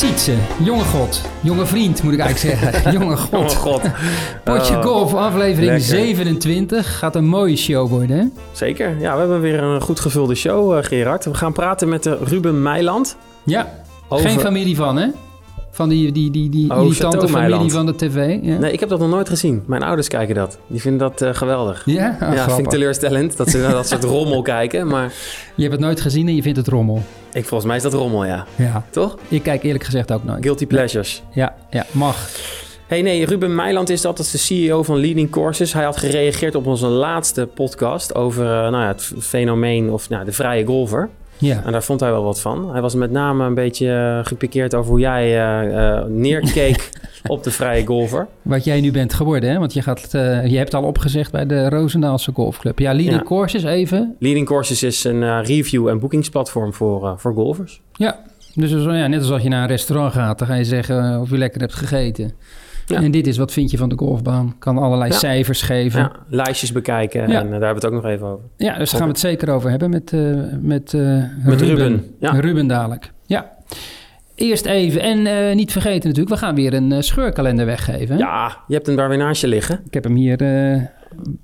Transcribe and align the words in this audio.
Sietse, 0.00 0.34
jonge 0.62 0.84
god, 0.84 1.22
jonge 1.40 1.66
vriend 1.66 2.02
moet 2.02 2.12
ik 2.12 2.18
eigenlijk 2.18 2.58
zeggen. 2.60 2.92
jonge 2.98 3.16
god. 3.16 3.32
Oh 3.32 3.48
god. 3.48 3.82
Potje 4.44 4.76
Oh, 4.76 4.82
Golf, 4.82 5.14
aflevering 5.14 5.70
lekker. 5.70 5.86
27. 5.86 6.98
Gaat 6.98 7.16
een 7.16 7.26
mooie 7.26 7.56
show 7.56 7.88
worden, 7.88 8.18
hè? 8.18 8.24
Zeker. 8.52 9.00
Ja, 9.00 9.12
we 9.12 9.20
hebben 9.20 9.40
weer 9.40 9.62
een 9.62 9.80
goed 9.80 10.00
gevulde 10.00 10.34
show, 10.34 10.76
eh, 10.76 10.84
Gerard. 10.84 11.24
We 11.24 11.34
gaan 11.34 11.52
praten 11.52 11.88
met 11.88 12.02
de 12.02 12.18
Ruben 12.24 12.62
Meiland. 12.62 13.16
Ja, 13.44 13.72
Over... 14.08 14.28
geen 14.28 14.40
familie 14.40 14.76
van, 14.76 14.96
hè? 14.96 15.06
Van 15.80 15.88
die, 15.88 16.12
die, 16.12 16.30
die, 16.30 16.48
die 16.50 16.70
Oh, 16.74 16.82
irritante 16.82 17.28
familie 17.28 17.70
van 17.70 17.86
de 17.86 17.96
tv. 17.96 18.38
Ja, 18.42 18.58
Nee, 18.58 18.72
ik 18.72 18.80
heb 18.80 18.88
dat 18.88 18.98
nog 18.98 19.08
nooit 19.08 19.28
gezien. 19.28 19.62
Mijn 19.66 19.82
ouders 19.82 20.08
kijken 20.08 20.34
dat. 20.34 20.58
Die 20.66 20.80
vinden 20.80 21.00
dat 21.08 21.22
eh, 21.22 21.34
geweldig. 21.34 21.82
ja? 21.86 22.16
Oh, 22.22 22.34
ja, 22.34 22.44
vind 22.46 22.58
ik 22.58 22.68
teleurstellend 22.68 23.36
dat 23.36 23.48
ze 23.48 23.58
naar 23.58 23.70
dat 23.72 23.88
soort 23.88 24.04
rommel 24.04 24.42
kijken. 24.42 24.86
Maar 24.86 25.12
Je 25.54 25.62
hebt 25.62 25.74
het 25.74 25.84
nooit 25.84 26.00
gezien 26.00 26.28
en 26.28 26.34
je 26.34 26.42
vindt 26.42 26.58
het 26.58 26.68
rommel. 26.68 27.02
ik, 27.32 27.46
volgens 27.46 27.64
mij 27.64 27.76
is 27.76 27.82
dat 27.82 27.92
rommel, 27.92 28.24
ja. 28.24 28.46
Ja, 28.56 28.84
Toch? 28.90 29.18
ik 29.28 29.42
kijk 29.42 29.62
eerlijk 29.62 29.84
gezegd 29.84 30.12
ook 30.12 30.24
nooit. 30.24 30.42
Guilty 30.44 30.66
pleasures. 30.66 31.22
Ja, 31.32 31.54
ja, 31.70 31.86
mag. 31.90 32.28
Hey, 32.86 33.02
nee, 33.02 33.24
Ruben 33.26 33.54
Meiland 33.54 33.88
is 33.90 34.00
dat. 34.00 34.16
Dat 34.16 34.26
is 34.26 34.32
de 34.32 34.38
CEO 34.38 34.82
van 34.82 35.00
Leading 35.00 35.30
Courses. 35.30 35.72
Hij 35.72 35.84
had 35.84 35.96
gereageerd 35.96 36.54
op 36.54 36.66
onze 36.66 36.86
laatste 36.86 37.46
podcast 37.54 38.14
over 38.14 38.44
eh, 38.44 38.50
nou 38.50 38.76
ja, 38.82 38.86
het 38.86 39.12
fenomeen 39.18 39.90
of 39.90 40.08
nou, 40.08 40.24
de 40.24 40.32
vrije 40.32 40.64
golfer. 40.64 41.08
Ja. 41.40 41.62
En 41.64 41.72
daar 41.72 41.82
vond 41.82 42.00
hij 42.00 42.10
wel 42.10 42.22
wat 42.24 42.40
van. 42.40 42.70
Hij 42.72 42.80
was 42.80 42.94
met 42.94 43.10
name 43.10 43.44
een 43.44 43.54
beetje 43.54 43.92
eh, 43.92 44.26
gepikeerd 44.26 44.74
over 44.74 44.90
hoe 44.90 45.00
jij 45.00 45.24
eh, 45.40 45.96
eh, 45.98 46.04
neerkeek 46.06 46.90
op 47.26 47.44
de 47.44 47.50
vrije 47.50 47.86
golfer. 47.86 48.26
Wat 48.42 48.64
jij 48.64 48.80
nu 48.80 48.90
bent 48.90 49.14
geworden, 49.14 49.50
hè? 49.50 49.58
Want 49.58 49.72
je, 49.72 49.82
gaat, 49.82 50.08
je 50.46 50.56
hebt 50.56 50.74
al 50.74 50.82
opgezegd 50.82 51.32
bij 51.32 51.46
de 51.46 51.68
Roosendaalse 51.68 52.32
Golfclub. 52.34 52.78
Ja, 52.78 52.92
leading 52.92 53.16
Ja. 53.20 53.22
courses 53.26 53.62
even. 53.64 54.16
Leading 54.18 54.46
Courses 54.46 54.82
is 54.82 55.04
een 55.04 55.42
review- 55.44 55.88
en 55.88 55.98
boekingsplatform 55.98 56.72
voor, 56.74 57.14
voor 57.18 57.34
golfers. 57.34 57.80
Ja, 57.92 58.16
dus 58.54 58.74
als- 58.74 58.84
ja, 58.84 59.06
net 59.06 59.30
als 59.30 59.42
je 59.42 59.48
naar 59.48 59.62
een 59.62 59.68
restaurant 59.68 60.12
gaat, 60.12 60.38
dan 60.38 60.48
ga 60.48 60.54
je 60.54 60.64
zeggen 60.64 61.20
of 61.20 61.30
je 61.30 61.38
lekker 61.38 61.60
hebt 61.60 61.74
gegeten. 61.74 62.32
Ja. 62.90 63.02
En 63.02 63.10
dit 63.10 63.26
is 63.26 63.36
wat 63.36 63.52
vind 63.52 63.70
je 63.70 63.76
van 63.76 63.88
de 63.88 63.96
golfbaan. 63.96 64.54
Kan 64.58 64.78
allerlei 64.78 65.10
Ja. 65.10 65.16
cijfers 65.18 65.62
geven. 65.62 66.00
Ja, 66.00 66.12
lijstjes 66.28 66.72
bekijken 66.72 67.20
en 67.22 67.28
eh, 67.30 67.34
daar 67.36 67.50
hebben 67.50 67.68
we 67.68 67.74
het 67.74 67.84
ook 67.84 67.92
nog 67.92 68.04
even 68.04 68.26
over. 68.26 68.44
Ja, 68.56 68.78
dus 68.78 68.90
daar 68.90 68.98
gaan 69.00 69.08
we 69.08 69.14
het 69.14 69.22
zeker 69.22 69.50
over 69.50 69.70
hebben 69.70 69.90
met, 69.90 70.12
eh, 70.12 70.20
met, 70.60 70.94
eh, 70.94 71.24
Met 71.44 71.60
Ruben. 71.60 72.04
Ruben, 72.20 72.66
dadelijk. 72.66 73.12
Ja. 73.26 73.50
Eerst 74.34 74.66
even, 74.66 75.00
en 75.00 75.56
niet 75.56 75.72
vergeten 75.72 76.08
natuurlijk, 76.08 76.34
we 76.40 76.46
gaan 76.46 76.54
weer 76.54 76.74
een 76.74 77.02
scheurkalender 77.02 77.66
weggeven. 77.66 78.14
hè? 78.16 78.20
Ja, 78.20 78.56
je 78.66 78.74
hebt 78.74 78.86
hem 78.86 78.96
daar 78.96 79.08
weer 79.08 79.18
naast 79.18 79.40
je 79.40 79.46
liggen. 79.48 79.80
Ik 79.86 79.94
heb 79.94 80.04
hem 80.04 80.14
hier 80.14 80.40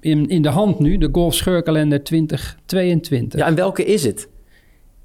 in, 0.00 0.28
in 0.28 0.42
de 0.42 0.48
hand 0.48 0.78
nu, 0.78 0.98
de 0.98 1.08
Golf 1.12 1.34
Scheurkalender 1.34 2.04
2022. 2.04 3.40
Ja, 3.40 3.46
en 3.46 3.54
welke 3.54 3.84
is 3.84 4.04
het? 4.04 4.28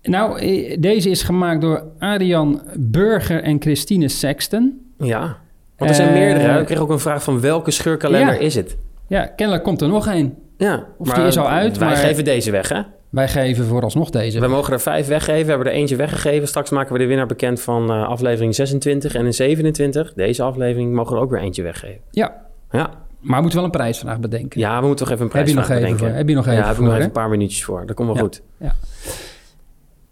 Nou, 0.03 0.39
deze 0.79 1.09
is 1.09 1.23
gemaakt 1.23 1.61
door 1.61 1.83
Arian 1.99 2.61
Burger 2.79 3.43
en 3.43 3.61
Christine 3.61 4.07
Sexton. 4.07 4.81
Ja, 4.97 5.37
want 5.87 5.89
er 5.91 6.05
zijn 6.05 6.07
Eh, 6.07 6.13
meerdere. 6.21 6.59
Ik 6.59 6.65
kreeg 6.65 6.79
ook 6.79 6.89
een 6.89 6.99
vraag 6.99 7.23
van 7.23 7.41
welke 7.41 7.71
scheurkalender 7.71 8.33
Ja. 8.33 8.39
is 8.39 8.55
het? 8.55 8.77
Ja, 9.07 9.25
kennelijk 9.25 9.63
komt 9.65 9.81
er 9.81 9.87
nog 9.87 10.07
één. 10.07 10.35
Ja, 10.57 10.85
Of 10.97 11.09
die 11.13 11.23
is 11.23 11.37
al 11.37 11.49
uit, 11.49 11.77
Wij 11.77 11.87
maar- 11.87 11.97
geven 11.97 12.23
deze 12.23 12.51
weg, 12.51 12.69
hè? 12.69 12.81
Wij 13.09 13.27
geven 13.27 13.65
vooralsnog 13.65 14.09
deze. 14.09 14.39
We 14.39 14.47
mogen 14.47 14.73
er 14.73 14.79
vijf 14.79 15.07
weggeven. 15.07 15.43
We 15.43 15.49
hebben 15.49 15.67
er 15.67 15.73
eentje 15.73 15.95
weggegeven. 15.95 16.47
Straks 16.47 16.69
maken 16.69 16.93
we 16.93 16.99
de 16.99 17.05
winnaar 17.05 17.25
bekend 17.25 17.61
van 17.61 17.91
eh, 17.91 18.07
aflevering 18.07 18.55
26 18.55 19.15
en 19.15 19.25
in 19.25 19.33
27. 19.33 20.13
Deze 20.13 20.43
aflevering 20.43 20.93
mogen 20.93 21.11
we 21.11 21.17
er 21.17 21.23
ook 21.23 21.29
weer 21.31 21.39
eentje 21.39 21.63
weggeven. 21.63 21.99
Ja, 22.11 22.33
Ja, 22.71 22.89
maar 23.19 23.35
we 23.35 23.41
moeten 23.41 23.55
wel 23.55 23.63
een 23.65 23.71
prijsvraag 23.71 24.19
bedenken. 24.19 24.59
ja 24.59 24.79
we 24.81 24.87
moeten 24.87 25.05
toch 25.05 25.13
even 25.15 25.25
een 25.31 25.37
Heb 25.37 25.47
je 25.47 25.53
nog 25.53 25.65
prijsvraag 25.65 25.89
even 25.89 25.97
bedenken. 25.97 26.17
Heb 26.17 26.29
je 26.29 26.35
nog 26.35 26.45
even 26.45 26.57
ja, 26.59 26.67
heb 26.67 26.75
ik 26.77 26.81
nog 26.83 26.93
even 26.93 27.05
een 27.05 27.11
paar 27.11 27.29
minuutjes 27.29 27.63
voor. 27.63 27.85
Dat 27.85 27.95
komt 27.95 28.07
wel 28.07 28.17
Ja. 28.17 28.21
goed. 28.23 28.41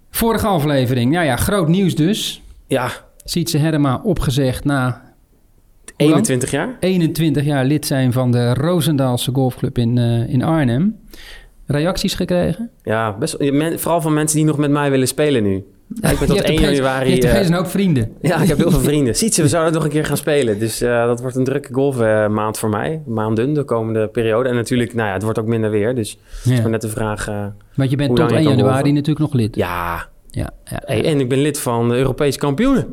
Vorige 0.09 0.47
aflevering, 0.47 1.13
ja 1.13 1.21
ja, 1.21 1.35
groot 1.35 1.67
nieuws 1.67 1.95
dus. 1.95 2.41
Ja, 2.67 2.89
Sietse 3.23 3.57
Herma 3.57 4.02
opgezegd 4.03 4.63
na? 4.65 5.02
21 6.08 6.52
jaar. 6.52 6.77
21 6.80 7.43
jaar 7.43 7.65
lid 7.65 7.86
zijn 7.86 8.14
van 8.14 8.32
de 8.32 8.54
Roosendaalse 8.54 9.32
Golfclub 9.33 9.77
in, 9.77 9.98
eh, 9.98 10.30
in 10.33 10.43
Arnhem. 10.43 10.95
Reacties 11.65 12.14
gekregen? 12.14 12.70
Ja, 12.83 13.17
best, 13.17 13.39
men- 13.52 13.80
vooral 13.80 14.02
van 14.02 14.14
mensen 14.14 14.38
die 14.38 14.45
nog 14.45 14.58
met 14.58 14.71
mij 14.71 14.92
willen 14.92 15.08
spelen 15.08 15.43
nu. 15.43 15.64
Ja, 16.02 16.09
ik 16.09 16.20
ben 16.20 16.27
tot 16.27 16.38
hebt 16.38 16.49
1 16.49 16.58
opeens- 16.59 16.77
januari... 16.77 17.15
Je 17.15 17.27
hebt 17.27 17.48
een 17.48 17.54
hoop 17.54 17.67
vrienden. 17.67 18.11
Ja, 18.21 18.42
ik 18.42 18.48
heb 18.48 18.58
heel 18.58 18.71
veel 18.71 18.80
vrienden. 18.92 19.15
Ziet 19.15 19.33
ze, 19.33 19.42
we 19.42 19.48
zouden 19.48 19.73
nog 19.73 19.83
een 19.83 19.89
keer 19.89 20.05
gaan 20.05 20.17
spelen. 20.17 20.59
Dus 20.59 20.82
eh, 20.82 21.05
dat 21.05 21.21
wordt 21.21 21.36
een 21.36 21.43
drukke 21.43 21.73
golfmaand 21.73 22.58
voor 22.58 22.70
mij. 22.70 23.02
Maanden 23.05 23.54
de 23.54 23.64
komende 23.64 24.08
periode. 24.08 24.49
En 24.49 24.55
natuurlijk, 24.55 24.93
nou 24.93 25.08
ja, 25.08 25.14
het 25.14 25.23
wordt 25.23 25.39
ook 25.39 25.45
minder 25.48 25.70
weer. 25.70 25.95
Dus 25.95 26.17
is 26.43 26.52
Ja. 26.55 26.61
maar 26.61 26.70
net 26.71 26.82
de 26.82 26.89
vraag... 26.89 27.26
Want 27.76 27.89
je 27.89 27.95
bent 27.95 28.09
tot 28.09 28.17
lang 28.20 28.32
je 28.32 28.38
1 28.38 28.45
kan 28.45 28.55
januari 28.58 28.92
natuurlijk 28.92 29.20
nog 29.20 29.33
lid. 29.33 29.55
ja, 29.55 30.08
Ja, 30.32 30.49
ja, 30.64 30.82
Hey, 30.86 31.05
en 31.05 31.20
ik 31.20 31.30
ben 31.30 31.42
lid 31.42 31.59
van 31.59 31.89
de 31.89 31.95
Europese 31.95 32.38
kampioenen. 32.38 32.88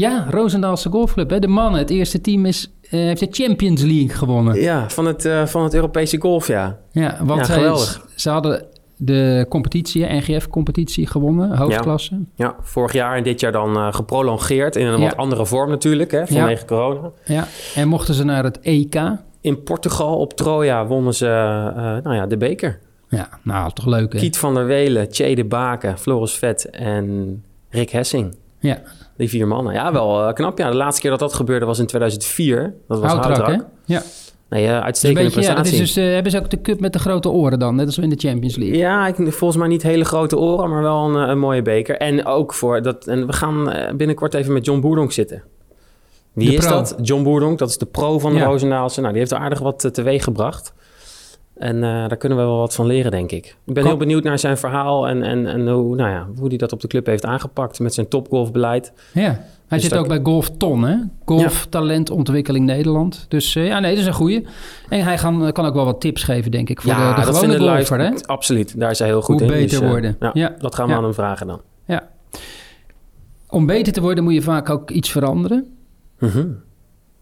Ja 0.00 0.26
Roosendaalse 0.30 0.88
Golfclub. 0.90 1.30
Hè? 1.30 1.38
De 1.38 1.48
mannen, 1.48 1.80
het 1.80 1.90
eerste 1.90 2.20
team 2.20 2.46
is, 2.46 2.72
eh, 2.82 2.90
heeft 2.90 3.20
de 3.20 3.28
Champions 3.30 3.82
League 3.82 4.08
gewonnen. 4.08 4.60
Ja, 4.60 4.88
van 4.90 5.06
het, 5.06 5.24
eh, 5.24 5.46
van 5.46 5.62
het 5.62 5.74
Europese 5.74 6.20
golf, 6.20 6.46
ja. 6.46 6.78
Ja, 6.92 7.18
want 7.22 7.46
Ja, 7.46 7.52
geweldig. 7.54 8.06
ze 8.14 8.30
hadden 8.30 8.64
de 8.96 9.46
competitie, 9.48 10.04
NGF-competitie 10.06 11.06
gewonnen, 11.06 11.56
hoofdklasse. 11.56 12.18
Ja, 12.34 12.54
vorig 12.62 12.92
jaar 12.92 13.16
en 13.16 13.22
dit 13.22 13.40
jaar 13.40 13.52
dan 13.52 13.76
eh, 13.76 13.92
geprolongeerd 13.92 14.76
in 14.76 14.86
een 14.86 15.00
Ja. 15.00 15.04
wat 15.06 15.16
andere 15.16 15.46
vorm 15.46 15.70
natuurlijk, 15.70 16.10
hè, 16.10 16.26
vanwege 16.26 16.64
corona. 16.64 17.10
Ja. 17.24 17.46
En 17.74 17.88
mochten 17.88 18.14
ze 18.14 18.24
naar 18.24 18.44
het 18.44 18.58
EK. 18.60 19.00
In 19.40 19.62
Portugal 19.62 20.16
op 20.18 20.32
Troja 20.32 20.86
wonnen 20.86 21.14
ze 21.14 21.26
nou 22.02 22.14
ja, 22.14 22.26
de 22.26 22.36
beker. 22.36 22.78
Ja, 23.08 23.28
nou, 23.42 23.70
toch 23.72 23.86
leuk 23.86 24.12
hè? 24.12 24.18
Kiet 24.18 24.38
van 24.38 24.54
der 24.54 24.66
Welen, 24.66 25.08
Tjede 25.10 25.34
de 25.34 25.44
Baken, 25.44 25.98
Floris 25.98 26.32
Vet 26.34 26.70
en 26.70 27.42
Rick 27.70 27.90
Hessing. 27.90 28.34
Ja, 28.60 28.78
Die 29.16 29.28
vier 29.28 29.46
mannen. 29.46 29.72
Ja, 29.74 29.92
wel 29.92 30.26
eh, 30.26 30.32
knap. 30.34 30.58
Ja, 30.58 30.70
de 30.70 30.76
laatste 30.76 31.00
keer 31.00 31.10
dat 31.10 31.18
dat 31.18 31.34
gebeurde 31.34 31.66
was 31.66 31.78
in 31.78 31.86
2004. 31.86 32.74
Dat 32.88 33.00
was 33.00 33.12
houtrak. 33.12 33.64
Ja. 33.84 34.02
Nee, 34.48 34.66
eh, 34.66 34.72
Dus 34.74 34.82
uitstekende 34.82 35.22
beetje, 35.24 35.40
ja, 35.40 35.54
dat 35.54 35.64
is 35.66 35.70
prestatie. 35.70 36.02
dus, 36.02 36.08
eh, 36.08 36.14
hebben 36.14 36.32
ze 36.32 36.38
ook 36.38 36.50
de 36.50 36.60
cup 36.60 36.80
met 36.80 36.92
de 36.92 36.98
grote 36.98 37.28
oren 37.30 37.58
dan, 37.58 37.74
net 37.74 37.86
als 37.86 37.98
in 37.98 38.08
de 38.10 38.16
Champions 38.28 38.56
League. 38.56 38.76
Ja, 38.78 39.06
ik, 39.06 39.14
volgens 39.16 39.56
mij 39.56 39.68
niet 39.68 39.82
hele 39.82 40.04
grote 40.04 40.38
oren, 40.38 40.70
maar 40.70 40.82
wel 40.82 41.04
een, 41.08 41.28
een 41.28 41.38
mooie 41.38 41.62
beker. 41.62 41.96
En 41.96 42.26
ook 42.26 42.54
voor 42.54 42.82
dat. 42.82 43.06
En 43.06 43.26
we 43.26 43.32
gaan 43.32 43.72
binnenkort 43.96 44.34
even 44.34 44.52
met 44.52 44.64
John 44.64 44.80
Boerdonk 44.80 45.12
zitten. 45.12 45.42
Wie 46.32 46.48
De 46.50 46.54
is 46.54 46.66
pro. 46.66 46.74
dat? 46.76 46.96
John 47.02 47.22
Boerdonk, 47.22 47.58
dat 47.58 47.68
is 47.68 47.78
de 47.78 47.86
pro 47.86 48.18
van 48.18 48.32
de 48.32 48.38
Ja. 48.38 48.44
Roosendaalse. 48.44 48.98
Nou, 49.00 49.10
die 49.12 49.20
heeft 49.20 49.32
er 49.32 49.38
aardig 49.38 49.58
wat 49.58 49.88
teweeg 49.94 50.24
gebracht. 50.24 50.72
En 51.60 51.76
eh, 51.76 51.90
daar 51.90 52.16
kunnen 52.16 52.38
we 52.38 52.44
wel 52.44 52.56
wat 52.58 52.74
van 52.74 52.86
leren, 52.86 53.10
denk 53.10 53.30
ik. 53.32 53.56
Ik 53.66 53.74
ben 53.74 53.84
heel 53.84 53.96
benieuwd 53.96 54.22
naar 54.24 54.38
zijn 54.38 54.56
verhaal 54.58 55.08
en, 55.08 55.22
en, 55.22 55.46
en 55.46 55.68
hoe, 55.68 55.96
nou 55.96 56.10
ja, 56.10 56.26
hoe 56.38 56.48
hij 56.48 56.56
dat 56.56 56.72
op 56.72 56.80
de 56.80 56.88
club 56.88 57.06
heeft 57.06 57.24
aangepakt 57.24 57.80
met 57.80 57.94
zijn 57.94 58.08
topgolfbeleid. 58.08 58.92
Ja. 59.12 59.22
Hij 59.66 59.78
Dus 59.78 59.88
zit 59.88 59.98
ook 59.98 60.08
bij 60.08 60.20
Golf 60.22 60.50
Ton, 60.50 60.82
hè? 60.82 60.96
Golf 61.24 61.66
Talentontwikkeling 61.70 62.66
Nederland. 62.66 63.24
Dus 63.28 63.56
eh, 63.56 63.66
ja, 63.66 63.78
nee, 63.80 63.90
dat 63.90 64.00
is 64.00 64.06
een 64.06 64.12
goeie. 64.12 64.46
En 64.88 65.02
hij 65.04 65.18
gaan, 65.18 65.52
kan 65.52 65.66
ook 65.66 65.74
wel 65.74 65.84
wat 65.84 66.00
tips 66.00 66.22
geven, 66.22 66.50
denk 66.50 66.68
ik, 66.68 66.80
voor 66.80 66.92
de, 66.92 66.98
gewone 67.22 67.58
golfer, 67.58 67.98
hè? 67.98 68.10
Absoluut, 68.26 68.80
daar 68.80 68.90
is 68.90 68.98
hij 68.98 69.08
heel 69.08 69.22
goed 69.22 69.40
Hoe 69.40 69.48
in. 69.52 69.54
beter 69.60 69.82
eh, 69.82 69.88
worden. 69.88 70.16
ja, 70.20 70.30
Ja. 70.32 70.54
dat 70.58 70.74
gaan 70.74 70.88
we 70.88 70.94
aan 70.94 71.04
hem 71.04 71.14
vragen 71.14 71.46
dan. 71.46 71.60
Ja. 71.86 72.08
Om 73.48 73.66
beter 73.66 73.92
te 73.92 74.00
worden 74.00 74.24
moet 74.24 74.34
je 74.34 74.42
vaak 74.42 74.70
ook 74.70 74.90
iets 74.90 75.10
veranderen. 75.10 75.76
Mhm. 76.18 76.46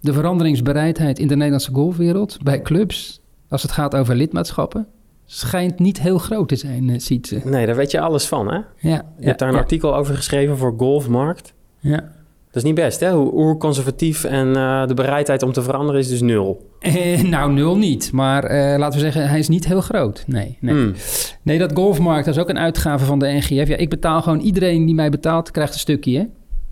De 0.00 0.12
veranderingsbereidheid 0.12 1.18
in 1.18 1.26
de 1.28 1.34
Nederlandse 1.34 1.72
golfwereld 1.72 2.38
bij 2.42 2.62
clubs, 2.62 3.20
als 3.48 3.62
het 3.62 3.72
gaat 3.72 3.96
over 3.96 4.14
lidmaatschappen, 4.14 4.86
schijnt 5.26 5.78
niet 5.78 6.00
heel 6.00 6.18
groot 6.18 6.48
te 6.48 6.56
zijn, 6.56 7.00
ziet 7.00 7.26
ze. 7.26 7.40
Nee, 7.44 7.66
daar 7.66 7.76
weet 7.76 7.90
je 7.90 8.00
alles 8.00 8.26
van, 8.26 8.46
hè? 8.52 8.58
Ja, 8.88 9.04
Je 9.18 9.26
hebt 9.26 9.38
daar 9.38 9.48
een 9.48 9.54
ja, 9.54 9.60
artikel 9.60 9.96
over 9.96 10.14
geschreven 10.14 10.56
voor 10.58 10.74
Golfmarkt. 10.78 11.52
ja. 11.80 12.16
Dat 12.50 12.56
is 12.56 12.62
niet 12.62 12.74
best, 12.74 13.00
hè? 13.00 13.12
Hoe 13.12 13.32
oerconservatief 13.34 14.24
en 14.24 14.56
eh, 14.56 14.86
de 14.86 14.94
bereidheid 14.94 15.42
om 15.42 15.52
te 15.52 15.62
veranderen 15.62 16.00
is 16.00 16.08
dus 16.08 16.20
nul. 16.20 16.70
Eh, 16.80 17.22
nou, 17.34 17.52
nul 17.52 17.76
niet. 17.78 18.12
Maar 18.12 18.44
eh, 18.44 18.78
laten 18.78 18.98
we 18.98 19.04
zeggen, 19.04 19.28
hij 19.28 19.38
is 19.38 19.48
niet 19.48 19.66
heel 19.66 19.80
groot. 19.80 20.24
Nee, 20.26 20.56
nee. 20.60 20.74
Hmm. 20.74 20.94
nee, 21.42 21.58
dat 21.58 21.72
golfmarkt, 21.74 22.24
dat 22.24 22.34
is 22.34 22.40
ook 22.40 22.48
een 22.48 22.58
uitgave 22.58 23.04
van 23.04 23.18
de 23.18 23.26
NGF. 23.26 23.68
Ja, 23.68 23.76
ik 23.76 23.88
betaal 23.90 24.22
gewoon, 24.22 24.40
iedereen 24.40 24.86
die 24.86 24.94
mij 24.94 25.10
betaalt, 25.10 25.50
krijgt 25.50 25.72
een 25.72 25.78
stukje, 25.78 26.18
hè? 26.18 26.24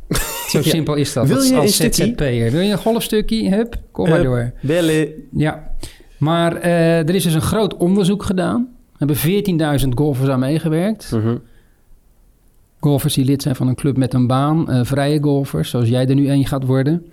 Zo 0.51 0.59
Ja. 0.59 0.65
simpel 0.65 0.95
is 0.95 1.13
dat. 1.13 1.27
Wil 1.27 1.37
als, 1.37 1.49
je 1.49 1.55
een 1.55 1.61
als? 1.61 1.77
ZZP'er. 1.77 2.51
Wil 2.51 2.61
je 2.61 2.73
een 2.73 2.79
golfstukje? 2.79 3.49
Hup, 3.55 3.77
kom 3.91 4.09
maar 4.09 4.19
Hup. 4.19 4.27
door. 4.27 4.53
Bellen. 4.61 5.09
Ja, 5.33 5.71
maar 6.19 6.57
eh, 6.57 6.99
er 6.99 7.15
is 7.15 7.23
dus 7.23 7.35
een 7.35 7.41
groot 7.41 7.77
onderzoek 7.77 8.23
gedaan. 8.23 8.69
Er 8.99 9.07
hebben 9.07 9.81
14.000 9.81 9.89
golfers 9.95 10.29
aan 10.29 10.39
meegewerkt. 10.39 11.13
Mhm. 11.13 11.37
Golfers 12.81 13.15
die 13.15 13.25
lid 13.25 13.43
zijn 13.43 13.57
van 13.57 13.69
een 13.69 13.75
club 13.75 13.97
met 13.97 14.15
een 14.15 14.27
baan. 14.27 14.71
eh, 14.71 14.85
vrije 14.85 15.23
golfers, 15.23 15.71
zoals 15.71 15.89
jij 15.89 16.07
er 16.09 16.15
nu 16.15 16.31
een 16.31 16.47
gaat 16.47 16.65
worden. 16.65 17.07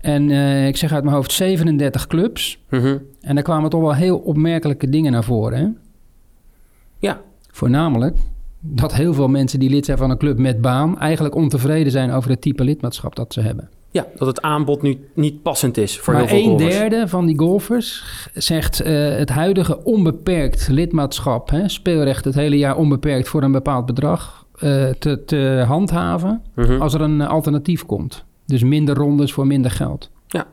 En 0.00 0.30
eh, 0.30 0.66
ik 0.66 0.76
zeg 0.76 0.92
uit 0.92 1.04
mijn 1.04 1.16
hoofd 1.16 1.32
37 1.32 2.06
clubs. 2.06 2.58
Mhm. 2.68 2.98
En 3.20 3.34
daar 3.34 3.44
kwamen 3.44 3.70
toch 3.70 3.80
wel 3.80 3.94
heel 3.94 4.18
opmerkelijke 4.18 4.88
dingen 4.88 5.12
naar 5.12 5.24
voren. 5.24 5.58
Hè? 5.58 5.68
Ja. 6.98 7.20
Voornamelijk 7.50 8.16
dat 8.60 8.94
heel 8.94 9.14
veel 9.14 9.28
mensen 9.28 9.58
die 9.58 9.70
lid 9.70 9.84
zijn 9.84 9.98
van 9.98 10.10
een 10.10 10.18
club 10.18 10.38
met 10.38 10.60
baan... 10.60 10.98
eigenlijk 10.98 11.34
ontevreden 11.34 11.92
zijn 11.92 12.10
over 12.10 12.30
het 12.30 12.40
type 12.40 12.64
lidmaatschap 12.64 13.16
dat 13.16 13.32
ze 13.32 13.40
hebben. 13.40 13.68
Ja, 13.92 14.06
dat 14.16 14.26
het 14.26 14.42
aanbod 14.42 14.82
nu 14.82 15.08
niet 15.14 15.42
passend 15.42 15.76
is 15.76 15.98
voor 15.98 16.14
maar 16.14 16.22
heel 16.28 16.38
veel 16.42 16.52
een 16.52 16.58
golfers. 16.58 16.74
derde 16.78 17.08
van 17.08 17.26
die 17.26 17.38
golfers 17.38 18.04
zegt 18.34 18.80
eh, 18.80 18.94
het 19.16 19.28
huidige 19.28 19.84
onbeperkt 19.84 20.68
lidmaatschap, 20.68 21.50
hè, 21.50 21.68
speelrecht 21.68 22.24
het 22.24 22.34
hele 22.34 22.58
jaar 22.58 22.76
onbeperkt 22.76 23.28
voor 23.28 23.42
een 23.42 23.52
bepaald 23.52 23.86
bedrag, 23.86 24.46
eh, 24.58 24.88
te, 24.98 25.24
te 25.24 25.64
handhaven 25.66 26.42
Mhm. 26.54 26.80
als 26.80 26.94
er 26.94 27.00
een 27.00 27.20
alternatief 27.20 27.86
komt. 27.86 28.24
Dus 28.46 28.62
minder 28.62 28.94
rondes 28.96 29.32
voor 29.32 29.46
minder 29.46 29.70
geld. 29.70 30.10
Ja. 30.26 30.46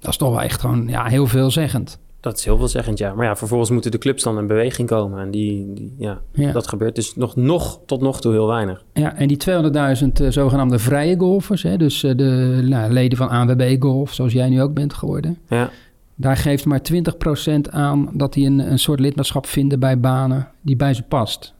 Dat 0.00 0.10
is 0.10 0.16
toch 0.16 0.30
wel 0.30 0.42
echt 0.42 0.60
gewoon 0.60 0.88
ja, 0.88 1.04
heel 1.04 1.26
veelzeggend. 1.26 1.98
Dat 2.20 2.38
is 2.38 2.44
heel 2.44 2.56
veelzeggend, 2.56 2.98
ja. 2.98 3.14
Maar 3.14 3.24
ja, 3.26 3.36
vervolgens 3.36 3.70
moeten 3.70 3.90
de 3.90 3.98
clubs 3.98 4.22
dan 4.22 4.38
in 4.38 4.46
beweging 4.46 4.88
komen. 4.88 5.18
En 5.20 5.30
die, 5.30 5.72
die 5.72 5.94
ja, 5.98 6.20
Ja. 6.32 6.52
dat 6.52 6.68
gebeurt 6.68 6.94
dus 6.94 7.16
nog, 7.16 7.36
nog 7.36 7.80
tot 7.86 8.00
nog 8.00 8.20
toe 8.20 8.32
heel 8.32 8.46
weinig. 8.46 8.84
Ja, 8.92 9.16
en 9.16 9.28
die 9.28 9.36
200.000 9.36 10.20
eh, 10.20 10.30
zogenaamde 10.30 10.78
vrije 10.78 11.16
golfers, 11.18 11.62
hè, 11.62 11.76
dus 11.76 12.02
eh, 12.02 12.16
de 12.16 12.60
nou, 12.68 12.92
leden 12.92 13.18
van 13.18 13.28
ANWB 13.28 13.76
Golf, 13.82 14.12
zoals 14.12 14.32
jij 14.32 14.48
nu 14.48 14.62
ook 14.62 14.74
bent 14.74 14.94
geworden, 14.94 15.38
Ja, 15.48 15.70
daar 16.14 16.36
geeft 16.36 16.64
maar 16.64 16.80
20% 16.92 17.70
aan 17.70 18.10
dat 18.12 18.32
die 18.32 18.46
een, 18.46 18.58
een 18.70 18.78
soort 18.78 19.00
lidmaatschap 19.00 19.46
vinden 19.46 19.80
bij 19.80 20.00
banen 20.00 20.48
die 20.60 20.76
bij 20.76 20.94
ze 20.94 21.02
past. 21.02 21.54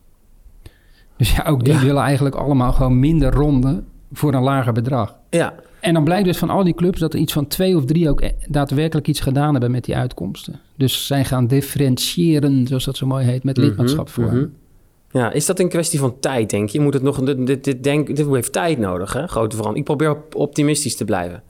Dus 1.17 1.37
ja, 1.37 1.45
ook 1.45 1.65
die 1.65 1.75
Ja. 1.75 1.81
willen 1.81 2.03
eigenlijk 2.03 2.35
allemaal 2.35 2.73
gewoon 2.73 2.99
minder 2.99 3.33
ronden 3.33 3.87
voor 4.13 4.35
een 4.35 4.43
lager 4.43 4.73
bedrag. 4.73 5.17
ja. 5.31 5.55
En 5.81 5.95
dan 5.95 6.05
blijkt 6.05 6.25
dus 6.25 6.39
van 6.39 6.51
al 6.51 6.65
die 6.65 6.75
clubs 6.75 7.01
dat 7.01 7.13
er 7.13 7.19
iets 7.21 7.33
van 7.33 7.47
twee 7.47 7.77
of 7.77 7.85
drie 7.85 8.09
ook 8.11 8.21
e- 8.21 8.33
daadwerkelijk 8.49 9.09
iets 9.09 9.21
gedaan 9.21 9.53
hebben 9.53 9.71
met 9.71 9.85
die 9.85 9.97
uitkomsten. 9.97 10.61
Dus 10.77 11.07
zij 11.07 11.25
gaan 11.25 11.47
differentiëren, 11.47 12.67
zoals 12.67 12.85
dat 12.85 12.97
zo 12.97 13.07
mooi 13.07 13.25
heet, 13.25 13.45
met 13.45 13.57
Mhm, 13.57 13.67
lidmaatschap 13.67 14.09
voor. 14.09 14.25
mhm. 14.25 14.47
Ja, 15.11 15.33
is 15.33 15.47
dat 15.47 15.59
een 15.61 15.69
kwestie 15.69 15.99
van 15.99 16.21
tijd, 16.21 16.51
denk 16.51 16.69
je? 16.69 16.79
Je 16.79 16.85
moet 16.85 16.95
het 16.95 17.03
nog, 17.03 17.21
dit, 17.25 17.47
dit, 17.47 17.65
dit, 17.65 17.83
denk, 17.85 18.17
dit 18.17 18.27
heeft 18.31 18.53
tijd 18.53 18.79
nodig, 18.79 19.13
hè? 19.13 19.27
Grote 19.27 19.57
verandering. 19.57 19.77
Ik 19.77 19.85
probeer 19.97 20.11
op- 20.11 20.35
optimistisch 20.35 20.97
te 20.97 21.05
blijven. 21.05 21.43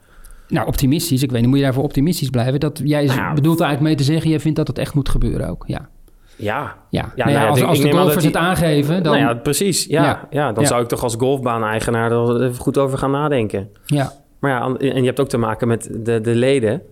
Nou, 0.48 0.66
optimistisch. 0.66 1.22
Ik 1.22 1.30
weet 1.30 1.40
niet, 1.40 1.48
moet 1.48 1.58
je 1.58 1.64
daarvoor 1.64 1.82
optimistisch 1.84 2.30
blijven? 2.30 2.60
Dat, 2.60 2.80
jij 2.84 3.04
Nou, 3.06 3.34
bedoelt 3.34 3.60
eigenlijk 3.60 3.90
mee 3.90 4.06
te 4.06 4.12
zeggen, 4.12 4.30
jij 4.30 4.40
vindt 4.40 4.56
dat 4.56 4.68
het 4.68 4.78
echt 4.78 4.94
moet 4.94 5.08
gebeuren 5.08 5.48
ook. 5.48 5.64
Ja, 5.66 5.88
Ja, 6.38 6.74
ja. 6.90 7.12
Ja, 7.16 7.24
Nou 7.24 7.30
nou 7.30 7.44
ja, 7.44 7.46
als 7.50 7.62
als 7.62 7.80
de 7.80 7.90
golfers 7.90 8.14
dat 8.14 8.22
het 8.24 8.32
die- 8.32 8.42
aangeven, 8.42 9.02
dan... 9.02 9.12
nou 9.18 9.28
ja, 9.28 9.34
precies. 9.34 9.84
Ja, 9.84 10.02
Ja. 10.04 10.26
ja. 10.30 10.52
dan 10.52 10.66
zou 10.66 10.82
ik 10.82 10.88
toch 10.88 11.02
als 11.02 11.14
golfbaan-eigenaar 11.18 12.12
er 12.12 12.42
even 12.42 12.56
goed 12.60 12.78
over 12.78 12.98
gaan 12.98 13.10
nadenken. 13.10 13.68
ja. 13.86 14.12
Maar 14.40 14.50
ja, 14.50 14.74
en 14.78 15.00
je 15.00 15.06
hebt 15.06 15.20
ook 15.20 15.28
te 15.28 15.36
maken 15.38 15.68
met 15.68 15.88
de, 16.02 16.20
de 16.20 16.34
leden, 16.34 16.82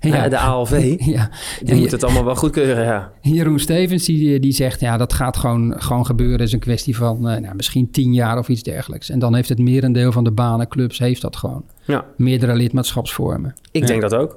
Ja. 0.00 0.28
de 0.28 0.38
ALV. 0.38 0.70
ja. 0.98 1.30
Die 1.60 1.68
Ja, 1.68 1.74
moeten 1.74 1.90
het 1.90 2.04
allemaal 2.04 2.24
wel 2.24 2.34
goedkeuren, 2.34 2.84
ja. 2.84 3.10
Jeroen 3.20 3.58
Stevens 3.58 4.04
die, 4.04 4.40
die 4.40 4.52
zegt, 4.52 4.80
ja, 4.80 4.96
dat 4.96 5.12
gaat 5.12 5.36
gewoon, 5.36 5.74
gewoon 5.78 6.06
gebeuren. 6.06 6.38
Het 6.38 6.46
is 6.46 6.52
een 6.52 6.58
kwestie 6.60 6.96
van 6.96 7.28
eh, 7.28 7.40
nou, 7.40 7.54
misschien 7.54 7.90
tien 7.90 8.12
jaar 8.14 8.38
of 8.38 8.48
iets 8.48 8.62
dergelijks. 8.62 9.10
En 9.10 9.18
dan 9.18 9.34
heeft 9.34 9.48
het 9.48 9.58
merendeel 9.58 10.12
van 10.12 10.24
de 10.24 10.30
banenclubs 10.32 10.98
heeft 10.98 11.22
dat 11.22 11.36
gewoon. 11.36 11.64
Ja, 11.84 12.04
Meerdere 12.16 12.54
lidmaatschapsvormen. 12.54 13.54
ik 13.70 13.86
denk 13.86 14.00
dat 14.00 14.14
ook. 14.14 14.36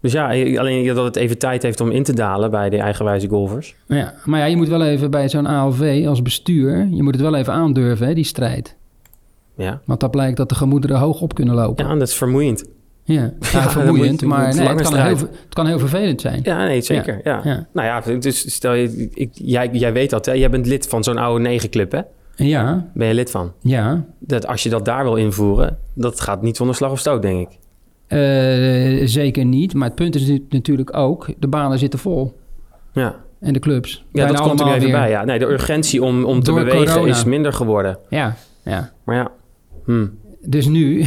Dus 0.00 0.12
ja, 0.12 0.28
alleen 0.58 0.94
dat 0.94 1.04
het 1.04 1.16
even 1.16 1.38
tijd 1.38 1.62
heeft 1.62 1.80
om 1.80 1.90
in 1.90 2.02
te 2.02 2.12
dalen 2.14 2.50
bij 2.50 2.70
de 2.70 2.76
eigenwijze 2.78 3.28
golfers. 3.28 3.74
Ja, 3.86 4.14
maar 4.24 4.40
ja, 4.40 4.46
je 4.46 4.56
moet 4.56 4.68
wel 4.68 4.84
even 4.84 5.10
bij 5.10 5.28
zo'n 5.28 5.46
ALV 5.46 6.04
als 6.08 6.22
bestuur, 6.22 6.88
je 6.90 7.02
moet 7.02 7.14
het 7.14 7.22
wel 7.22 7.34
even 7.34 7.52
aandurven, 7.52 8.06
hè, 8.06 8.14
die 8.14 8.24
strijd. 8.24 8.76
Ja, 9.56 9.80
Want 9.84 10.00
dat 10.00 10.10
blijkt 10.10 10.36
dat 10.36 10.48
de 10.48 10.54
gemoederen 10.54 10.98
hoog 10.98 11.20
op 11.20 11.34
kunnen 11.34 11.54
lopen. 11.54 11.84
ja 11.84 11.90
en 11.90 11.98
dat 11.98 12.08
is 12.08 12.14
vermoeiend. 12.14 12.64
Ja, 13.04 13.32
Ja, 13.52 13.70
vermoeiend, 13.70 14.22
maar 14.22 14.54
nee, 14.54 14.68
het, 14.68 14.82
kan 14.82 14.96
heel, 14.96 15.16
het 15.16 15.54
kan 15.54 15.66
heel 15.66 15.78
vervelend 15.78 16.20
zijn. 16.20 16.40
Ja, 16.42 16.64
nee, 16.66 16.80
zeker. 16.80 17.20
Ja. 17.24 17.40
ja. 17.44 17.66
Nou 17.72 17.86
ja, 17.86 18.18
dus 18.18 18.54
stel 18.54 18.72
je, 18.74 19.08
ik, 19.14 19.30
jij, 19.32 19.68
jij 19.72 19.92
weet 19.92 20.10
dat, 20.10 20.26
hè? 20.26 20.32
Jij 20.32 20.50
bent 20.50 20.66
lid 20.66 20.86
van 20.88 21.04
zo'n 21.04 21.18
oude 21.18 21.42
negenclub, 21.42 21.92
hè? 21.92 22.00
Ja, 22.36 22.90
Ben 22.94 23.08
je 23.08 23.14
lid 23.14 23.30
van? 23.30 23.52
ja. 23.62 24.04
Dat 24.18 24.46
als 24.46 24.62
je 24.62 24.68
dat 24.68 24.84
daar 24.84 25.04
wil 25.04 25.16
invoeren, 25.16 25.78
dat 25.94 26.20
gaat 26.20 26.42
niet 26.42 26.56
zonder 26.56 26.76
slag 26.76 26.90
of 26.90 26.98
stoot, 26.98 27.22
denk 27.22 27.50
ik. 27.50 27.58
Eh, 28.08 29.06
zeker 29.06 29.44
niet. 29.44 29.74
Maar 29.74 29.86
het 29.86 29.96
punt 29.96 30.14
is 30.14 30.38
natuurlijk 30.48 30.96
ook, 30.96 31.28
de 31.38 31.48
banen 31.48 31.78
zitten 31.78 31.98
vol. 31.98 32.38
Ja, 32.92 33.14
En 33.40 33.52
de 33.52 33.58
clubs. 33.58 34.04
ja 34.12 34.26
dat 34.26 34.40
komt 34.40 34.60
er 34.60 34.66
nu 34.66 34.72
even 34.72 34.82
weer. 34.82 34.92
bij. 34.92 35.10
Ja. 35.10 35.24
Nee, 35.24 35.38
de 35.38 35.44
urgentie 35.46 36.02
om, 36.02 36.24
om 36.24 36.42
te 36.42 36.52
bewegen 36.52 36.86
corona. 36.92 37.10
is 37.10 37.24
minder 37.24 37.52
geworden. 37.52 37.98
Ja, 38.08 38.36
ja. 38.62 38.92
Maar 39.04 39.16
ja, 39.16 39.30
hm. 39.84 40.06
Dus 40.42 40.66
nu, 40.66 41.04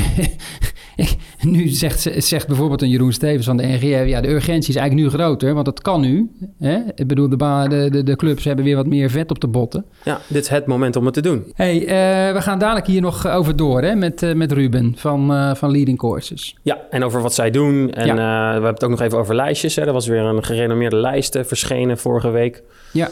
nu 1.41 1.67
zegt, 1.67 1.99
ze- 1.99 2.21
zegt 2.21 2.47
bijvoorbeeld 2.47 2.81
een 2.81 2.89
Jeroen 2.89 3.13
Stevens 3.13 3.45
van 3.45 3.57
de 3.57 3.63
NGF... 3.67 4.05
ja, 4.07 4.21
de 4.21 4.29
urgentie 4.29 4.69
is 4.73 4.75
eigenlijk 4.79 5.09
nu 5.09 5.17
groter, 5.19 5.53
want 5.53 5.67
het 5.67 5.81
kan 5.81 6.01
nu. 6.01 6.29
Hè? 6.59 6.77
Ik 6.95 7.07
bedoel, 7.07 7.29
de, 7.29 7.35
ba- 7.37 7.67
de, 7.67 7.89
de, 7.89 8.03
de 8.03 8.15
clubs 8.15 8.43
hebben 8.43 8.65
weer 8.65 8.75
wat 8.75 8.85
meer 8.85 9.09
vet 9.09 9.29
op 9.31 9.39
de 9.39 9.47
botten. 9.47 9.85
ja, 10.03 10.19
dit 10.27 10.41
is 10.43 10.49
het 10.49 10.65
moment 10.65 10.95
om 10.95 11.05
het 11.05 11.13
te 11.13 11.21
doen. 11.21 11.43
hey, 11.55 11.79
eh, 11.79 12.33
we 12.33 12.41
gaan 12.41 12.59
dadelijk 12.59 12.87
hier 12.87 13.01
nog 13.01 13.27
over 13.27 13.55
door 13.55 13.81
hè? 13.81 13.95
Met, 13.95 14.23
eh, 14.23 14.33
met 14.33 14.51
Ruben 14.51 14.93
van, 14.97 15.33
eh, 15.33 15.55
van 15.55 15.71
Leading 15.71 15.97
Courses. 15.97 16.57
Ja, 16.61 16.77
en 16.89 17.03
over 17.03 17.21
wat 17.21 17.33
zij 17.33 17.51
doen. 17.51 17.91
En 17.91 18.05
Ja. 18.05 18.13
we 18.15 18.51
hebben 18.51 18.73
het 18.73 18.83
ook 18.83 18.89
nog 18.89 19.01
even 19.01 19.17
over 19.17 19.35
lijstjes. 19.35 19.75
Hè. 19.75 19.85
Er 19.85 19.93
was 19.93 20.07
weer 20.07 20.19
een 20.23 20.43
gerenommeerde 20.43 20.95
lijst 20.95 21.39
verschenen 21.41 21.97
vorige 21.97 22.29
week. 22.29 22.63
Ja, 22.93 23.09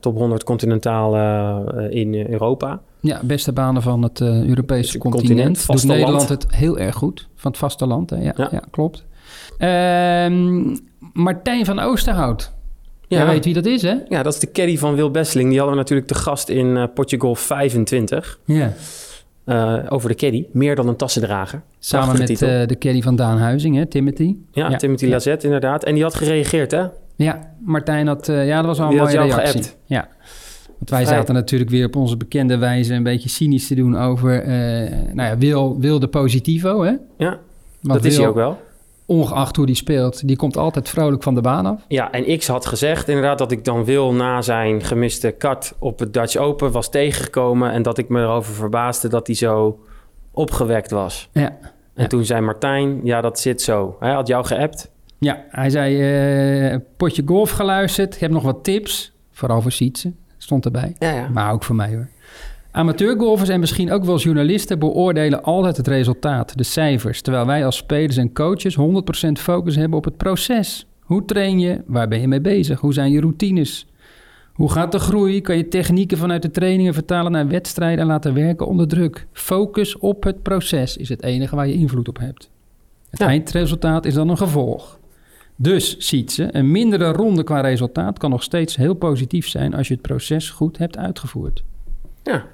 top 0.00 0.16
100 0.16 0.44
continentaal 0.44 1.16
in 1.90 2.14
Europa. 2.30 2.80
Ja 3.02 3.20
beste 3.22 3.52
banen 3.52 3.82
van 3.82 4.02
het 4.02 4.20
eh, 4.20 4.44
Europese 4.48 4.92
Het 4.92 5.00
continent. 5.00 5.28
continent, 5.30 5.66
Doet. 5.66 5.84
Nederland 5.84 6.28
het 6.28 6.46
heel 6.48 6.78
erg 6.78 6.94
goed. 6.94 7.28
Van 7.36 7.50
het 7.50 7.60
vasteland, 7.60 8.10
hè? 8.10 8.16
Ja, 8.16 8.32
ja. 8.36 8.48
Ja. 8.50 8.62
klopt. 8.70 9.04
Ehm, 9.58 10.76
Martijn 11.12 11.64
van 11.64 11.78
Oosterhout. 11.78 12.52
Ja. 13.08 13.18
Jij 13.18 13.26
weet 13.26 13.44
wie 13.44 13.54
dat 13.54 13.66
is, 13.66 13.82
hè? 13.82 13.94
Ja, 14.08 14.22
dat 14.22 14.32
is 14.34 14.38
de 14.40 14.50
caddy 14.52 14.78
van 14.78 14.94
Wil 14.94 15.10
Besseling. 15.10 15.48
Die 15.48 15.58
hadden 15.58 15.76
we 15.76 15.82
natuurlijk 15.82 16.08
te 16.08 16.14
gast 16.14 16.48
in 16.48 16.90
eh 16.94 17.18
Golf 17.18 17.40
25. 17.40 18.38
Ja. 18.44 18.72
eh, 19.44 19.78
over 19.88 20.08
de 20.08 20.14
caddy. 20.14 20.46
Meer 20.52 20.74
dan 20.76 20.88
een 20.88 20.96
tassendrager. 20.96 21.62
Samen 21.78 22.06
Prachtige 22.14 22.32
met 22.44 22.50
titel. 22.50 22.66
de 22.66 22.78
caddy 22.78 23.02
van 23.02 23.16
Daan 23.16 23.38
Huizing, 23.38 23.76
hè? 23.76 23.86
Timothy. 23.86 24.36
Ja, 24.52 24.70
ja, 24.70 24.76
Timothy 24.76 25.04
ja. 25.04 25.10
Lazette 25.10 25.46
inderdaad. 25.46 25.84
En 25.84 25.94
die 25.94 26.02
had 26.02 26.14
gereageerd, 26.14 26.70
hè? 26.70 26.84
Ja, 27.16 27.54
Martijn 27.64 28.06
had... 28.06 28.26
ja, 28.26 28.56
dat 28.56 28.64
was 28.66 28.78
wel 28.78 28.86
een 28.86 28.92
Die 28.92 29.02
mooie 29.02 29.16
reactie. 29.16 29.62
geappt. 29.62 29.76
Ja. 29.84 30.08
Want 30.82 30.94
wij 30.94 31.04
Vrij. 31.06 31.18
zaten 31.18 31.34
natuurlijk 31.34 31.70
weer 31.70 31.86
op 31.86 31.96
onze 31.96 32.16
bekende 32.16 32.56
wijze... 32.58 32.94
een 32.94 33.02
beetje 33.02 33.28
cynisch 33.28 33.66
te 33.66 33.74
doen 33.74 33.98
over... 33.98 34.42
eh, 34.42 34.48
nou 35.12 35.28
ja, 35.28 35.38
Wil, 35.38 35.80
Wil 35.80 35.98
de 35.98 36.08
Positivo, 36.08 36.82
hè? 36.82 36.92
Ja, 37.18 37.38
Want 37.80 38.02
dat 38.02 38.04
is 38.04 38.16
hij 38.16 38.26
ook 38.28 38.34
wel. 38.34 38.60
Ongeacht 39.06 39.56
hoe 39.56 39.66
die 39.66 39.74
speelt... 39.74 40.26
die 40.28 40.36
komt 40.36 40.56
altijd 40.56 40.88
vrolijk 40.88 41.22
van 41.22 41.34
de 41.34 41.40
baan 41.40 41.66
af. 41.66 41.84
Ja, 41.88 42.10
en 42.12 42.38
X 42.38 42.46
had 42.46 42.66
gezegd 42.66 43.08
inderdaad 43.08 43.38
dat 43.38 43.50
ik 43.52 43.64
dan 43.64 43.84
Wil 43.84 44.12
na 44.12 44.42
zijn 44.42 44.82
gemiste 44.82 45.34
cut 45.38 45.74
op 45.78 45.98
het 45.98 46.14
Dutch 46.14 46.36
Open 46.36 46.70
was 46.72 46.90
tegengekomen. 46.90 47.72
En 47.72 47.82
dat 47.82 47.98
ik 47.98 48.08
me 48.08 48.20
erover 48.20 48.54
verbaasde 48.54 49.08
dat 49.08 49.26
hij 49.26 49.36
zo 49.36 49.78
opgewekt 50.30 50.90
was. 50.90 51.28
Ja. 51.32 51.48
En 51.94 52.02
Ja. 52.02 52.06
toen 52.06 52.24
zei 52.24 52.40
Martijn, 52.40 53.00
ja, 53.04 53.20
dat 53.20 53.38
zit 53.40 53.62
zo. 53.62 53.96
Hij 54.00 54.12
had 54.12 54.26
jou 54.26 54.44
geappt. 54.44 54.90
Ja, 55.18 55.44
hij 55.48 55.70
zei... 55.70 56.00
eh, 56.72 56.78
potje 56.96 57.22
golf 57.26 57.50
geluisterd. 57.50 58.14
Ik 58.14 58.20
heb 58.20 58.30
nog 58.30 58.42
wat 58.42 58.64
tips. 58.64 59.12
Vooral 59.30 59.60
voor 59.62 59.72
Sietse. 59.72 60.12
Stond 60.60 60.64
erbij. 60.74 60.94
Ja, 60.98 61.10
ja. 61.14 61.28
Maar 61.28 61.52
ook 61.52 61.64
voor 61.64 61.74
mij 61.74 61.94
hoor. 61.94 62.08
Amateurgolfers 62.70 63.48
en 63.48 63.60
misschien 63.60 63.92
ook 63.92 64.04
wel 64.04 64.18
journalisten 64.18 64.78
beoordelen 64.78 65.42
altijd 65.42 65.76
het 65.76 65.86
resultaat, 65.86 66.56
de 66.56 66.62
cijfers, 66.62 67.22
terwijl 67.22 67.46
wij 67.46 67.64
als 67.64 67.76
spelers 67.76 68.16
en 68.16 68.32
coaches 68.32 68.76
100% 68.78 68.80
focus 69.32 69.76
hebben 69.76 69.98
op 69.98 70.04
het 70.04 70.16
proces. 70.16 70.86
Hoe 71.00 71.24
train 71.24 71.60
je? 71.60 71.80
Waar 71.86 72.08
ben 72.08 72.20
je 72.20 72.28
mee 72.28 72.40
bezig? 72.40 72.80
Hoe 72.80 72.92
zijn 72.92 73.10
je 73.12 73.20
routines? 73.20 73.86
Hoe 74.52 74.70
gaat 74.70 74.92
de 74.92 74.98
groei? 74.98 75.40
Kan 75.40 75.56
je 75.56 75.68
technieken 75.68 76.18
vanuit 76.18 76.42
de 76.42 76.50
trainingen 76.50 76.94
vertalen 76.94 77.32
naar 77.32 77.48
wedstrijden 77.48 77.98
en 78.00 78.06
laten 78.06 78.34
werken 78.34 78.66
onder 78.66 78.88
druk? 78.88 79.26
Focus 79.32 79.98
op 79.98 80.22
het 80.24 80.42
proces 80.42 80.96
is 80.96 81.08
het 81.08 81.22
enige 81.22 81.56
waar 81.56 81.68
je 81.68 81.74
invloed 81.74 82.08
op 82.08 82.18
hebt. 82.18 82.50
Het 83.10 83.20
Ja. 83.20 83.26
eindresultaat 83.26 84.04
is 84.06 84.14
dan 84.14 84.28
een 84.28 84.36
gevolg. 84.38 84.98
Dus, 85.62 85.96
ziet 85.98 86.32
ze, 86.32 86.48
een 86.50 86.70
mindere 86.70 87.12
ronde 87.12 87.42
qua 87.44 87.60
resultaat 87.60 88.18
kan 88.18 88.30
nog 88.30 88.42
steeds 88.42 88.76
heel 88.76 88.94
positief 88.94 89.48
zijn 89.48 89.74
als 89.74 89.88
je 89.88 89.92
het 89.94 90.02
proces 90.02 90.50
goed 90.50 90.78
hebt 90.78 90.96
uitgevoerd. 90.96 91.62
ja. 92.22 92.44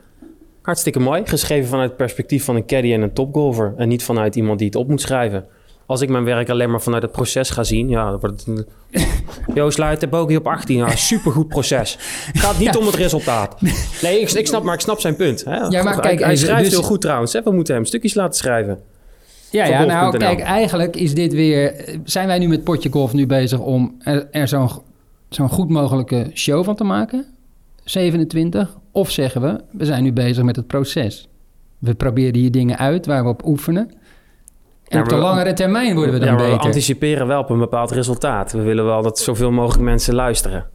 Hartstikke 0.62 0.98
mooi. 1.00 1.22
Geschreven 1.24 1.68
vanuit 1.68 1.88
het 1.88 1.96
perspectief 1.98 2.44
van 2.44 2.56
een 2.56 2.66
caddy 2.66 2.92
en 2.92 3.02
een 3.02 3.12
topgolfer. 3.12 3.74
En 3.76 3.88
niet 3.88 4.02
vanuit 4.02 4.36
iemand 4.36 4.58
die 4.58 4.66
het 4.66 4.76
op 4.76 4.88
moet 4.88 5.00
schrijven. 5.00 5.44
Als 5.86 6.00
ik 6.00 6.08
mijn 6.08 6.24
werk 6.24 6.48
alleen 6.50 6.70
maar 6.70 6.80
vanuit 6.80 7.02
het 7.02 7.12
proces 7.12 7.50
ga 7.50 7.64
zien, 7.64 7.88
ja, 7.88 8.10
dan 8.10 8.20
wordt 8.20 8.44
het 8.44 8.46
een... 8.56 8.66
Jo, 9.54 9.70
sluit 9.70 10.00
de 10.00 10.06
bogey 10.08 10.36
op 10.36 10.46
18. 10.46 10.76
Ja, 10.76 10.96
supergoed 10.96 11.48
proces. 11.48 11.96
Het 12.32 12.38
gaat 12.40 12.58
niet 12.58 12.74
Ja. 12.74 12.80
om 12.80 12.86
het 12.86 12.94
resultaat. 12.94 13.60
Nee, 14.02 14.20
ik, 14.20 14.30
ik 14.30 14.46
snap, 14.46 14.62
maar 14.62 14.74
ik 14.74 14.80
snap 14.80 15.00
zijn 15.00 15.16
punt. 15.16 15.44
Hè? 15.44 15.56
Ja, 15.56 15.82
maar 15.82 15.92
Hij- 15.92 16.00
kijk, 16.02 16.20
hij 16.24 16.36
schrijft 16.36 16.64
dus- 16.64 16.72
heel 16.72 16.82
goed 16.82 17.00
trouwens. 17.00 17.32
Hè? 17.32 17.42
We 17.42 17.50
moeten 17.50 17.74
hem 17.74 17.84
stukjes 17.84 18.14
laten 18.14 18.38
schrijven. 18.38 18.78
Ja, 19.50 19.64
ja 19.66 19.84
nou 19.84 20.16
kijk, 20.16 20.40
eigenlijk 20.40 20.96
is 20.96 21.14
dit 21.14 21.32
weer... 21.32 21.84
Zijn 22.04 22.26
wij 22.26 22.38
nu 22.38 22.48
met 22.48 22.64
Potje 22.64 22.90
Golf 22.90 23.12
nu 23.12 23.26
bezig 23.26 23.58
om 23.58 23.96
er, 23.98 24.28
er 24.30 24.48
zo'n 24.48 24.68
zo'n 25.28 25.48
goed 25.48 25.68
mogelijke 25.68 26.30
show 26.34 26.64
van 26.64 26.74
te 26.74 26.84
maken? 26.84 27.26
27? 27.84 28.76
Of 28.92 29.10
zeggen 29.10 29.40
we, 29.40 29.60
we 29.70 29.84
zijn 29.84 30.02
nu 30.02 30.12
bezig 30.12 30.44
met 30.44 30.56
het 30.56 30.66
proces. 30.66 31.28
We 31.78 31.94
proberen 31.94 32.34
hier 32.34 32.50
dingen 32.50 32.78
uit 32.78 33.06
waar 33.06 33.22
we 33.22 33.28
op 33.28 33.46
oefenen. 33.46 33.90
En 34.84 34.98
Ja, 34.98 35.02
op 35.02 35.08
de 35.08 35.16
langere 35.16 35.52
termijn 35.52 35.94
worden 35.94 36.12
we 36.12 36.18
dan 36.18 36.28
ja, 36.28 36.34
maar 36.34 36.44
we 36.44 36.50
beter. 36.50 36.66
anticiperen 36.66 37.26
wel 37.26 37.40
op 37.40 37.50
een 37.50 37.58
bepaald 37.58 37.90
resultaat. 37.90 38.52
We 38.52 38.62
willen 38.62 38.84
wel 38.84 39.02
dat 39.02 39.18
zoveel 39.18 39.50
mogelijk 39.50 39.82
mensen 39.82 40.14
luisteren. 40.14 40.66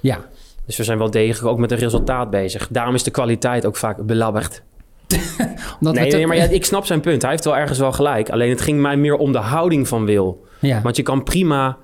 Ja, 0.00 0.18
Dus 0.66 0.76
we 0.76 0.84
zijn 0.84 0.98
wel 0.98 1.10
degelijk 1.10 1.46
ook 1.52 1.58
met 1.58 1.70
een 1.70 1.78
resultaat 1.78 2.30
bezig. 2.30 2.68
Daarom 2.70 2.94
is 2.94 3.02
de 3.02 3.10
kwaliteit 3.10 3.66
ook 3.66 3.76
vaak 3.76 4.06
belabberd. 4.06 4.62
omdat 5.78 5.94
Nee, 5.94 6.10
te- 6.10 6.16
nee, 6.16 6.26
maar 6.26 6.36
ja, 6.36 6.44
ik 6.44 6.64
snap 6.64 6.86
zijn 6.86 7.00
punt. 7.00 7.22
Hij 7.22 7.30
heeft 7.30 7.44
wel 7.44 7.56
ergens 7.56 7.78
wel 7.78 7.92
gelijk. 7.92 8.30
Alleen 8.30 8.50
het 8.50 8.60
ging 8.60 8.80
mij 8.80 8.96
meer 8.96 9.16
om 9.16 9.32
de 9.32 9.38
houding 9.38 9.88
van 9.88 10.04
Wil. 10.04 10.44
ja, 10.60 10.80
Want 10.82 10.96
je 10.96 11.02
kan 11.02 11.22
prima 11.22 11.76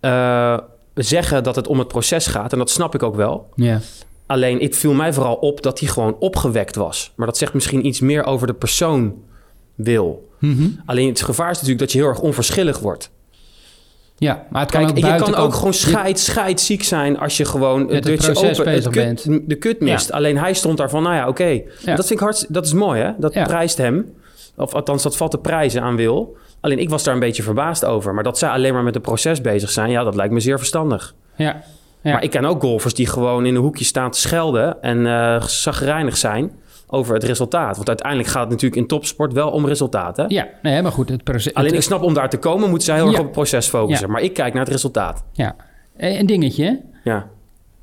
eh, 0.00 0.58
zeggen 0.94 1.42
dat 1.42 1.56
het 1.56 1.66
om 1.66 1.78
het 1.78 1.88
proces 1.88 2.26
gaat. 2.26 2.52
En 2.52 2.58
dat 2.58 2.70
snap 2.70 2.94
ik 2.94 3.02
ook 3.02 3.14
wel. 3.16 3.48
ja, 3.56 3.80
Alleen, 4.26 4.58
het 4.60 4.76
viel 4.76 4.92
mij 4.92 5.12
vooral 5.12 5.34
op 5.34 5.62
dat 5.62 5.80
hij 5.80 5.88
gewoon 5.88 6.16
opgewekt 6.18 6.76
was. 6.76 7.12
Maar 7.14 7.26
dat 7.26 7.36
zegt 7.38 7.54
misschien 7.54 7.86
iets 7.86 8.00
meer 8.00 8.24
over 8.24 8.46
de 8.46 8.52
persoon 8.54 9.14
wil. 9.74 10.28
Mhm. 10.38 10.66
Alleen 10.86 11.08
het 11.08 11.22
gevaar 11.22 11.46
is 11.50 11.54
natuurlijk 11.54 11.78
dat 11.80 11.92
je 11.92 11.98
heel 11.98 12.08
erg 12.08 12.20
onverschillig 12.20 12.78
wordt. 12.78 13.10
Ja, 14.22 14.46
maar 14.50 14.62
het 14.62 14.70
kan 14.70 14.80
Kijk, 14.80 14.90
ook 14.90 15.12
je 15.12 15.24
kan 15.24 15.34
ook 15.34 15.54
gewoon 15.54 15.74
scheid, 15.74 16.18
scheid 16.18 16.60
ziek 16.60 16.82
zijn 16.82 17.18
als 17.18 17.36
je 17.36 17.44
gewoon 17.44 17.88
het 17.88 18.00
proces 18.00 18.28
open, 18.36 18.48
het 18.48 18.64
bezig 18.64 18.90
kut, 18.90 19.40
de 19.48 19.54
kut 19.54 19.80
mist. 19.80 20.12
Alleen 20.12 20.38
hij 20.38 20.54
stond 20.54 20.78
daar 20.78 20.90
van, 20.90 21.02
nou 21.02 21.14
ja, 21.14 21.28
oké. 21.28 21.44
Ja. 21.44 21.60
Dat 21.96 22.06
vind 22.06 22.10
ik 22.10 22.18
hartstikke, 22.18 22.52
dat 22.52 22.66
is 22.66 22.72
mooi 22.72 23.00
hè. 23.00 23.10
Dat 23.18 23.34
Ja. 23.34 23.44
prijst 23.44 23.78
hem. 23.78 24.12
Of 24.56 24.74
althans, 24.74 25.02
dat 25.02 25.16
valt 25.16 25.30
te 25.30 25.38
prijzen 25.38 25.82
aan 25.82 25.96
Wil. 25.96 26.36
Alleen 26.60 26.78
ik 26.78 26.90
was 26.90 27.02
daar 27.04 27.14
een 27.14 27.20
beetje 27.20 27.42
verbaasd 27.42 27.84
over. 27.84 28.14
Maar 28.14 28.24
dat 28.24 28.38
zij 28.38 28.48
alleen 28.48 28.74
maar 28.74 28.82
met 28.82 28.94
het 28.94 29.02
proces 29.02 29.40
bezig 29.40 29.70
zijn, 29.70 29.90
ja, 29.90 30.04
dat 30.04 30.14
lijkt 30.14 30.32
me 30.32 30.40
zeer 30.40 30.58
verstandig. 30.58 31.14
Ja. 31.36 31.62
Maar 32.02 32.22
ik 32.22 32.30
ken 32.30 32.44
ook 32.44 32.60
golfers 32.62 32.94
die 32.94 33.06
gewoon 33.06 33.46
in 33.46 33.54
een 33.54 33.60
hoekje 33.62 33.84
staan 33.84 34.10
te 34.10 34.20
schelden 34.20 34.82
en 34.82 35.06
eh 35.06 35.42
zagrijnig 35.42 36.16
zijn 36.16 36.52
over 36.92 37.14
het 37.14 37.24
resultaat. 37.24 37.76
Want 37.76 37.88
uiteindelijk 37.88 38.28
gaat 38.28 38.40
het 38.42 38.50
natuurlijk 38.50 38.80
in 38.82 38.86
topsport 38.88 39.32
wel 39.32 39.50
om 39.50 39.66
resultaat. 39.66 40.16
Hè? 40.16 40.24
Ja, 40.28 40.48
nee, 40.62 40.82
maar 40.82 40.92
goed, 40.92 41.08
het 41.08 41.24
proces... 41.24 41.54
Alleen 41.54 41.68
het- 41.68 41.78
ik 41.78 41.82
snap 41.84 42.02
om 42.02 42.14
daar 42.14 42.30
te 42.30 42.36
komen, 42.38 42.68
moeten 42.68 42.86
zij 42.86 42.96
heel 42.96 43.04
erg 43.04 43.12
Ja. 43.14 43.18
op 43.20 43.24
het 43.24 43.34
proces 43.34 43.68
focussen. 43.68 44.06
Ja. 44.06 44.12
Maar 44.12 44.22
ik 44.22 44.32
kijk 44.34 44.52
naar 44.54 44.62
het 44.62 44.72
resultaat. 44.72 45.24
Ja, 45.32 45.56
Eh, 45.96 46.18
een 46.18 46.26
dingetje. 46.26 46.64
hè? 46.64 46.74
Ja. 47.10 47.26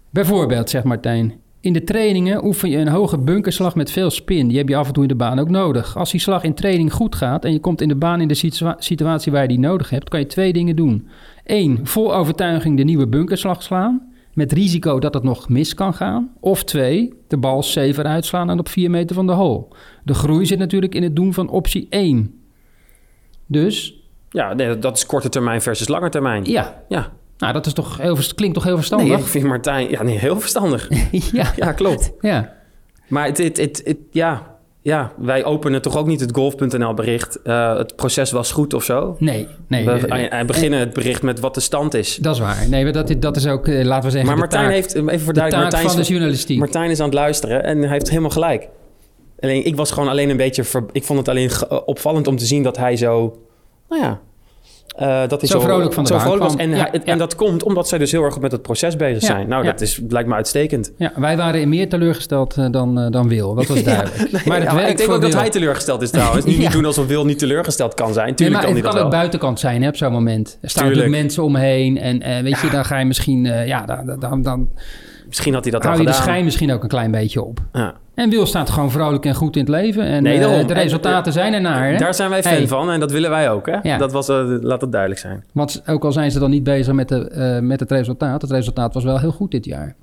Bijvoorbeeld, 0.09 0.69
zegt 0.69 0.83
Martijn. 0.85 1.33
In 1.61 1.73
de 1.73 1.83
trainingen 1.83 2.45
oefen 2.45 2.69
je 2.69 2.77
een 2.77 2.87
hoge 2.87 3.17
bunkerslag 3.17 3.75
met 3.75 3.91
veel 3.91 4.09
spin. 4.09 4.47
Die 4.47 4.57
heb 4.57 4.69
je 4.69 4.75
af 4.75 4.87
en 4.87 4.93
toe 4.93 5.03
in 5.03 5.09
de 5.09 5.15
baan 5.15 5.39
ook 5.39 5.49
nodig. 5.49 5.97
Als 5.97 6.11
die 6.11 6.19
slag 6.19 6.43
in 6.43 6.53
training 6.53 6.93
goed 6.93 7.15
gaat 7.15 7.45
en 7.45 7.51
je 7.51 7.59
komt 7.59 7.81
in 7.81 7.87
de 7.87 7.95
baan 7.95 8.21
in 8.21 8.27
de 8.27 8.33
situa- 8.33 8.75
situatie 8.77 9.31
waar 9.31 9.41
je 9.41 9.47
die 9.47 9.59
nodig 9.59 9.89
hebt, 9.89 10.09
kan 10.09 10.19
je 10.19 10.25
twee 10.25 10.53
dingen 10.53 10.75
doen. 10.75 11.07
Eén, 11.45 11.79
vol 11.83 12.15
overtuiging 12.15 12.77
de 12.77 12.83
nieuwe 12.83 13.07
bunkerslag 13.07 13.63
slaan. 13.63 14.08
Met 14.39 14.51
risico 14.51 14.99
dat 14.99 15.13
het 15.13 15.23
nog 15.23 15.49
mis 15.49 15.73
kan 15.73 15.93
gaan. 15.93 16.29
Of 16.39 16.63
twee, 16.63 17.13
de 17.27 17.37
bal 17.37 17.63
safer 17.63 18.05
uitslaan 18.05 18.47
dan 18.47 18.59
op 18.59 18.69
4 18.69 18.89
meter 18.89 19.15
van 19.15 19.27
de 19.27 19.33
hole. 19.33 19.65
De 20.03 20.13
groei 20.13 20.45
zit 20.45 20.59
natuurlijk 20.59 20.95
in 20.95 21.03
het 21.03 21.15
doen 21.15 21.33
van 21.33 21.49
optie 21.49 21.87
1. 21.89 22.33
Dus 23.45 24.03
Ja, 24.29 24.53
nee, 24.53 24.79
dat 24.79 24.97
is 24.97 25.05
korte 25.05 25.29
termijn 25.29 25.61
versus 25.61 25.87
lange 25.87 26.09
termijn. 26.09 26.45
ja, 26.45 26.83
Ja. 26.89 27.11
nou 27.37 27.53
dat 27.53 27.65
is 27.65 27.73
toch 27.73 27.97
heel, 27.97 28.17
klinkt 28.35 28.53
toch 28.55 28.63
heel 28.63 28.71
Nee, 28.73 28.81
verstandig? 28.85 29.19
ik 29.19 29.25
vind 29.25 29.45
Martijn 29.45 29.89
ja, 29.89 30.03
nee, 30.03 30.17
heel 30.17 30.39
verstandig. 30.39 30.89
ja, 31.31 31.51
ja, 31.55 31.71
klopt. 31.71 32.11
ja. 32.21 32.53
Maar 33.07 33.25
het, 33.25 33.37
het, 33.37 33.57
het, 33.57 33.81
het- 33.85 33.97
ja, 34.11 34.57
ja, 34.81 35.11
wij 35.17 35.45
openen 35.45 35.81
toch 35.81 35.97
ook 35.97 36.07
niet 36.07 36.19
het 36.19 36.31
golf.nl 36.35 36.93
bericht. 36.93 37.41
eh, 37.41 37.77
het 37.77 37.95
proces 37.95 38.31
was 38.31 38.51
goed 38.51 38.73
of 38.73 38.83
zo. 38.83 39.15
Nee, 39.19 39.47
nee. 39.67 39.85
we 39.85 39.91
eh, 40.07 40.39
eh, 40.39 40.47
beginnen 40.47 40.79
het 40.79 40.93
bericht 40.93 41.21
met 41.21 41.39
wat 41.39 41.53
de 41.53 41.59
stand 41.59 41.93
is. 41.93 42.15
Dat 42.15 42.33
is 42.33 42.39
waar. 42.41 42.67
Nee, 42.69 42.91
dat, 42.91 43.15
dat 43.19 43.35
is 43.35 43.47
ook, 43.47 43.67
laten 43.67 44.03
we 44.03 44.09
zeggen, 44.09 44.25
Maar 44.25 44.33
de 44.35 44.39
Martijn 44.41 44.63
taak, 44.63 44.73
heeft, 44.73 44.95
even 44.95 45.19
voor 45.19 45.33
de 45.33 45.39
taak 45.39 45.51
Martijn, 45.51 45.85
van 45.85 45.95
de 45.95 46.01
is, 46.01 46.07
journalistiek. 46.07 46.59
Martijn 46.59 46.89
is 46.89 46.99
aan 46.99 47.05
het 47.05 47.13
luisteren 47.13 47.63
en 47.63 47.79
hij 47.79 47.89
heeft 47.89 48.09
helemaal 48.09 48.29
gelijk. 48.29 48.67
Alleen, 49.39 49.65
ik 49.65 49.75
was 49.75 49.91
gewoon 49.91 50.09
alleen 50.09 50.29
een 50.29 50.37
beetje, 50.37 50.63
ver- 50.63 50.85
ik 50.91 51.03
vond 51.03 51.19
het 51.19 51.27
alleen 51.27 51.49
opvallend 51.85 52.27
om 52.27 52.37
te 52.37 52.45
zien 52.45 52.63
dat 52.63 52.77
hij 52.77 52.95
zo, 52.95 53.37
nou 53.89 54.01
ja, 54.01 54.19
eh, 54.97 55.27
dat 55.27 55.39
hij 55.41 55.49
Zo 55.49 55.59
vrolijk 55.59 55.93
van 55.93 56.03
de 56.03 56.09
zo 56.09 56.19
vrolijk 56.19 56.43
was. 56.43 56.55
En, 56.55 56.69
Ja, 56.69 56.89
ja. 57.05 57.15
dat 57.15 57.35
komt 57.35 57.63
omdat 57.63 57.87
zij 57.87 57.97
dus 57.97 58.11
heel 58.11 58.23
erg 58.23 58.39
met 58.39 58.51
het 58.51 58.61
proces 58.61 58.95
bezig 58.95 59.21
Ja, 59.21 59.27
zijn. 59.27 59.47
Nou, 59.47 59.63
ja. 59.63 59.71
dat 59.71 59.81
is, 59.81 59.99
lijkt 60.09 60.29
me 60.29 60.35
uitstekend. 60.35 60.91
Ja, 60.97 61.11
wij 61.15 61.37
waren 61.37 61.69
meer 61.69 61.89
teleurgesteld 61.89 62.57
eh, 62.57 62.65
dan, 62.71 62.99
eh, 62.99 63.11
dan 63.11 63.27
Wil. 63.27 63.55
Dat 63.55 63.67
was 63.67 63.83
duidelijk. 63.93 64.31
Nee, 64.31 64.41
maar 64.45 64.57
het 64.59 64.69
ja, 64.69 64.75
werkt 64.75 64.89
ik 64.91 64.97
denk 64.97 65.09
ook 65.11 65.21
dat 65.21 65.33
hij 65.33 65.49
teleurgesteld 65.49 66.01
is 66.01 66.09
trouwens. 66.09 66.45
Nu 66.45 66.57
niet 66.57 66.71
doen 66.77 66.85
alsof 66.85 67.07
Wil 67.07 67.25
niet 67.25 67.39
teleurgesteld 67.39 67.93
kan 67.93 68.13
zijn. 68.13 68.25
Nee, 68.25 68.35
Tuurlijk 68.35 68.55
maar 68.57 68.65
kan 68.65 68.75
het 68.75 68.83
kan 68.83 68.93
dat 68.93 69.03
ook 69.03 69.09
wel. 69.09 69.19
buitenkant 69.19 69.59
zijn 69.59 69.81
hè, 69.81 69.87
op 69.87 69.95
zo'n 69.95 70.11
moment. 70.11 70.57
Er 70.61 70.69
staan 70.69 70.83
Tuurlijk. 70.83 70.85
natuurlijk 70.95 71.21
mensen 71.23 71.43
omheen. 71.43 71.97
En 71.97 72.43
weet 72.43 72.59
je, 72.59 72.69
dan 72.69 72.85
ga 72.85 72.97
je 72.99 73.05
misschien... 73.05 73.43
ja, 73.45 73.85
dan, 73.85 74.19
dan, 74.19 74.41
dan 74.41 74.69
Misschien 75.27 75.53
had 75.53 75.63
hij 75.63 75.71
dat 75.71 75.81
al 75.81 75.87
hou 75.87 75.99
je 76.01 76.05
de 76.07 76.11
gedaan. 76.13 76.27
schijn 76.27 76.43
misschien 76.45 76.71
ook 76.73 76.83
een 76.83 76.89
klein 76.89 77.11
beetje 77.11 77.43
op. 77.43 77.59
Ja. 77.73 77.93
En 78.19 78.29
Wil 78.29 78.45
staat 78.45 78.69
gewoon 78.69 78.91
vrolijk 78.91 79.25
en 79.25 79.35
goed 79.35 79.55
in 79.55 79.61
het 79.61 79.69
leven. 79.71 80.03
En 80.03 80.23
Nee, 80.23 80.33
eh, 80.35 80.39
daarom. 80.41 80.67
de 80.67 80.73
En, 80.73 80.81
resultaten 80.81 81.31
eh, 81.31 81.37
zijn 81.37 81.53
er 81.53 81.61
naar. 81.61 81.89
Hè? 81.91 81.97
Daar 81.97 82.13
zijn 82.13 82.29
wij 82.29 82.43
fan 82.43 82.51
Hey. 82.53 82.67
van 82.67 82.91
en 82.91 82.99
dat 82.99 83.11
willen 83.11 83.29
wij 83.29 83.49
ook. 83.49 83.65
Hè? 83.65 83.77
Ja. 83.83 83.97
Dat 83.97 84.11
was, 84.11 84.29
eh, 84.29 84.43
laat 84.61 84.81
het 84.81 84.91
duidelijk 84.91 85.21
zijn. 85.21 85.43
Want 85.53 85.81
ook 85.87 86.03
al 86.05 86.11
zijn 86.11 86.31
ze 86.31 86.39
dan 86.39 86.49
niet 86.49 86.63
bezig 86.63 86.93
met, 86.93 87.07
de, 87.09 87.29
eh, 87.29 87.59
met 87.59 87.79
het 87.79 87.91
resultaat. 87.91 88.41
Het 88.41 88.51
resultaat 88.51 88.93
was 88.93 89.03
wel 89.03 89.19
heel 89.19 89.31
goed 89.31 89.51
dit 89.51 89.65
jaar. 89.65 89.95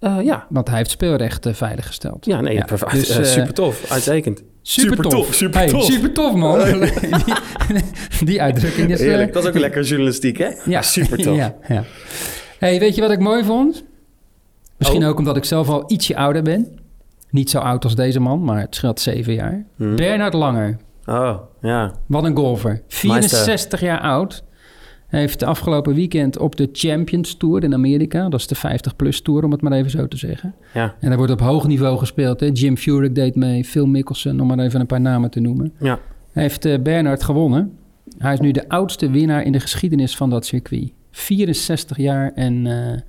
Eh, 0.00 0.16
ja. 0.22 0.46
Want 0.48 0.68
hij 0.68 0.76
heeft 0.76 0.90
speelrecht 0.90 1.46
veiliggesteld. 1.52 2.24
Ja, 2.26 2.40
nee, 2.40 2.54
Ja, 2.54 2.64
perfect. 2.64 2.92
dus, 2.92 3.32
super 3.32 3.54
tof. 3.54 3.90
Uitstekend. 3.90 4.42
Super 4.62 4.96
tof. 4.96 5.34
super 5.34 5.58
Hey, 5.60 5.68
tof. 5.68 5.84
super 5.84 6.12
tof, 6.12 6.34
man. 6.34 6.58
die, 6.80 8.24
die 8.24 8.42
uitdrukking 8.42 8.90
is... 8.90 9.00
Heerlijk. 9.00 9.32
Dat 9.32 9.42
is 9.42 9.48
ook 9.48 9.54
een 9.54 9.60
lekker 9.60 9.82
journalistiek, 9.82 10.38
hè? 10.38 10.48
ja, 10.64 10.82
super 10.82 11.18
tof. 11.18 11.36
ja, 11.42 11.54
ja. 11.68 11.84
Hey, 12.58 12.78
weet 12.78 12.94
je 12.94 13.00
wat 13.00 13.10
ik 13.10 13.18
mooi 13.20 13.44
vond? 13.44 13.84
Misschien 14.78 15.02
Oh. 15.02 15.08
ook 15.08 15.18
omdat 15.18 15.36
ik 15.36 15.44
zelf 15.44 15.68
al 15.68 15.84
ietsje 15.86 16.16
ouder 16.16 16.42
ben. 16.42 16.78
Niet 17.36 17.50
zo 17.50 17.58
oud 17.58 17.84
als 17.84 17.94
deze 17.94 18.20
man, 18.20 18.44
maar 18.44 18.60
het 18.60 18.74
scheelt 18.74 19.00
zeven 19.00 19.32
jaar. 19.34 19.64
Hmm. 19.76 19.96
Bernard 19.96 20.34
Langer, 20.34 20.76
Oh, 21.06 21.36
ja. 21.60 21.92
wat 22.06 22.24
een 22.24 22.36
golfer. 22.36 22.82
64 22.88 23.80
jaar 23.80 24.00
oud. 24.00 24.44
Hij 25.06 25.20
heeft 25.20 25.40
de 25.40 25.46
afgelopen 25.46 25.94
weekend 25.94 26.38
op 26.38 26.56
de 26.56 26.68
Champions 26.72 27.36
Tour 27.36 27.64
in 27.64 27.74
Amerika... 27.74 28.28
dat 28.28 28.40
is 28.40 28.46
de 28.46 28.56
50-plus 28.56 29.20
Tour, 29.20 29.44
om 29.44 29.50
het 29.50 29.62
maar 29.62 29.72
even 29.72 29.90
zo 29.90 30.08
te 30.08 30.16
zeggen... 30.16 30.54
Ja. 30.74 30.94
En 31.00 31.08
daar 31.08 31.16
wordt 31.16 31.32
op 31.32 31.40
hoog 31.40 31.66
niveau 31.66 31.98
gespeeld. 31.98 32.40
Hè? 32.40 32.50
Jim 32.52 32.76
Furyk 32.76 33.14
deed 33.14 33.34
mee, 33.34 33.64
Phil 33.64 33.86
Mickelson, 33.86 34.40
om 34.40 34.46
maar 34.46 34.58
even 34.58 34.80
een 34.80 34.86
paar 34.86 35.00
namen 35.00 35.30
te 35.30 35.40
noemen. 35.40 35.72
Ja. 35.78 35.98
Hij 36.32 36.42
heeft 36.42 36.64
eh, 36.64 36.78
Bernard 36.78 37.22
gewonnen. 37.22 37.78
Hij 38.18 38.32
is 38.32 38.40
nu 38.40 38.50
de 38.50 38.68
oudste 38.68 39.10
winnaar 39.10 39.42
in 39.42 39.52
de 39.52 39.60
geschiedenis 39.60 40.16
van 40.16 40.30
dat 40.30 40.46
circuit. 40.46 40.92
64 41.10 41.96
jaar 41.96 42.32
en 42.34 42.66
eh 42.66 43.00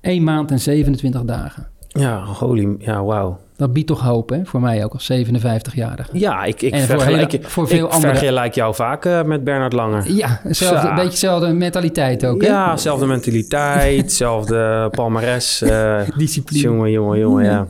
1 0.00 0.24
maand 0.24 0.50
en 0.50 0.60
27 0.60 1.24
dagen. 1.24 1.68
Ja, 1.88 2.24
holy... 2.24 2.74
Ja, 2.78 3.04
wauw. 3.04 3.38
Dat 3.56 3.72
biedt 3.72 3.86
toch 3.86 4.00
hoop, 4.00 4.28
hè? 4.30 4.40
Voor 4.44 4.60
mij 4.60 4.84
ook 4.84 4.92
als 4.92 5.12
57-jarige. 5.12 6.10
Ja, 6.18 6.44
ik, 6.44 6.62
ik, 6.62 6.72
En 6.72 6.80
voor 6.80 7.00
voor 7.42 7.68
veel 7.68 7.86
ik 7.86 7.92
andere- 7.92 8.12
vergelijk 8.14 8.54
jou 8.54 8.74
vaak 8.74 9.04
eh, 9.04 9.22
met 9.22 9.44
Bernard 9.44 9.72
Langer. 9.72 10.10
Ja, 10.12 10.40
hetzelfde, 10.42 10.88
een 10.88 10.94
beetje 10.94 11.10
dezelfde 11.10 11.52
mentaliteit 11.52 12.26
ook, 12.26 12.42
hè? 12.42 12.48
Ja, 12.48 12.76
zelfde 12.76 13.06
mentaliteit, 13.06 14.12
zelfde 14.22 14.88
palmares. 14.90 15.62
eh 15.62 16.00
Discipline. 16.16 16.60
jongen, 16.62 16.90
jongen, 16.90 17.18
jongen, 17.18 17.44
ja. 17.44 17.66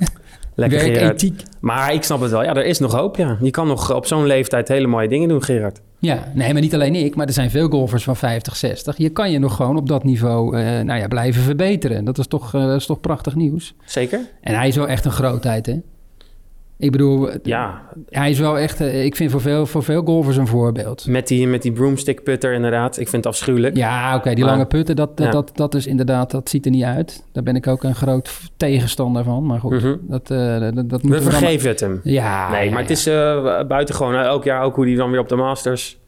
Lekker 0.55 0.79
Gerard. 0.81 0.99
Werkethiek. 1.01 1.43
Maar 1.61 1.93
ik 1.93 2.03
snap 2.03 2.21
het 2.21 2.31
wel. 2.31 2.43
Ja, 2.43 2.55
er 2.55 2.65
is 2.65 2.79
nog 2.79 2.93
hoop, 2.93 3.17
ja. 3.17 3.37
Je 3.41 3.51
kan 3.51 3.67
nog 3.67 3.95
op 3.95 4.07
zo'n 4.07 4.27
leeftijd 4.27 4.69
hele 4.69 4.87
mooie 4.87 5.09
dingen 5.09 5.29
doen, 5.29 5.43
Gerard. 5.43 5.81
Ja, 6.05 6.33
nee, 6.35 6.53
maar 6.53 6.63
niet 6.63 6.75
alleen 6.75 6.95
ik, 6.95 7.15
maar 7.15 7.27
er 7.27 7.33
zijn 7.33 7.51
veel 7.51 7.69
golfers 7.69 8.05
van 8.05 8.17
50, 8.17 8.57
60. 8.57 8.97
Je 8.97 9.09
kan 9.11 9.31
je 9.31 9.39
nog 9.39 9.57
gewoon 9.57 9.77
op 9.77 9.89
dat 9.89 10.05
niveau 10.05 10.57
eh, 10.57 10.81
nou 10.81 11.01
ja, 11.01 11.09
blijven 11.09 11.43
verbeteren. 11.43 12.05
Dat 12.05 12.19
is, 12.19 12.27
toch, 12.27 12.55
eh, 12.55 12.67
dat 12.67 12.81
is 12.81 12.87
toch 12.87 13.01
prachtig 13.01 13.35
nieuws. 13.35 13.75
Zeker? 13.85 14.21
En 14.41 14.55
hij 14.55 14.69
is 14.69 14.77
wel 14.77 14.89
echt 14.89 15.05
een 15.05 15.11
grootheid, 15.11 15.67
hè? 15.67 15.81
Ik 16.85 16.91
bedoel, 16.91 17.29
Ja, 17.43 17.83
hij 18.09 18.31
is 18.31 18.39
wel 18.39 18.59
echt, 18.59 18.81
eh, 18.81 19.05
ik 19.05 19.17
vind 19.17 19.31
voor 19.31 19.41
veel, 19.41 19.67
voor 19.67 19.83
veel 19.83 20.03
golfers 20.03 20.37
een 20.37 20.47
voorbeeld. 20.47 21.07
met 21.07 21.29
die, 21.29 21.47
met 21.49 21.63
die 21.63 21.73
broomstick 21.73 22.23
putter 22.23 22.53
inderdaad. 22.53 22.99
Ik 22.99 23.09
vind 23.09 23.25
het 23.25 23.33
afschuwelijk. 23.33 23.77
Ja, 23.77 24.17
oké, 24.17 24.35
die 24.35 24.45
Maar- 24.45 24.53
lange 24.53 24.67
putten, 24.67 24.97
dat, 24.97 25.17
dat, 25.17 25.27
Ja. 25.27 25.33
dat, 25.33 25.51
dat 25.55 25.75
is 25.75 25.87
inderdaad, 25.87 26.31
dat 26.31 26.49
ziet 26.49 26.65
er 26.65 26.71
niet 26.71 26.85
uit. 26.85 27.25
Daar 27.33 27.43
ben 27.43 27.57
ik 27.57 27.67
ook 27.67 27.83
een 27.83 27.95
groot 27.95 28.31
tegenstander 28.57 29.25
van. 29.25 29.47
Maar 29.47 29.61
goed, 29.61 29.71
Mhm. 29.83 29.97
dat, 30.01 30.31
eh, 30.31 30.61
dat, 30.61 30.89
dat 30.91 31.03
We 31.03 31.09
dan... 31.09 31.23
vergeven 31.23 31.69
het 31.69 31.81
hem. 31.81 32.01
Ja, 32.03 32.51
nee, 32.51 32.65
ja, 32.67 32.71
maar 32.73 32.81
het 32.81 32.91
is 32.91 33.07
uh, 33.09 33.15
buitengewoon. 33.69 34.15
Elk 34.15 34.45
jaar 34.45 34.63
ook 34.63 34.75
hoe 34.77 34.87
hij 34.87 34.95
dan 34.95 35.11
weer 35.11 35.21
op 35.21 35.29
de 35.29 35.37
Masters 35.37 35.99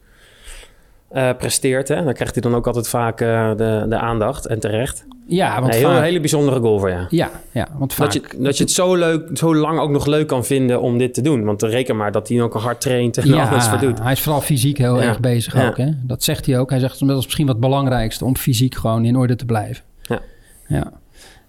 eh, 1.09 1.29
presteert. 1.37 1.87
Hè? 1.87 2.03
Dan 2.03 2.13
krijgt 2.13 2.33
hij 2.33 2.41
dan 2.41 2.55
ook 2.55 2.67
altijd 2.67 2.87
vaak 2.87 3.21
eh, 3.21 3.49
de, 3.55 3.85
de 3.89 3.97
aandacht. 3.97 4.45
En 4.47 4.59
terecht. 4.59 5.05
Ja, 5.27 5.59
want 5.59 5.71
Nee, 5.71 5.79
heel, 5.79 5.87
vaak... 5.89 5.97
een 5.97 6.03
hele 6.03 6.19
bijzondere 6.19 6.59
golfer, 6.59 6.89
ja. 6.89 7.05
Ja, 7.09 7.29
ja, 7.51 7.67
want 7.77 7.93
vaak... 7.93 8.13
Dat 8.13 8.31
je, 8.31 8.37
dat 8.43 8.57
je 8.57 8.63
het 8.63 8.71
zo, 8.73 8.95
leuk, 8.95 9.29
zo 9.33 9.55
lang 9.55 9.79
ook 9.79 9.89
nog 9.89 10.05
leuk 10.05 10.27
kan 10.27 10.45
vinden 10.45 10.81
om 10.81 10.97
dit 10.97 11.13
te 11.13 11.21
doen. 11.21 11.43
Want 11.43 11.61
reken 11.63 11.95
maar 11.97 12.11
dat 12.11 12.27
hij 12.29 12.41
ook 12.41 12.53
hard 12.53 12.81
traint 12.81 13.17
en 13.17 13.33
alles 13.33 13.67
voor 13.67 13.79
doet. 13.79 13.99
hij 14.01 14.11
is 14.11 14.21
vooral 14.21 14.41
fysiek 14.41 14.77
heel 14.77 14.95
Ja. 15.01 15.07
erg 15.07 15.19
bezig 15.19 15.53
Ja. 15.53 15.67
ook. 15.67 15.77
Hè? 15.77 15.89
Dat 16.03 16.23
zegt 16.23 16.45
hij 16.45 16.59
ook. 16.59 16.69
Hij 16.69 16.79
zegt 16.79 16.99
dat 16.99 17.17
is 17.17 17.23
misschien 17.25 17.45
wat 17.45 17.55
het 17.55 17.63
belangrijkste 17.65 18.25
om 18.25 18.37
fysiek 18.37 18.75
gewoon 18.75 19.05
in 19.05 19.15
orde 19.15 19.35
te 19.35 19.45
blijven. 19.45 19.83
Ja. 20.01 20.19
ja. 20.67 20.91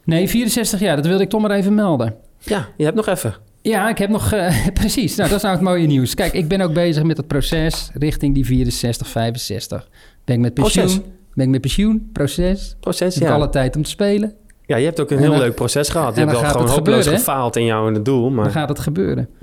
Nee, 0.05 0.29
64 0.29 0.81
jaar, 0.81 0.97
dat 0.97 1.07
wilde 1.07 1.23
ik 1.23 1.29
toch 1.29 1.41
maar 1.41 1.51
even 1.51 1.75
melden. 1.75 2.15
Ja, 2.39 2.67
je 2.77 2.85
hebt 2.85 2.97
nog 2.97 3.07
even. 3.07 3.35
Ja, 3.63 3.89
ik 3.89 3.99
heb 3.99 4.11
nog... 4.11 4.33
eh, 4.33 4.67
precies, 4.81 5.17
nou, 5.17 5.29
dat 5.29 5.37
is 5.39 5.43
nou 5.45 5.55
het 5.55 5.65
mooie 5.65 5.87
nieuws. 5.87 6.15
Kijk, 6.15 6.33
ik 6.33 6.49
ben 6.49 6.61
ook 6.61 6.73
bezig 6.73 7.03
met 7.03 7.17
het 7.17 7.27
proces 7.27 7.91
richting 7.95 8.35
die 8.35 8.47
64, 8.47 9.09
65. 9.09 9.89
Ben 10.25 10.35
ik 10.37 10.41
met 10.43 10.55
pensioen? 10.55 10.85
Proces. 10.85 11.03
Ben 11.35 11.45
ik 11.45 11.51
met 11.53 11.61
pensioen? 11.61 12.11
Proces? 12.13 12.77
Proces, 12.81 13.15
Heb 13.15 13.23
ik 13.23 13.29
ja. 13.29 13.35
alle 13.35 13.49
tijd 13.49 13.77
om 13.77 13.83
te 13.83 13.91
spelen? 13.91 14.35
Ja, 14.67 14.77
je 14.77 14.85
hebt 14.85 15.01
ook 15.01 15.11
een 15.11 15.17
En 15.17 15.23
heel 15.23 15.31
dan- 15.33 15.41
leuk 15.41 15.55
proces 15.55 15.89
gehad. 15.89 16.15
Je 16.15 16.21
en 16.21 16.27
hebt 16.29 16.33
dan 16.33 16.41
wel 16.41 16.51
gaat 16.51 16.53
gewoon 16.53 16.67
het 16.67 16.77
hopeloos 16.77 16.99
gebeuren, 17.05 17.27
gefaald 17.27 17.57
in 17.57 17.65
jouw 17.65 18.03
doel. 18.03 18.23
Dan 18.23 18.35
Maar 18.35 18.51
gaat 18.51 18.69
het 18.69 18.79
gebeuren. 18.79 19.29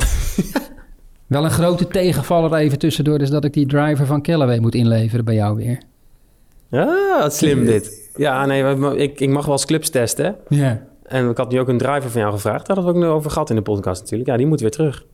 Wel 1.27 1.43
een 1.43 1.51
grote 1.51 1.87
tegenvaller 1.87 2.53
even 2.53 2.79
tussendoor... 2.79 3.19
is 3.21 3.29
dat 3.29 3.45
ik 3.45 3.53
die 3.53 3.65
driver 3.67 4.05
van 4.05 4.21
Callaway 4.21 4.59
moet 4.59 4.75
inleveren 4.75 5.25
bij 5.25 5.33
jou 5.35 5.55
weer. 5.55 5.77
ja, 6.69 7.19
wat 7.19 7.35
slim 7.35 7.65
dit. 7.65 8.09
Ja, 8.15 8.45
nee, 8.45 8.95
ik, 8.95 9.19
ik 9.19 9.29
mag 9.29 9.45
wel 9.45 9.53
eens 9.53 9.65
clips 9.65 9.89
testen. 9.89 10.35
Ja. 10.49 10.81
En 11.07 11.29
ik 11.29 11.37
had 11.37 11.51
nu 11.51 11.59
ook 11.59 11.67
een 11.67 11.77
driver 11.77 12.09
van 12.11 12.21
jou 12.21 12.33
gevraagd. 12.33 12.65
Daar 12.67 12.75
hadden 12.75 12.93
we 12.93 12.99
ook 12.99 13.05
nog 13.05 13.15
over 13.15 13.31
gehad 13.31 13.49
in 13.49 13.55
de 13.55 13.61
podcast 13.61 14.01
natuurlijk. 14.01 14.29
Ja, 14.29 14.37
die 14.37 14.45
moet 14.47 14.59
weer 14.59 14.71
terug. 14.71 15.05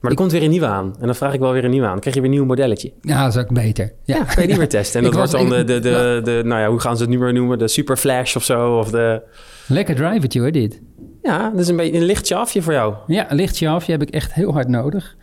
Maar 0.00 0.10
er 0.10 0.16
komt 0.16 0.32
weer 0.32 0.42
een 0.42 0.50
nieuwe 0.50 0.66
aan. 0.66 0.94
En 1.00 1.06
dan 1.06 1.14
vraag 1.14 1.32
ik 1.34 1.40
wel 1.40 1.52
weer 1.52 1.64
een 1.64 1.70
nieuwe 1.70 1.86
aan. 1.86 1.92
Dan 1.92 2.00
krijg 2.00 2.16
je 2.16 2.22
weer 2.22 2.30
een 2.30 2.36
nieuw 2.36 2.46
modelletje. 2.46 2.92
Ja, 3.02 3.24
dat 3.24 3.34
is 3.34 3.40
ook 3.42 3.52
beter. 3.52 3.92
Ja, 4.04 4.16
Ja, 4.16 4.24
kan 4.24 4.42
je 4.42 4.48
die 4.48 4.58
weer 4.58 4.68
testen. 4.68 4.98
En 5.00 5.04
dat 5.10 5.14
wordt 5.14 5.30
dan 5.32 5.40
ik- 5.40 5.48
de, 5.48 5.64
de, 5.64 5.80
de, 5.80 6.20
de, 6.24 6.40
nou 6.44 6.60
ja, 6.60 6.68
hoe 6.68 6.80
gaan 6.80 6.96
ze 6.96 7.02
het 7.02 7.10
nu 7.10 7.18
weer 7.18 7.32
noemen? 7.32 7.58
De 7.58 7.68
Super 7.68 7.96
Flash 7.96 8.36
of 8.36 8.44
zo. 8.44 8.78
Of 8.78 8.90
de... 8.90 9.22
Lekker 9.66 9.94
drivertje 9.94 10.40
hoor, 10.40 10.50
dit. 10.52 10.80
Ja, 11.28 11.50
dat 11.50 11.60
is 11.60 11.68
een 11.68 11.76
beetje 11.76 11.96
een 11.98 12.04
lichtje 12.04 12.34
afje 12.34 12.62
voor 12.62 12.72
jou. 12.72 12.94
Ja, 13.06 13.30
een 13.30 13.36
lichtje 13.36 13.68
af. 13.68 13.84
Die 13.84 13.94
heb 13.96 14.08
ik 14.08 14.14
echt 14.14 14.34
heel 14.34 14.52
hard 14.52 14.68
nodig. 14.68 15.16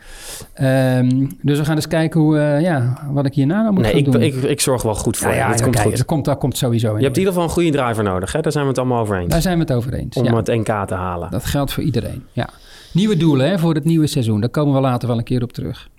Ehm, 0.53 1.25
dus 1.41 1.57
we 1.57 1.65
gaan 1.65 1.75
eens 1.75 1.87
kijken 1.87 2.19
hoe, 2.19 2.37
eh, 2.39 2.61
ja, 2.61 3.07
wat 3.11 3.25
ik 3.25 3.33
hierna 3.33 3.61
nou 3.61 3.73
moet 3.73 3.81
Nee, 3.81 3.91
gaan 3.91 3.99
ik, 3.99 4.11
doen. 4.11 4.21
ik, 4.21 4.33
ik 4.35 4.61
zorg 4.61 4.81
wel 4.81 4.95
goed 4.95 5.17
voor 5.17 5.27
ja, 5.27 5.33
je. 5.33 5.39
ja, 5.39 5.47
Het 5.47 5.57
ja, 5.57 5.63
komt 5.63 5.75
kijk, 5.75 5.87
goed. 5.87 5.97
Dat, 5.97 6.05
komt, 6.05 6.25
dat 6.25 6.37
komt 6.37 6.57
sowieso 6.57 6.91
in. 6.91 6.97
Je 6.97 7.03
hebt 7.03 7.17
in 7.17 7.21
ieder 7.23 7.33
geval 7.33 7.43
een 7.49 7.53
goede 7.55 7.71
driver 7.77 8.03
nodig. 8.03 8.31
Hè? 8.31 8.41
Daar 8.41 8.51
zijn 8.51 8.63
we 8.63 8.69
het 8.69 8.79
allemaal 8.79 8.99
over 8.99 9.17
eens. 9.19 9.31
Daar 9.31 9.41
zijn 9.41 9.55
we 9.55 9.61
het 9.61 9.73
over 9.73 9.93
eens. 9.93 10.17
om 10.17 10.33
het 10.33 10.47
NK 10.47 10.87
te 10.87 10.93
halen. 10.93 11.31
Dat 11.31 11.45
geldt 11.45 11.73
voor 11.73 11.83
iedereen. 11.83 12.23
Ja. 12.31 12.49
Nieuwe 12.93 13.17
doelen 13.17 13.49
hè, 13.49 13.59
voor 13.59 13.73
het 13.73 13.83
nieuwe 13.85 14.07
seizoen. 14.07 14.39
Daar 14.39 14.49
komen 14.49 14.73
we 14.73 14.79
later 14.81 15.07
wel 15.07 15.17
een 15.17 15.23
keer 15.23 15.43
op 15.43 15.53
terug. 15.53 15.89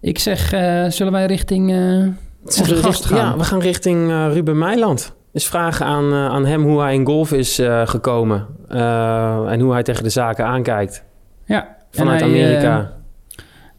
Ik 0.00 0.18
zeg, 0.18 0.52
eh, 0.52 0.84
zullen 0.88 1.12
wij 1.12 1.26
richting 1.26 1.70
onze 2.44 2.76
gast 2.76 3.04
gaan? 3.04 3.16
Ja, 3.18 3.36
we 3.36 3.44
gaan 3.44 3.60
richting 3.60 4.08
Ruben 4.10 4.58
Meiland. 4.58 5.16
Dus 5.32 5.46
vragen 5.46 5.86
aan, 5.86 6.12
eh, 6.12 6.26
aan 6.26 6.46
hem 6.46 6.62
hoe 6.62 6.80
hij 6.80 6.94
in 6.94 7.06
golf 7.06 7.32
is 7.32 7.58
eh, 7.58 7.86
gekomen. 7.86 8.46
eh, 8.68 9.52
en 9.52 9.60
hoe 9.60 9.72
hij 9.72 9.82
tegen 9.82 10.02
de 10.02 10.08
zaken 10.10 10.44
aankijkt. 10.44 11.04
Ja, 11.44 11.76
Vanuit 11.90 12.20
hij, 12.20 12.28
Amerika. 12.28 12.92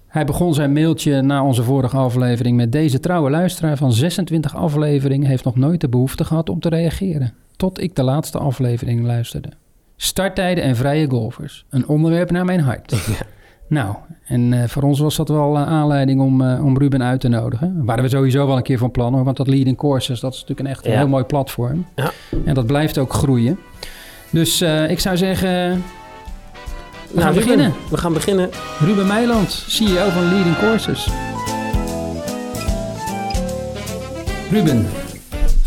hij 0.08 0.25
begon 0.25 0.53
zijn 0.53 0.74
mailtje 0.74 1.22
na 1.22 1.44
onze 1.44 1.63
vorige 1.63 1.98
aflevering 1.98 2.58
met 2.58 2.72
deze 2.72 3.00
trouwe 3.00 3.29
luisteraar 3.29 3.77
van 3.77 3.94
26 3.94 4.56
afleveringen 4.56 5.27
heeft 5.29 5.44
nog 5.44 5.56
nooit 5.56 5.82
de 5.82 5.89
behoefte 5.89 6.24
gehad 6.24 6.50
om 6.50 6.60
te 6.60 6.70
reageren. 6.70 7.34
Tot 7.56 7.82
ik 7.82 7.96
de 7.96 8.03
laatste 8.03 8.38
aflevering 8.38 9.06
luisterde. 9.06 9.50
Starttijden 9.96 10.63
en 10.63 10.75
vrije 10.75 11.10
golfers. 11.10 11.65
Een 11.70 11.88
onderwerp 11.88 12.32
naar 12.32 12.46
mijn 12.46 12.60
hart. 12.62 12.94
Nou, 13.70 13.96
en 14.26 14.54
eh, 14.54 14.68
voor 14.68 14.84
ons 14.84 15.00
was 15.00 15.16
dat 15.16 15.30
wel 15.30 15.56
eh, 15.56 15.68
aanleiding 15.68 16.22
om, 16.22 16.42
eh, 16.42 16.66
om 16.66 16.78
Ruben 16.78 17.04
uit 17.04 17.20
te 17.20 17.28
nodigen. 17.28 17.74
Daar 17.76 17.86
waren 17.86 18.04
we 18.04 18.10
sowieso 18.10 18.48
wel 18.48 18.58
een 18.58 18.64
keer 18.64 18.78
van 18.78 18.92
plan, 18.92 19.14
hoor, 19.14 19.24
want 19.24 19.38
dat 19.38 19.48
Leading 19.48 19.78
Courses, 19.78 20.20
dat 20.20 20.34
is 20.34 20.40
natuurlijk 20.40 20.68
een 20.68 20.74
echt 20.76 20.86
een 20.86 20.92
Ja. 20.92 20.98
heel 20.98 21.08
mooi 21.08 21.24
platform. 21.24 21.86
Ja. 21.96 22.12
En 22.46 22.54
dat 22.54 22.66
blijft 22.66 22.98
ook 22.98 23.14
groeien. 23.14 23.60
Dus 24.30 24.62
ik 24.88 25.00
zou 25.00 25.18
zeggen, 25.18 25.50
we 27.12 27.22
gaan 27.22 27.34
Nou, 27.34 27.34
Ruben, 27.34 27.44
beginnen. 27.44 27.74
We 27.90 27.98
gaan 27.98 28.14
beginnen. 28.14 28.50
Ruben 28.80 29.08
Meiland, 29.08 29.52
CEO 29.68 30.10
van 30.10 30.24
Leading 30.30 30.58
Courses. 30.58 31.10
Ruben, 34.52 34.86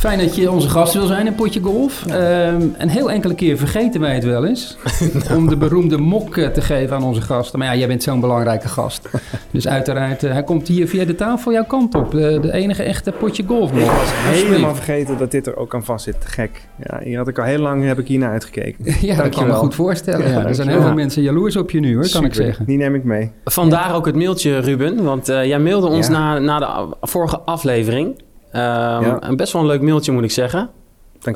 fijn 0.02 0.18
dat 0.18 0.36
je 0.36 0.50
onze 0.50 0.68
gast 0.68 0.94
wil 0.94 1.06
zijn 1.06 1.26
in 1.26 1.34
Potje 1.34 1.60
Golf. 1.60 2.06
Ehm, 2.06 2.62
een 2.78 2.88
heel 2.88 3.10
enkele 3.10 3.34
keer 3.34 3.56
vergeten 3.58 4.00
wij 4.00 4.14
het 4.14 4.24
wel 4.24 4.46
eens 4.46 4.76
om 5.36 5.48
de 5.48 5.56
beroemde 5.56 5.98
mok 5.98 6.36
eh, 6.36 6.48
te 6.48 6.60
geven 6.60 6.96
aan 6.96 7.02
onze 7.02 7.20
gasten. 7.20 7.58
Maar 7.58 7.68
ja, 7.68 7.74
jij 7.78 7.88
bent 7.88 8.02
zo'n 8.02 8.20
belangrijke 8.20 8.68
gast. 8.68 9.08
Dus 9.50 9.68
uiteraard, 9.68 10.22
eh, 10.22 10.32
hij 10.32 10.42
komt 10.44 10.68
hier 10.68 10.88
via 10.88 11.04
de 11.04 11.14
tafel 11.14 11.52
jouw 11.52 11.64
kant 11.64 11.94
op. 11.94 12.10
De, 12.10 12.38
de 12.42 12.52
enige 12.52 12.82
echte 12.82 13.12
Potje 13.12 13.44
Golf 13.46 13.72
mok. 13.72 13.80
Ik 13.80 13.86
was 13.86 14.10
helemaal 14.12 14.74
vergeten 14.74 15.18
dat 15.18 15.30
dit 15.30 15.46
er 15.46 15.56
ook 15.56 15.74
aan 15.74 15.84
vast 15.84 16.04
zit. 16.04 16.16
Gek. 16.24 16.68
Ja, 16.88 17.00
hier 17.04 17.18
had 17.18 17.28
ik 17.28 17.38
al 17.38 17.44
heel 17.44 17.58
lang 17.58 17.84
heb 17.84 17.98
ik 17.98 18.06
hier 18.08 18.18
naar 18.18 18.30
uitgekeken. 18.30 18.84
Ja, 18.84 18.90
dat 18.90 19.00
kan 19.00 19.16
me 19.16 19.20
Dankjewel. 19.30 19.56
goed 19.58 19.74
voorstellen. 19.74 20.28
Ja, 20.28 20.38
Ja, 20.40 20.46
er 20.46 20.54
zijn 20.54 20.68
heel 20.68 20.82
veel 20.82 20.94
mensen 20.94 21.22
jaloers 21.22 21.56
op 21.56 21.70
je 21.70 21.80
nu 21.80 21.94
hoor, 21.94 22.08
kan 22.12 22.24
ik 22.24 22.34
zeggen. 22.34 22.64
Die 22.64 22.76
neem 22.78 22.94
ik 22.94 23.04
mee. 23.04 23.30
Vandaar 23.44 23.94
ook 23.94 24.06
het 24.06 24.14
mailtje, 24.16 24.58
Ruben. 24.58 25.02
Want 25.04 25.28
eh, 25.28 25.44
jij 25.46 25.58
mailde 25.58 25.86
ons 25.86 26.06
Ja. 26.06 26.12
na, 26.12 26.38
na 26.38 26.58
de 26.58 26.96
vorige 27.06 27.38
aflevering. 27.40 28.22
Ehm, 28.52 29.02
Ja. 29.04 29.34
Best 29.36 29.52
wel 29.52 29.62
een 29.62 29.68
leuk 29.68 29.82
mailtje, 29.82 30.12
moet 30.12 30.24
ik 30.24 30.30
zeggen. 30.30 30.70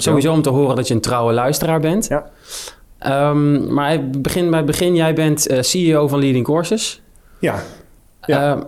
Sowieso 0.03 0.33
om 0.33 0.43
te 0.43 0.51
horen 0.51 0.77
dat 0.77 0.89
je 0.89 0.95
een 0.95 1.01
trouwe 1.01 1.33
luisteraar 1.33 1.81
bent. 1.81 2.07
Ja. 2.07 2.27
Ehm, 2.99 3.75
maar 3.75 3.87
hij 3.87 4.11
begint 4.11 4.49
bij 4.51 4.59
het 4.59 4.67
begin. 4.67 4.95
Jij 4.95 5.15
bent 5.15 5.47
eh, 5.47 5.63
CEO 5.63 6.09
van 6.09 6.19
Leading 6.19 6.45
Courses. 6.45 7.03
Ja, 7.39 7.55
Ja. 8.25 8.53
Ehm, 8.53 8.63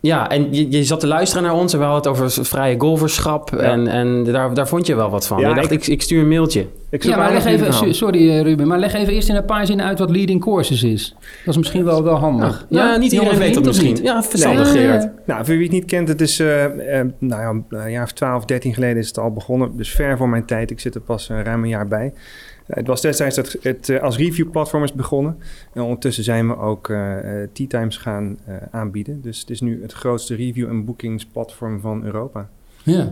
ja, 0.00 0.30
en 0.30 0.54
je, 0.54 0.70
je 0.70 0.84
zat 0.84 1.00
te 1.00 1.06
luisteren 1.06 1.44
naar 1.44 1.54
ons 1.54 1.72
en 1.72 1.78
we 1.78 1.84
hadden 1.84 2.12
het 2.12 2.22
over 2.22 2.44
vrije 2.46 2.74
golferschap. 2.78 3.52
En, 3.52 3.86
en 3.86 4.24
daar, 4.24 4.54
daar 4.54 4.68
vond 4.68 4.86
je 4.86 4.94
wel 4.94 5.10
wat 5.10 5.26
van. 5.26 5.40
Ja, 5.40 5.48
je 5.48 5.54
dacht, 5.54 5.70
ik, 5.70 5.86
ik- 5.86 6.02
stuur 6.02 6.20
een 6.20 6.28
mailtje. 6.28 6.66
ik 6.90 7.02
Ja, 7.02 7.16
maar 7.16 7.32
leg 7.32 7.44
even, 7.44 7.94
sorry 7.94 8.30
eh, 8.30 8.42
Ruben, 8.42 8.66
maar 8.66 8.78
leg 8.78 8.94
even 8.94 9.12
eerst 9.12 9.28
in 9.28 9.34
een 9.34 9.44
paar 9.44 9.66
zinnen 9.66 9.86
uit 9.86 9.98
wat 9.98 10.10
leading 10.10 10.40
courses 10.40 10.82
is. 10.82 11.14
Dat 11.44 11.54
is 11.54 11.56
misschien 11.56 11.84
wel, 11.84 12.02
wel 12.02 12.14
handig. 12.14 12.66
Ja, 12.68 12.96
niet 12.96 13.10
jonge 13.10 13.24
iedereen 13.24 13.38
weet 13.38 13.54
dat 13.54 13.64
misschien. 13.64 13.88
niet? 13.88 14.02
Ja, 14.02 14.22
verstandig 14.22 14.74
Nee. 14.74 14.98
Nou, 15.26 15.44
voor 15.44 15.54
wie 15.54 15.62
het 15.62 15.72
niet 15.72 15.84
kent, 15.84 16.08
het 16.08 16.20
is 16.20 16.40
eh, 16.40 17.00
eh, 17.00 17.06
nou 17.18 17.42
ja, 17.42 17.78
een 17.78 17.90
jaar 17.90 18.04
of 18.04 18.12
12, 18.12 18.44
13 18.44 18.74
geleden 18.74 18.96
is 18.96 19.08
het 19.08 19.18
al 19.18 19.32
begonnen. 19.32 19.76
Dus 19.76 19.90
ver 19.90 20.16
voor 20.16 20.28
mijn 20.28 20.44
tijd. 20.44 20.70
Ik 20.70 20.80
zit 20.80 20.94
er 20.94 21.00
pas 21.00 21.28
ruim 21.28 21.62
een 21.62 21.68
jaar 21.68 21.88
bij. 21.88 22.12
Het 22.68 22.86
was 22.86 23.00
destijds 23.00 23.36
dat 23.36 23.56
het 23.60 23.88
eh, 23.88 24.02
als 24.02 24.16
review-platform 24.16 24.82
is 24.82 24.92
begonnen. 24.92 25.38
En 25.72 25.82
ondertussen 25.82 26.24
zijn 26.24 26.48
we 26.48 26.56
ook 26.56 26.88
eh 26.88 27.42
eh, 27.42 27.48
tea 27.52 27.66
times 27.66 27.96
gaan 27.96 28.38
aanbieden. 28.70 29.20
Dus 29.22 29.40
het 29.40 29.50
is 29.50 29.60
nu 29.60 29.82
het 29.82 29.92
grootste 29.92 30.34
review- 30.34 30.68
en 30.68 30.84
boekingsplatform 30.84 31.80
van 31.80 32.04
Europa. 32.04 32.48
Ja. 32.82 33.10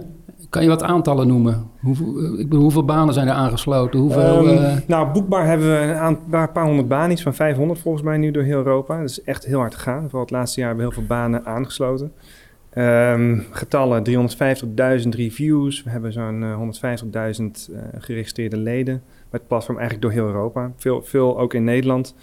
Kan 0.50 0.62
je 0.62 0.68
wat 0.68 0.82
aantallen 0.82 1.26
noemen? 1.26 1.70
Hoeveel, 1.80 2.38
ik 2.38 2.48
bedoel, 2.48 2.62
hoeveel 2.62 2.84
banen 2.84 3.14
zijn 3.14 3.28
er 3.28 3.34
aangesloten? 3.34 4.00
Hoeveel, 4.00 4.48
Ehm, 4.48 4.64
eh, 4.64 4.76
nou, 4.86 5.12
boekbaar 5.12 5.46
hebben 5.46 5.68
we 5.68 5.92
een 5.92 6.18
paar, 6.30 6.52
paar 6.52 6.64
honderd 6.64 6.88
banen, 6.88 7.10
iets 7.10 7.22
van 7.22 7.34
500 7.34 7.80
volgens 7.80 8.04
mij 8.04 8.16
nu 8.16 8.30
door 8.30 8.42
heel 8.42 8.56
Europa. 8.56 9.00
Dat 9.00 9.10
is 9.10 9.22
echt 9.22 9.46
heel 9.46 9.58
hard 9.58 9.74
gegaan. 9.74 10.02
Vooral 10.02 10.20
het 10.20 10.30
laatste 10.30 10.60
jaar 10.60 10.68
hebben 10.68 10.86
we 10.86 10.92
heel 10.92 11.02
veel 11.02 11.16
banen 11.16 11.44
aangesloten. 11.44 12.12
Ehm, 12.70 13.38
getallen 13.50 14.02
350.000 14.02 15.14
reviews. 15.14 15.82
We 15.82 15.90
hebben 15.90 16.12
zo'n 16.12 16.42
eh, 16.42 16.56
150.000 16.56 17.70
eh, 17.72 17.80
geregistreerde 17.98 18.56
leden 18.56 19.02
het 19.38 19.48
platform, 19.48 19.78
eigenlijk 19.78 20.06
door 20.06 20.22
heel 20.22 20.34
Europa. 20.34 20.72
Veel, 20.76 21.02
veel 21.02 21.38
ook 21.38 21.54
in 21.54 21.64
Nederland, 21.64 22.14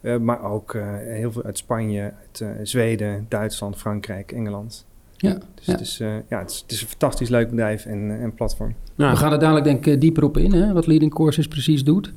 eh, 0.00 0.16
maar 0.16 0.42
ook 0.42 0.74
eh, 0.74 0.82
heel 0.96 1.32
veel 1.32 1.42
uit 1.42 1.58
Spanje, 1.58 2.00
uit 2.02 2.40
eh, 2.40 2.48
Zweden, 2.62 3.26
Duitsland, 3.28 3.76
Frankrijk, 3.76 4.32
Engeland. 4.32 4.86
ja, 5.16 5.38
Dus 5.54 5.66
ja. 5.66 5.72
Het, 5.72 5.80
is, 5.80 5.96
ja, 6.28 6.38
het, 6.38 6.50
is, 6.50 6.60
het 6.60 6.72
is 6.72 6.82
een 6.82 6.88
fantastisch 6.88 7.28
leuk 7.28 7.50
bedrijf 7.50 7.86
en, 7.86 8.20
en 8.20 8.34
platform. 8.34 8.74
Ja. 8.94 9.10
We 9.10 9.16
gaan 9.16 9.32
er 9.32 9.38
dadelijk 9.38 9.64
denk 9.64 9.86
ik 9.86 10.00
dieper 10.00 10.24
op 10.24 10.36
in, 10.36 10.52
hè, 10.52 10.72
wat 10.72 10.86
leading 10.86 11.14
courses 11.14 11.48
precies 11.48 11.84
doet. 11.84 12.12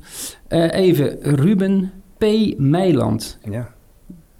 Even, 0.48 1.18
Ruben 1.20 1.92
P. 2.18 2.24
Meiland. 2.58 3.38
Ja, 3.50 3.74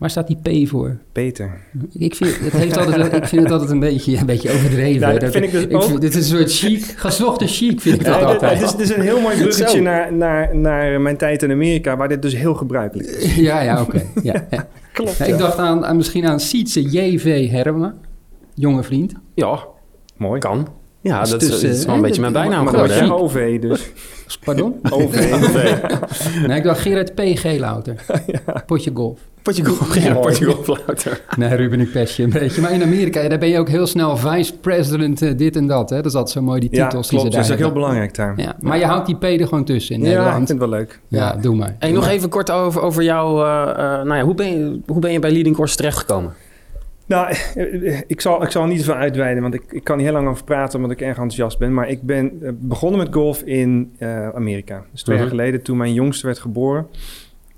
Waar 0.00 0.10
staat 0.10 0.26
die 0.26 0.64
P 0.64 0.68
voor? 0.68 0.96
Peter. 1.12 1.60
Ik 1.92 2.14
vind 2.14 2.38
het, 2.40 2.52
heeft 2.52 2.76
altijd, 2.78 3.12
ik 3.12 3.24
vind 3.26 3.42
het 3.42 3.52
altijd 3.52 3.70
een 3.70 3.78
beetje, 3.80 4.16
een 4.16 4.26
beetje 4.26 4.50
overdreven. 4.52 5.00
Nou, 5.00 5.18
dat 5.18 5.32
vind 5.32 5.44
ik 5.44 5.50
dus 5.52 5.68
ook. 5.68 5.82
vind- 5.82 6.00
dit 6.00 6.14
is 6.14 6.30
een 6.30 6.36
soort 6.38 6.52
chic, 6.52 6.84
gezochte 6.96 7.46
chic 7.46 7.80
vind 7.80 7.94
ik 8.00 8.04
dat 8.04 8.14
Ja, 8.20 8.24
altijd. 8.26 8.52
het, 8.52 8.62
is, 8.62 8.70
het 8.72 8.80
is 8.80 8.90
een 8.94 9.00
heel 9.00 9.20
mooi 9.20 9.36
bruggetje 9.36 9.80
naar, 9.80 10.14
naar, 10.14 10.56
naar 10.56 11.00
mijn 11.00 11.16
tijd 11.16 11.42
in 11.42 11.50
Amerika, 11.50 11.96
waar 11.96 12.08
dit 12.08 12.22
dus 12.22 12.36
heel 12.36 12.54
gebruikelijk 12.54 13.08
is. 13.08 13.34
Ja, 13.50 13.60
ja, 13.60 13.80
oké. 13.80 14.02
Ja, 14.22 14.46
ja. 14.50 14.66
Klopt. 14.92 15.16
Ja, 15.16 15.24
ik 15.24 15.38
dacht 15.38 15.58
aan, 15.58 15.84
aan 15.86 15.96
misschien 15.96 16.26
aan 16.26 16.40
Sietse 16.40 16.82
J.V. 16.82 17.50
Herma, 17.50 17.94
jonge 18.54 18.82
vriend. 18.82 19.12
Ja, 19.34 19.58
Mooi. 20.16 20.40
kan. 20.40 20.68
Ja, 21.02 21.20
Dus 21.20 21.30
dat 21.30 21.42
is, 21.42 21.48
tussen- 21.48 21.68
dat 21.68 21.78
is 21.78 21.84
wel 21.84 21.94
een 21.94 22.00
beetje 22.02 22.20
mijn 22.20 22.32
dat- 22.32 22.42
bijnaam 22.42 22.64
maar 22.64 22.72
dat 22.72 22.88
dat 22.88 22.92
geworden. 22.98 23.18
OV 23.24 23.60
dus. 23.60 23.90
Pardon? 24.44 24.74
OV. 24.90 25.14
Nee, 26.46 26.56
ik 26.58 26.62
dacht 26.64 26.80
Gerard 26.80 27.14
P. 27.14 27.20
Geelhouter. 27.24 27.94
Potje 28.66 28.90
golf. 28.94 29.18
Potje 29.42 29.64
golf, 29.64 29.98
ja, 29.98 30.14
potje 30.14 30.44
golf 30.44 30.66
louter. 30.66 31.20
Nee, 31.36 31.54
Ruben, 31.54 31.80
ik 31.80 31.92
pest 31.92 32.16
je 32.16 32.22
een 32.22 32.30
beetje. 32.30 32.60
Maar 32.60 32.72
in 32.72 32.82
Amerika, 32.82 33.20
ja, 33.20 33.28
daar 33.28 33.38
ben 33.38 33.48
je 33.48 33.58
ook 33.58 33.68
heel 33.68 33.86
snel 33.86 34.16
vice 34.16 34.58
president 34.58 35.22
eh, 35.22 35.36
dit 35.36 35.56
en 35.56 35.66
dat. 35.66 35.90
Hè? 35.90 35.96
Dat 35.96 36.06
is 36.06 36.14
altijd 36.14 36.30
zo 36.36 36.42
mooi, 36.42 36.60
die 36.60 36.68
Ja, 36.72 36.86
titels 36.88 37.08
klopt. 37.08 37.24
die 37.24 37.32
Dat 37.34 37.44
ze 37.46 37.52
is 37.52 37.58
daar 37.58 37.66
ook 37.66 37.72
heel 37.72 37.82
belangrijk 37.82 38.14
daar. 38.14 38.34
Ja, 38.36 38.56
maar 38.60 38.78
je 38.78 38.84
houdt 38.84 39.06
die 39.06 39.16
P 39.16 39.22
er 39.24 39.46
gewoon 39.48 39.64
tussen 39.64 39.94
in 39.94 40.00
Ja, 40.00 40.06
ik 40.06 40.12
Nederland. 40.16 40.46
vind 40.46 40.60
het 40.60 40.68
wel 40.70 40.78
leuk. 40.78 41.00
Ja, 41.08 41.36
doe 41.40 41.56
maar. 41.56 41.76
Hey, 41.78 41.90
nog 41.92 42.08
even 42.08 42.28
kort 42.28 42.50
over, 42.50 42.80
over 42.82 43.02
jou. 43.02 43.44
eh, 43.46 43.70
eh, 43.70 43.76
nou 43.78 44.14
ja, 44.14 44.22
hoe 44.22 44.34
ben 44.34 44.46
je, 44.58 44.80
hoe 44.86 45.00
ben 45.00 45.12
je 45.12 45.18
bij 45.18 45.32
Leading 45.32 45.54
Course 45.54 45.76
terechtgekomen? 45.76 46.32
Nou, 47.11 47.35
eh, 47.55 48.01
ik 48.07 48.20
zal, 48.20 48.42
ik 48.42 48.51
zal 48.51 48.66
niet 48.66 48.85
veel 48.85 48.94
uitweiden, 48.94 49.42
want 49.42 49.55
ik, 49.55 49.62
ik 49.68 49.85
kan 49.85 49.96
niet 49.96 50.07
heel 50.07 50.14
lang 50.14 50.29
over 50.29 50.44
praten 50.44 50.77
omdat 50.77 50.90
ik 50.90 51.01
erg 51.01 51.09
enthousiast 51.16 51.59
ben. 51.59 51.75
Maar 51.75 51.88
ik 51.88 52.03
ben 52.03 52.38
eh, 52.42 52.53
begonnen 52.59 52.99
met 52.99 53.14
golf 53.14 53.42
in 53.42 53.92
eh, 53.99 54.29
Amerika. 54.29 54.85
Dus 54.92 55.03
twee 55.03 55.16
Mhm. 55.16 55.25
jaar 55.27 55.35
geleden 55.37 55.62
toen 55.62 55.77
mijn 55.77 55.92
jongste 55.92 56.27
werd 56.27 56.38
geboren. 56.38 56.87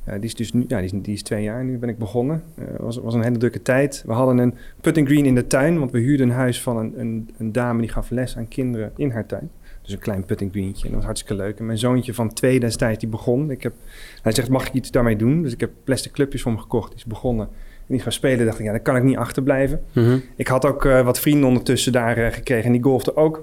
Die 0.05 0.21
is 0.21 0.35
dus 0.35 0.53
nu, 0.53 0.65
ja, 0.69 0.77
die 0.77 0.85
is, 0.85 1.03
die 1.03 1.15
is 1.15 1.23
twee 1.23 1.43
jaar. 1.43 1.65
Nu 1.65 1.79
ben 1.79 1.88
ik 1.88 1.99
begonnen. 1.99 2.43
Het 2.61 2.81
was, 2.81 2.97
was 2.97 3.15
een 3.15 3.23
hele 3.23 3.37
drukke 3.37 3.62
tijd. 3.62 4.03
We 4.07 4.12
hadden 4.12 4.38
een 4.38 4.55
putting 4.81 5.09
green 5.09 5.25
in 5.27 5.35
de 5.35 5.47
tuin, 5.47 5.79
want 5.79 5.91
we 5.91 5.99
huurden 5.99 6.29
een 6.29 6.35
huis 6.35 6.62
van 6.62 6.77
een, 6.77 7.01
een, 7.01 7.31
een 7.38 7.53
dame 7.53 7.81
die 7.81 7.91
gaf 7.91 8.11
les 8.11 8.37
aan 8.37 8.49
kinderen 8.49 8.93
in 8.97 9.11
haar 9.11 9.27
tuin. 9.27 9.51
Dus 9.83 9.93
een 9.93 9.99
klein 9.99 10.25
putting 10.25 10.51
greentje. 10.51 10.83
En 10.83 10.88
dat 10.88 10.97
was 10.97 11.05
hartstikke 11.05 11.43
leuk. 11.43 11.59
En 11.59 11.67
mijn 11.67 11.79
zoontje 11.79 12.15
van 12.15 12.33
twee 12.33 12.61
destijds, 12.61 12.99
die 12.99 13.09
begon. 13.09 13.51
Ik 13.51 13.62
heb, 13.62 13.73
hij 14.23 14.33
zegt, 14.33 14.49
mag 14.49 14.67
ik 14.67 14.73
iets 14.73 14.91
daarmee 14.91 15.17
doen? 15.17 15.43
Dus 15.43 15.53
ik 15.53 15.61
heb 15.61 15.71
plastic 15.85 16.12
clubjes 16.12 16.43
voor 16.43 16.53
hem 16.53 16.61
gekocht. 16.61 16.88
Die 16.88 16.97
is 16.99 17.05
begonnen. 17.05 17.49
Die 17.92 18.00
gaan 18.00 18.12
spelen. 18.12 18.46
dacht 18.46 18.59
ik, 18.59 18.64
ja, 18.64 18.70
daar 18.70 18.81
kan 18.81 18.96
ik 18.96 19.02
niet 19.02 19.16
achterblijven. 19.16 19.81
Ik 20.37 20.48
had 20.48 20.64
ook 20.66 20.85
eh, 20.85 21.00
wat 21.05 21.20
vrienden 21.20 21.48
ondertussen 21.48 21.92
daar 21.92 22.16
eh, 22.16 22.33
gekregen. 22.33 22.64
En 22.64 22.72
die 22.72 22.83
golfden 22.83 23.16
ook. 23.16 23.42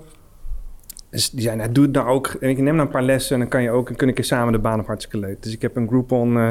Dus 1.10 1.30
die 1.30 1.42
zeiden, 1.42 1.62
nou, 1.64 1.74
doe 1.76 1.84
het 1.86 1.94
nou 1.94 2.08
ook. 2.08 2.28
En 2.28 2.50
ik 2.50 2.58
neem 2.58 2.76
nou 2.76 2.80
een 2.88 2.94
paar 2.94 3.04
lessen. 3.04 3.34
En 3.34 3.40
dan 3.40 3.50
kan 3.50 3.62
je 3.64 3.72
ook, 3.72 3.90
en 3.90 3.96
kun 3.96 4.08
ik 4.08 4.24
samen 4.24 4.54
de 4.54 4.60
baan 4.60 4.80
op 4.80 4.86
hartstikke 4.88 5.28
leuk. 5.28 5.44
Dus 5.44 5.54
ik 5.54 5.62
heb 5.62 5.76
een 5.76 5.88
Groupon 5.88 6.38
eh, 6.38 6.50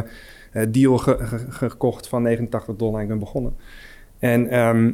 eh, 0.53 0.67
deal 0.71 0.99
ge- 0.99 1.19
ge- 1.21 1.67
gekocht 1.67 2.09
van 2.09 2.23
89 2.23 2.77
dollar. 2.77 3.03
Ik 3.03 3.09
ben 3.09 3.19
begonnen. 3.19 3.57
En 4.19 4.49
ehm, 4.51 4.91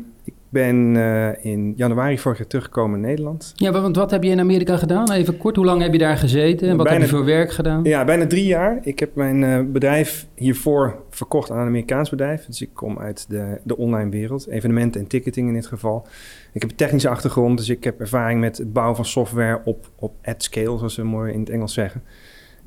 ben 0.54 0.96
eh, 0.96 1.44
in 1.44 1.72
januari 1.76 2.18
vorig 2.18 2.38
jaar 2.38 2.46
teruggekomen 2.46 3.00
in 3.00 3.06
Nederland. 3.06 3.52
Ja, 3.54 3.72
want 3.72 3.96
wat 3.96 4.10
heb 4.10 4.22
je 4.22 4.30
in 4.30 4.40
Amerika 4.40 4.76
gedaan? 4.76 5.12
Even 5.12 5.36
kort, 5.36 5.56
hoe 5.56 5.64
lang 5.64 5.82
heb 5.82 5.92
je 5.92 5.98
daar 5.98 6.16
gezeten? 6.16 6.68
En 6.68 6.76
wat 6.76 6.84
Bijna- 6.86 7.00
heb 7.00 7.10
je 7.10 7.16
voor 7.16 7.24
werk 7.24 7.52
gedaan? 7.52 7.84
Ja, 7.84 8.04
bijna 8.04 8.26
drie 8.26 8.46
jaar. 8.46 8.78
Ik 8.82 8.98
heb 8.98 9.14
mijn 9.14 9.44
eh, 9.44 9.60
bedrijf 9.66 10.26
hiervoor 10.34 11.02
verkocht 11.10 11.50
aan 11.50 11.58
een 11.58 11.66
Amerikaans 11.66 12.10
bedrijf. 12.10 12.44
Dus 12.46 12.62
ik 12.62 12.70
kom 12.72 12.98
uit 12.98 13.26
de, 13.28 13.60
de 13.64 13.76
online 13.76 14.10
wereld, 14.10 14.48
evenementen 14.48 15.00
en 15.00 15.06
ticketing 15.06 15.48
in 15.48 15.54
dit 15.54 15.66
geval. 15.66 16.06
Ik 16.52 16.60
heb 16.60 16.70
een 16.70 16.76
technische 16.76 17.08
achtergrond, 17.08 17.58
dus 17.58 17.68
ik 17.68 17.84
heb 17.84 18.00
ervaring 18.00 18.40
met 18.40 18.58
het 18.58 18.72
bouwen 18.72 18.96
van 18.96 19.04
software 19.04 19.60
op, 19.64 19.88
op 19.98 20.14
at 20.24 20.42
scale, 20.42 20.78
zoals 20.78 20.94
ze 20.94 21.04
mooi 21.04 21.32
in 21.32 21.40
het 21.40 21.50
Engels 21.50 21.72
zeggen. 21.72 22.02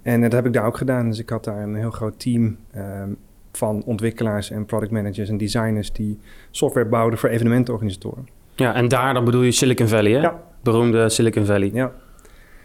En 0.02 0.22
dat 0.22 0.32
heb 0.32 0.46
ik 0.46 0.54
daar 0.54 0.66
ook 0.66 0.78
gedaan. 0.78 1.10
Dus 1.10 1.20
ik 1.20 1.30
had 1.30 1.44
daar 1.44 1.64
een 1.64 1.76
heel 1.76 1.92
groot 1.92 2.20
team 2.20 2.58
ehm, 2.72 3.10
van 3.58 3.84
ontwikkelaars 3.86 4.52
en 4.52 4.66
product 4.66 4.92
managers 4.92 5.30
en 5.30 5.38
designers 5.38 5.92
die 5.92 6.20
software 6.52 6.88
bouwden 6.88 7.20
voor 7.20 7.30
evenementenorganisatoren. 7.30 8.28
Ja, 8.56 8.74
en 8.76 8.88
daar 8.88 9.14
dan 9.14 9.26
bedoel 9.26 9.42
je 9.42 9.52
Silicon 9.52 9.88
Valley, 9.88 10.12
hè? 10.12 10.20
Ja. 10.20 10.42
Beroemde 10.64 11.10
Silicon 11.10 11.46
Valley. 11.46 11.70
Ja. 11.74 11.92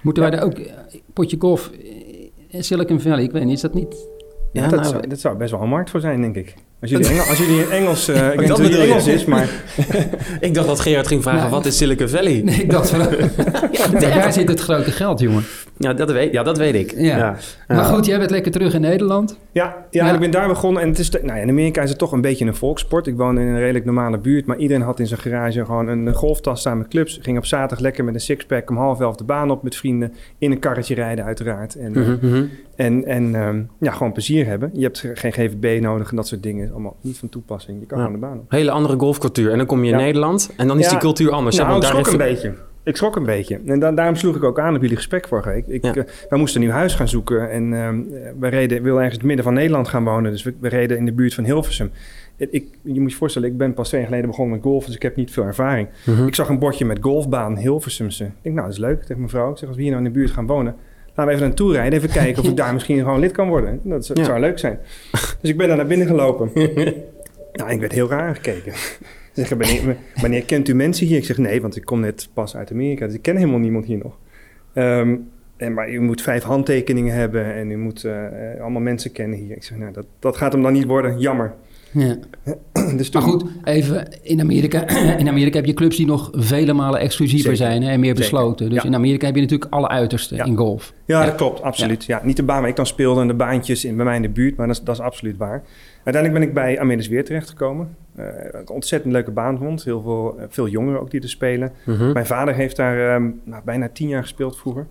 Moeten 0.01 0.23
wij 0.23 0.33
daar 0.33 0.43
ook... 0.43 0.53
eh, 0.59 0.73
Potje 1.13 1.37
golf 1.39 1.71
in 2.49 2.65
Silicon 2.65 3.01
Valley, 3.01 3.23
ik 3.23 3.31
weet 3.33 3.45
niet, 3.45 3.55
is 3.55 3.61
dat 3.61 3.75
niet... 3.75 4.07
Ja, 4.53 4.63
Ja, 4.63 4.69
dat, 4.69 4.81
nou, 4.81 4.93
zou, 4.93 5.07
dat 5.09 5.21
zou 5.21 5.37
best 5.37 5.51
wel 5.51 5.61
een 5.61 5.69
markt 5.69 5.91
voor 5.91 6.01
zijn, 6.01 6.21
denk 6.21 6.37
ik. 6.37 6.55
Als 6.81 6.91
jullie, 6.91 7.09
Engel, 7.09 7.25
als 7.25 7.39
jullie 7.39 7.61
in 7.61 7.71
Engels... 7.71 8.09
eh 8.09 8.33
ik 8.33 8.39
weet 8.41 8.49
niet 8.49 8.59
dat 8.59 8.67
je. 8.73 8.83
Engels 8.83 9.07
is, 9.07 9.25
maar... 9.25 9.49
Ik 10.41 10.55
dacht 10.55 10.67
dat 10.67 10.81
Gerard 10.81 11.07
ging 11.07 11.23
vragen, 11.23 11.41
Nou, 11.41 11.51
wat 11.51 11.67
is 11.67 11.77
Silicon 11.77 12.09
Valley? 12.09 12.41
Nee, 12.45 12.63
ik 12.63 12.71
dacht 12.71 12.91
van... 12.91 12.99
ja, 13.73 13.89
daar 14.01 14.33
zit 14.33 14.49
het 14.49 14.61
grote 14.61 14.91
geld, 14.91 15.21
jongen. 15.21 15.43
Ja, 15.83 15.93
dat 15.93 16.13
weet, 16.13 16.33
ja, 16.33 16.43
dat 16.43 16.59
weet 16.59 16.75
ik. 16.75 16.93
Ja. 16.97 17.17
Ja. 17.17 17.37
Maar 17.69 17.85
goed, 17.85 18.07
jij 18.07 18.19
bent 18.19 18.31
lekker 18.31 18.53
terug 18.53 18.75
in 18.75 18.81
Nederland. 18.81 19.39
Ja, 19.53 19.77
ja, 19.91 20.13
ik 20.13 20.21
ben 20.21 20.31
daar 20.31 20.49
begonnen. 20.49 20.83
En 20.83 20.89
het 20.89 20.99
is 20.99 21.11
nou 21.11 21.27
ja, 21.27 21.35
in 21.35 21.49
Amerika 21.49 21.83
is 21.83 21.89
het 21.91 21.99
toch 21.99 22.13
een 22.13 22.21
beetje 22.21 22.45
een 22.47 22.55
volkssport. 22.55 23.07
Ik 23.07 23.17
woonde 23.17 23.41
in 23.41 23.47
een 23.47 23.59
redelijk 23.59 23.85
normale 23.85 24.19
buurt, 24.19 24.47
maar 24.47 24.57
iedereen 24.57 24.83
had 24.83 25.01
in 25.01 25.07
zijn 25.07 25.21
garage 25.21 25.65
gewoon 25.65 25.89
een 25.89 26.15
golftas 26.15 26.61
staan 26.61 26.79
met 26.79 26.89
clubs. 26.89 27.19
Ging 27.23 27.39
op 27.39 27.47
zaterdag 27.47 27.79
lekker 27.79 28.05
met 28.05 28.15
een 28.15 28.21
sixpack 28.21 28.71
om 28.71 28.77
half 28.77 29.01
elf 29.01 29.17
de 29.17 29.25
baan 29.25 29.51
op 29.51 29.63
met 29.63 29.77
vrienden. 29.77 30.13
In 30.39 30.51
een 30.51 30.59
karretje 30.59 30.95
rijden 30.95 31.25
uiteraard. 31.25 31.75
En, 31.75 31.95
eh, 31.97 32.03
Mhm, 32.03 32.17
mhm. 32.27 32.45
en, 32.77 33.05
en 33.05 33.35
ehm, 33.35 33.63
ja, 33.81 33.93
gewoon 33.93 34.13
plezier 34.13 34.47
hebben. 34.47 34.71
Je 34.73 34.83
hebt 34.83 34.99
ge- 34.99 35.11
geen 35.17 35.33
GVB 35.33 35.81
nodig 35.83 36.11
en 36.11 36.17
dat 36.17 36.27
soort 36.29 36.43
dingen. 36.43 36.71
Allemaal 36.71 36.97
niet 37.01 37.19
van 37.19 37.29
toepassing. 37.29 37.81
Je 37.81 37.87
kan 37.87 37.99
Ja. 37.99 38.05
gewoon 38.05 38.21
de 38.21 38.27
baan 38.27 38.39
op. 38.39 38.51
Hele 38.51 38.71
andere 38.71 38.99
golfcultuur. 38.99 39.51
En 39.51 39.57
dan 39.59 39.67
kom 39.67 39.85
je 39.85 39.91
in 39.93 39.99
Ja. 39.99 40.05
Nederland 40.05 40.51
en 40.57 40.67
dan 40.69 40.79
is 40.79 40.85
Ja. 40.85 40.91
die 40.91 40.99
cultuur 40.99 41.31
anders. 41.31 41.57
Nou, 41.57 41.69
schrok 41.69 41.83
daar 41.83 41.91
een 42.15 42.21
heeft- 42.21 42.43
beetje. 42.43 42.55
Ik 42.85 42.97
schrok 42.97 43.17
een 43.17 43.25
beetje. 43.25 43.61
En 43.67 43.79
da- 43.79 43.93
daarom 43.93 44.17
sloeg 44.17 44.37
ik 44.37 44.43
ook 44.45 44.59
aan 44.59 44.75
op 44.75 44.81
jullie 44.81 44.97
gesprek 44.97 45.29
vorige 45.29 45.49
week. 45.49 45.67
Ik, 45.67 45.85
Ja. 45.85 45.95
eh, 45.95 46.03
wij 46.29 46.39
moesten 46.39 46.61
een 46.61 46.67
nieuw 46.67 46.77
huis 46.77 46.95
gaan 46.95 47.09
zoeken. 47.09 47.51
En 47.51 47.73
ehm 47.75 48.01
we 48.39 48.49
reden, 48.49 48.77
ik 48.77 48.83
wilde 48.83 48.99
ergens 49.01 49.15
in 49.15 49.19
het 49.21 49.27
midden 49.27 49.45
van 49.45 49.55
Nederland 49.55 49.89
gaan 49.89 50.05
wonen. 50.05 50.31
Dus 50.31 50.43
we, 50.43 50.55
we 50.61 50.69
reden 50.69 50.97
in 50.97 51.05
de 51.05 51.13
buurt 51.13 51.35
van 51.35 51.45
Hilversum. 51.45 51.91
En 52.37 52.49
Ik, 52.51 52.67
je 52.83 53.01
moet 53.01 53.11
je 53.11 53.17
voorstellen, 53.17 53.49
ik 53.49 53.57
ben 53.57 53.75
pas 53.75 53.89
twee 53.89 54.01
jaar 54.01 54.09
geleden 54.09 54.31
begonnen 54.31 54.55
met 54.55 54.65
golf. 54.65 54.85
Dus 54.87 54.95
ik 54.95 55.03
heb 55.03 55.17
niet 55.17 55.31
veel 55.31 55.45
ervaring. 55.45 55.89
Mhm. 56.07 56.27
Ik 56.27 56.35
zag 56.35 56.49
een 56.49 56.59
bordje 56.59 56.85
met 56.85 56.99
golfbaan 57.01 57.57
Hilversumse. 57.57 58.25
Ik 58.25 58.31
denk, 58.43 58.55
nou, 58.55 58.67
dat 58.67 58.77
is 58.77 58.83
leuk. 58.83 59.01
Tegen 59.01 59.17
mijn 59.17 59.29
vrouw. 59.29 59.51
Ik 59.51 59.59
zeg, 59.59 59.69
als 59.69 59.77
we 59.77 59.83
hier 59.83 59.93
nou 59.93 60.05
in 60.05 60.13
de 60.13 60.19
buurt 60.19 60.31
gaan 60.31 60.47
wonen... 60.47 60.75
Laten 61.15 61.27
we 61.27 61.31
even 61.39 61.47
naartoe 61.47 61.73
rijden. 61.73 61.99
Even 61.99 62.11
kijken 62.11 62.43
of 62.43 62.49
ik 62.49 62.57
daar 62.63 62.73
misschien 62.73 62.99
gewoon 62.99 63.21
lid 63.21 63.33
kan 63.33 63.49
worden. 63.49 63.81
Dat, 63.83 64.07
zou- 64.07 64.19
Ja. 64.19 64.25
zou 64.25 64.41
leuk 64.41 64.59
zijn. 64.59 64.79
Dus 65.41 65.51
ik 65.51 65.57
ben 65.57 65.69
daar 65.69 65.77
naar 65.77 65.87
binnen 65.87 66.07
gelopen. 66.07 66.51
nou, 67.53 67.71
ik 67.71 67.81
werd 67.81 67.93
heel 67.93 68.09
raar 68.09 68.29
aangekeken. 68.29 68.73
Ze 69.33 69.41
zeggen, 69.41 69.59
wanneer, 69.59 69.97
wanneer 70.23 70.45
kent 70.45 70.69
u 70.69 70.75
mensen 70.75 71.07
hier? 71.07 71.17
Ik 71.17 71.25
zeg, 71.25 71.39
nee, 71.39 71.61
want 71.61 71.77
ik 71.77 71.85
kom 71.85 72.01
net 72.01 72.29
pas 72.35 72.57
uit 72.57 72.71
Amerika. 72.71 73.07
Dus 73.07 73.15
ik 73.15 73.23
ken 73.23 73.37
helemaal 73.37 73.59
niemand 73.59 73.85
hier 73.85 73.99
nog. 73.99 74.19
Ehm, 74.73 75.17
en, 75.57 75.75
maar 75.75 75.91
u 75.91 76.01
moet 76.01 76.23
vijf 76.23 76.43
handtekeningen 76.43 77.15
hebben 77.15 77.55
en 77.55 77.71
u 77.71 77.77
moet 77.77 78.05
eh, 78.05 78.53
eh, 78.53 78.61
allemaal 78.61 78.83
mensen 78.83 79.13
kennen 79.13 79.39
hier. 79.39 79.57
Ik 79.57 79.63
zeg, 79.63 79.79
nou, 79.79 79.93
dat, 79.93 80.07
dat 80.19 80.37
gaat 80.37 80.53
hem 80.53 80.63
dan 80.63 80.73
niet 80.73 80.87
worden. 80.87 81.19
Jammer. 81.19 81.55
Ja. 81.93 82.17
Dus 82.97 83.11
toen, 83.11 83.23
Maar 83.23 83.31
goed, 83.31 83.45
even 83.65 84.09
in 84.23 84.41
Amerika. 84.41 84.89
In 85.19 85.29
Amerika 85.29 85.57
heb 85.57 85.67
je 85.67 85.75
clubs 85.75 85.97
die 85.97 86.07
nog 86.07 86.31
vele 86.33 86.73
malen 86.73 87.01
exclusiever 87.01 87.57
Zeker. 87.57 87.57
zijn 87.71 87.83
hè, 87.83 87.91
en 87.91 88.01
meer 88.01 88.09
Zeker. 88.17 88.31
besloten. 88.31 88.69
Dus 88.71 88.83
Ja. 88.83 88.89
in 88.89 88.95
Amerika 88.95 89.27
heb 89.27 89.35
je 89.35 89.41
natuurlijk 89.41 89.73
alle 89.73 89.89
uitersten 89.89 90.37
Ja. 90.37 90.45
in 90.45 90.57
golf. 90.57 90.93
Ja, 91.05 91.21
Ja. 91.21 91.27
dat 91.27 91.35
klopt, 91.35 91.63
absoluut. 91.63 92.05
Ja. 92.05 92.21
niet 92.25 92.37
de 92.37 92.43
baan 92.43 92.61
waar 92.61 92.69
ik 92.71 92.77
dan 92.77 92.87
speelde 92.87 93.21
en 93.21 93.27
de 93.27 93.35
baantjes 93.35 93.85
in, 93.85 93.97
bij 93.97 94.05
mij 94.05 94.17
in 94.17 94.23
de 94.23 94.29
buurt, 94.29 94.57
maar 94.57 94.67
dat 94.67 94.77
is, 94.77 94.83
dat 94.83 94.95
is 94.95 95.01
absoluut 95.01 95.37
waar. 95.37 95.63
Uiteindelijk 96.05 96.33
ben 96.35 96.43
ik 96.49 96.55
bij 96.55 96.81
Amelis 96.81 97.09
Weer 97.09 97.25
terechtgekomen. 97.25 97.97
Eh, 98.17 98.25
een 98.51 98.69
ontzettend 98.69 99.13
leuke 99.13 99.31
baan 99.31 99.59
vond. 99.59 99.85
Heel 99.85 100.03
veel, 100.03 100.35
eh, 100.39 100.45
veel 100.49 100.69
jongeren 100.69 101.01
ook 101.01 101.11
die 101.11 101.21
er 101.21 101.29
spelen. 101.29 101.73
Mhm. 101.85 102.13
Mijn 102.13 102.27
vader 102.27 102.55
heeft 102.55 102.77
daar 102.77 103.15
ehm, 103.15 103.31
nou, 103.45 103.63
bijna 103.65 103.89
tien 103.93 104.09
jaar 104.09 104.23
gespeeld 104.23 104.57
vroeger. 104.59 104.87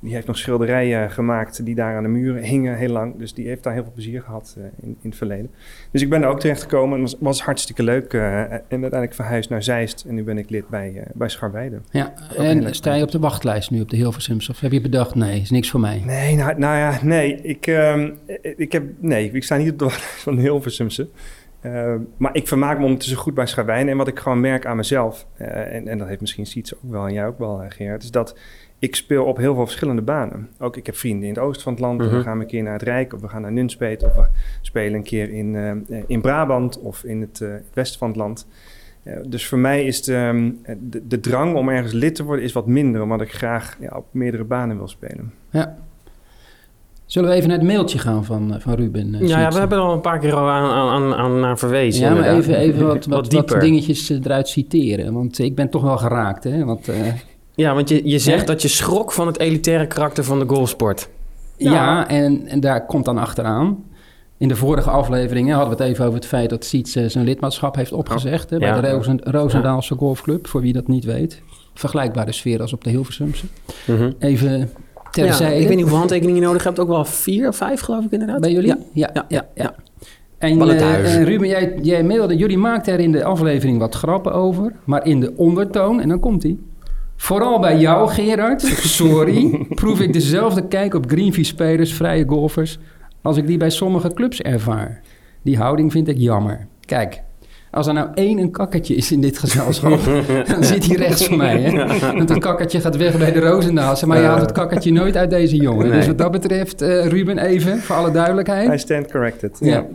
Die 0.00 0.14
heeft 0.14 0.26
nog 0.26 0.38
schilderijen 0.38 1.10
gemaakt 1.10 1.64
die 1.64 1.74
daar 1.74 1.96
aan 1.96 2.02
de 2.02 2.08
muren 2.08 2.42
hingen 2.42 2.76
heel 2.76 2.88
lang. 2.88 3.18
Dus 3.18 3.34
die 3.34 3.46
heeft 3.46 3.62
daar 3.62 3.72
heel 3.72 3.82
veel 3.82 3.92
plezier 3.92 4.22
gehad 4.22 4.54
eh, 4.58 4.64
in, 4.64 4.96
in 5.02 5.08
het 5.08 5.16
verleden. 5.16 5.50
Dus 5.90 6.02
ik 6.02 6.08
ben 6.08 6.20
daar 6.20 6.30
ook 6.30 6.40
terechtgekomen 6.40 6.96
en 6.96 7.02
was, 7.02 7.16
was 7.18 7.42
hartstikke 7.42 7.82
leuk. 7.82 8.12
eh, 8.12 8.42
en 8.42 8.60
uiteindelijk 8.68 9.14
verhuisd 9.14 9.50
naar 9.50 9.62
Zeist 9.62 10.04
en 10.08 10.14
nu 10.14 10.22
ben 10.22 10.38
ik 10.38 10.50
lid 10.50 10.68
bij, 10.68 10.92
eh, 10.96 11.02
bij 11.14 11.28
Scharweide. 11.28 11.80
Ja. 11.90 12.14
En 12.36 12.74
sta 12.74 12.94
je 12.94 13.02
op 13.02 13.10
de 13.10 13.18
wachtlijst 13.18 13.70
nu 13.70 13.80
op 13.80 13.90
de 13.90 13.96
Hilversums? 13.96 14.48
Of 14.48 14.60
heb 14.60 14.72
je 14.72 14.80
bedacht, 14.80 15.14
nee, 15.14 15.40
is 15.40 15.50
niks 15.50 15.70
voor 15.70 15.80
mij? 15.80 16.02
Nee, 16.04 16.36
nou, 16.36 16.58
nou 16.58 16.76
ja, 16.76 16.98
nee. 17.02 17.40
Ik, 17.42 17.66
ehm, 17.66 18.10
ik, 18.56 18.72
heb, 18.72 18.84
nee, 18.98 19.30
ik 19.30 19.44
sta 19.44 19.56
niet 19.56 19.70
op 19.70 19.78
de 19.78 19.84
wachtlijst 19.88 20.22
van 20.22 20.38
Hilversumse. 20.38 21.08
Uh, 21.66 21.94
maar 22.16 22.34
ik 22.34 22.48
vermaak 22.48 22.78
me 22.78 22.84
ondertussen 22.84 23.16
goed 23.16 23.34
bij 23.34 23.46
Scharwijnen. 23.46 23.88
En 23.88 23.96
wat 23.96 24.08
ik 24.08 24.18
gewoon 24.18 24.40
merk 24.40 24.66
aan 24.66 24.76
mezelf, 24.76 25.26
uh, 25.40 25.74
en, 25.74 25.88
en 25.88 25.98
dat 25.98 26.08
heeft 26.08 26.20
misschien 26.20 26.46
Siets 26.46 26.74
ook 26.74 26.90
wel 26.90 27.06
en 27.06 27.12
jij 27.12 27.26
ook 27.26 27.38
wel, 27.38 27.62
uh, 27.62 27.66
Gerard, 27.68 28.02
is 28.02 28.10
dat 28.10 28.38
ik 28.78 28.96
speel 28.96 29.24
op 29.24 29.36
heel 29.36 29.54
veel 29.54 29.66
verschillende 29.66 30.02
banen. 30.02 30.48
Ook 30.58 30.76
ik 30.76 30.86
heb 30.86 30.96
vrienden 30.96 31.28
in 31.28 31.34
het 31.34 31.42
oosten 31.42 31.62
van 31.62 31.72
het 31.72 31.82
land. 31.82 32.00
Mhm. 32.00 32.16
We 32.16 32.22
gaan 32.22 32.40
een 32.40 32.46
keer 32.46 32.62
naar 32.62 32.72
het 32.72 32.82
Rijk 32.82 33.12
of 33.12 33.20
we 33.20 33.28
gaan 33.28 33.42
naar 33.42 33.52
Nunspeet. 33.52 34.04
Of 34.04 34.14
we 34.14 34.26
spelen 34.60 34.94
een 34.94 35.02
keer 35.02 35.30
in, 35.30 35.54
uh, 35.54 36.02
in 36.06 36.20
Brabant 36.20 36.80
of 36.80 37.04
in 37.04 37.20
het 37.20 37.40
uh, 37.40 37.54
westen 37.72 37.98
van 37.98 38.08
het 38.08 38.16
land. 38.16 38.46
Uh, 39.04 39.16
dus 39.26 39.46
voor 39.46 39.58
mij 39.58 39.84
is 39.84 40.02
de, 40.02 40.14
um, 40.14 40.60
de, 40.80 41.06
de, 41.06 41.20
drang 41.20 41.54
om 41.54 41.68
ergens 41.68 41.92
lid 41.92 42.14
te 42.14 42.24
worden 42.24 42.44
is 42.44 42.52
wat 42.52 42.66
minder. 42.66 43.02
Omdat 43.02 43.20
ik 43.20 43.32
graag 43.32 43.76
ja, 43.80 43.96
op 43.96 44.06
meerdere 44.10 44.44
banen 44.44 44.76
wil 44.76 44.88
spelen. 44.88 45.32
Ja. 45.50 45.76
Zullen 47.06 47.28
we 47.28 47.34
even 47.34 47.48
naar 47.48 47.58
het 47.58 47.66
mailtje 47.66 47.98
gaan 47.98 48.24
van, 48.24 48.56
van 48.58 48.74
Ruben? 48.74 49.14
Uh, 49.14 49.28
ja, 49.28 49.40
ja, 49.40 49.50
we 49.50 49.58
hebben 49.58 49.78
er 49.78 49.84
al 49.84 49.92
een 49.92 50.00
paar 50.00 50.18
keer 50.18 50.34
aan, 50.34 50.90
aan, 50.90 51.14
aan 51.14 51.40
naar 51.40 51.58
verwezen. 51.58 52.04
Ja, 52.04 52.14
maar 52.14 52.36
even, 52.36 52.56
even 52.56 52.86
wat, 52.86 53.06
wat, 53.06 53.32
wat 53.32 53.50
wat 53.50 53.60
dingetjes 53.60 54.10
eh, 54.10 54.18
eruit 54.24 54.48
citeren. 54.48 55.12
Want 55.12 55.38
ik 55.38 55.54
ben 55.54 55.70
toch 55.70 55.82
wel 55.82 55.98
geraakt, 55.98 56.44
hè? 56.44 56.64
Want, 56.64 56.88
uh, 56.88 56.96
ja, 57.56 57.74
want 57.74 57.88
je, 57.88 58.08
je 58.08 58.18
zegt 58.18 58.40
hè? 58.40 58.46
dat 58.46 58.62
je 58.62 58.68
schrok 58.68 59.12
van 59.12 59.26
het 59.26 59.38
elitaire 59.38 59.86
karakter 59.86 60.24
van 60.24 60.38
de 60.38 60.44
golfsport. 60.48 61.08
Ja, 61.56 61.72
ja 61.72 62.08
en, 62.08 62.46
en 62.46 62.60
daar 62.60 62.86
komt 62.86 63.04
dan 63.04 63.18
achteraan. 63.18 63.84
In 64.38 64.48
de 64.48 64.56
vorige 64.56 64.90
afleveringen 64.90 65.56
hadden 65.56 65.76
we 65.76 65.82
het 65.82 65.92
even 65.92 66.04
over 66.04 66.16
het 66.18 66.26
feit 66.26 66.50
dat 66.50 66.64
Siets 66.64 66.96
uh, 66.96 67.08
zijn 67.08 67.24
lidmaatschap 67.24 67.76
heeft 67.76 67.92
opgezegd 67.92 68.50
hè, 68.50 68.58
bij 68.58 68.68
Ja. 68.68 68.80
de 68.80 68.90
Rozen, 68.90 69.20
Roosendaalse 69.22 69.94
Golfclub, 69.94 70.46
voor 70.46 70.60
wie 70.60 70.72
dat 70.72 70.88
niet 70.88 71.04
weet. 71.04 71.42
Vergelijkbare 71.74 72.32
sfeer 72.32 72.60
als 72.60 72.72
op 72.72 72.84
de 72.84 72.90
Hilversumse. 72.90 73.46
Mhm. 73.86 74.12
Even 74.18 74.70
terzijde. 75.10 75.54
Ja, 75.54 75.60
ik 75.60 75.66
weet 75.66 75.68
niet 75.68 75.80
hoeveel 75.80 75.98
handtekeningen 75.98 76.40
je 76.40 76.46
nodig 76.46 76.64
hebt. 76.64 76.78
Ook 76.78 76.88
wel 76.88 77.04
vier 77.04 77.48
of 77.48 77.56
vijf, 77.56 77.80
geloof 77.80 78.04
ik 78.04 78.10
inderdaad. 78.10 78.40
Bij 78.40 78.52
jullie? 78.52 78.68
Ja, 78.68 78.78
ja, 78.92 79.10
ja, 79.12 79.24
ja. 79.28 79.46
ja. 79.54 79.74
En, 80.38 80.58
uh, 80.58 81.14
en 81.16 81.24
Ruben, 81.24 81.48
jij, 81.48 81.78
jij 81.82 82.04
mailde, 82.04 82.36
jullie 82.36 82.58
maakten 82.58 82.92
er 82.92 83.00
in 83.00 83.12
de 83.12 83.24
aflevering 83.24 83.78
wat 83.78 83.94
grappen 83.94 84.32
over, 84.32 84.72
maar 84.84 85.06
in 85.06 85.20
de 85.20 85.32
ondertoon, 85.36 86.00
en 86.00 86.08
dan 86.08 86.20
komt 86.20 86.42
hij. 86.42 86.56
Vooral 87.16 87.60
bij 87.60 87.78
jou, 87.78 88.08
Gerard, 88.08 88.62
sorry, 88.62 89.64
proef 89.74 90.00
ik 90.00 90.12
dezelfde 90.12 90.68
kijk 90.68 90.94
op 90.94 91.04
greenfee-spelers, 91.08 91.94
vrije 91.94 92.24
golfers, 92.26 92.78
als 93.22 93.36
ik 93.36 93.46
die 93.46 93.56
bij 93.56 93.70
sommige 93.70 94.14
clubs 94.14 94.40
ervaar. 94.40 95.00
Die 95.42 95.56
houding 95.56 95.92
vind 95.92 96.08
ik 96.08 96.16
jammer. 96.18 96.66
Kijk, 96.80 97.22
als 97.70 97.86
er 97.86 97.92
nou 97.92 98.08
één 98.14 98.38
een 98.38 98.50
kakkertje 98.50 98.94
is 98.94 99.12
in 99.12 99.20
dit 99.20 99.38
gezelschap, 99.38 100.00
dan 100.52 100.64
zit 100.64 100.86
hij 100.86 100.96
rechts 100.96 101.26
van 101.26 101.36
mij. 101.36 101.60
Hè? 101.60 101.86
Want 102.16 102.28
het 102.28 102.38
kakkertje 102.38 102.80
gaat 102.80 102.96
weg 102.96 103.18
bij 103.18 103.32
de 103.32 103.40
Roosendaalse, 103.40 104.06
maar 104.06 104.20
je 104.20 104.24
haalt 104.24 104.40
het 104.40 104.52
kakkertje 104.52 104.92
nooit 104.92 105.16
uit 105.16 105.30
deze 105.30 105.56
jongen. 105.56 105.88
Nee. 105.88 105.96
Dus 105.96 106.06
wat 106.06 106.18
dat 106.18 106.30
betreft, 106.30 106.82
uh, 106.82 107.06
Ruben, 107.06 107.38
even, 107.38 107.78
voor 107.78 107.96
alle 107.96 108.10
duidelijkheid. 108.10 108.72
I 108.72 108.78
stand 108.78 109.10
corrected. 109.10 109.56
Ja. 109.60 109.72
ja. 109.72 109.86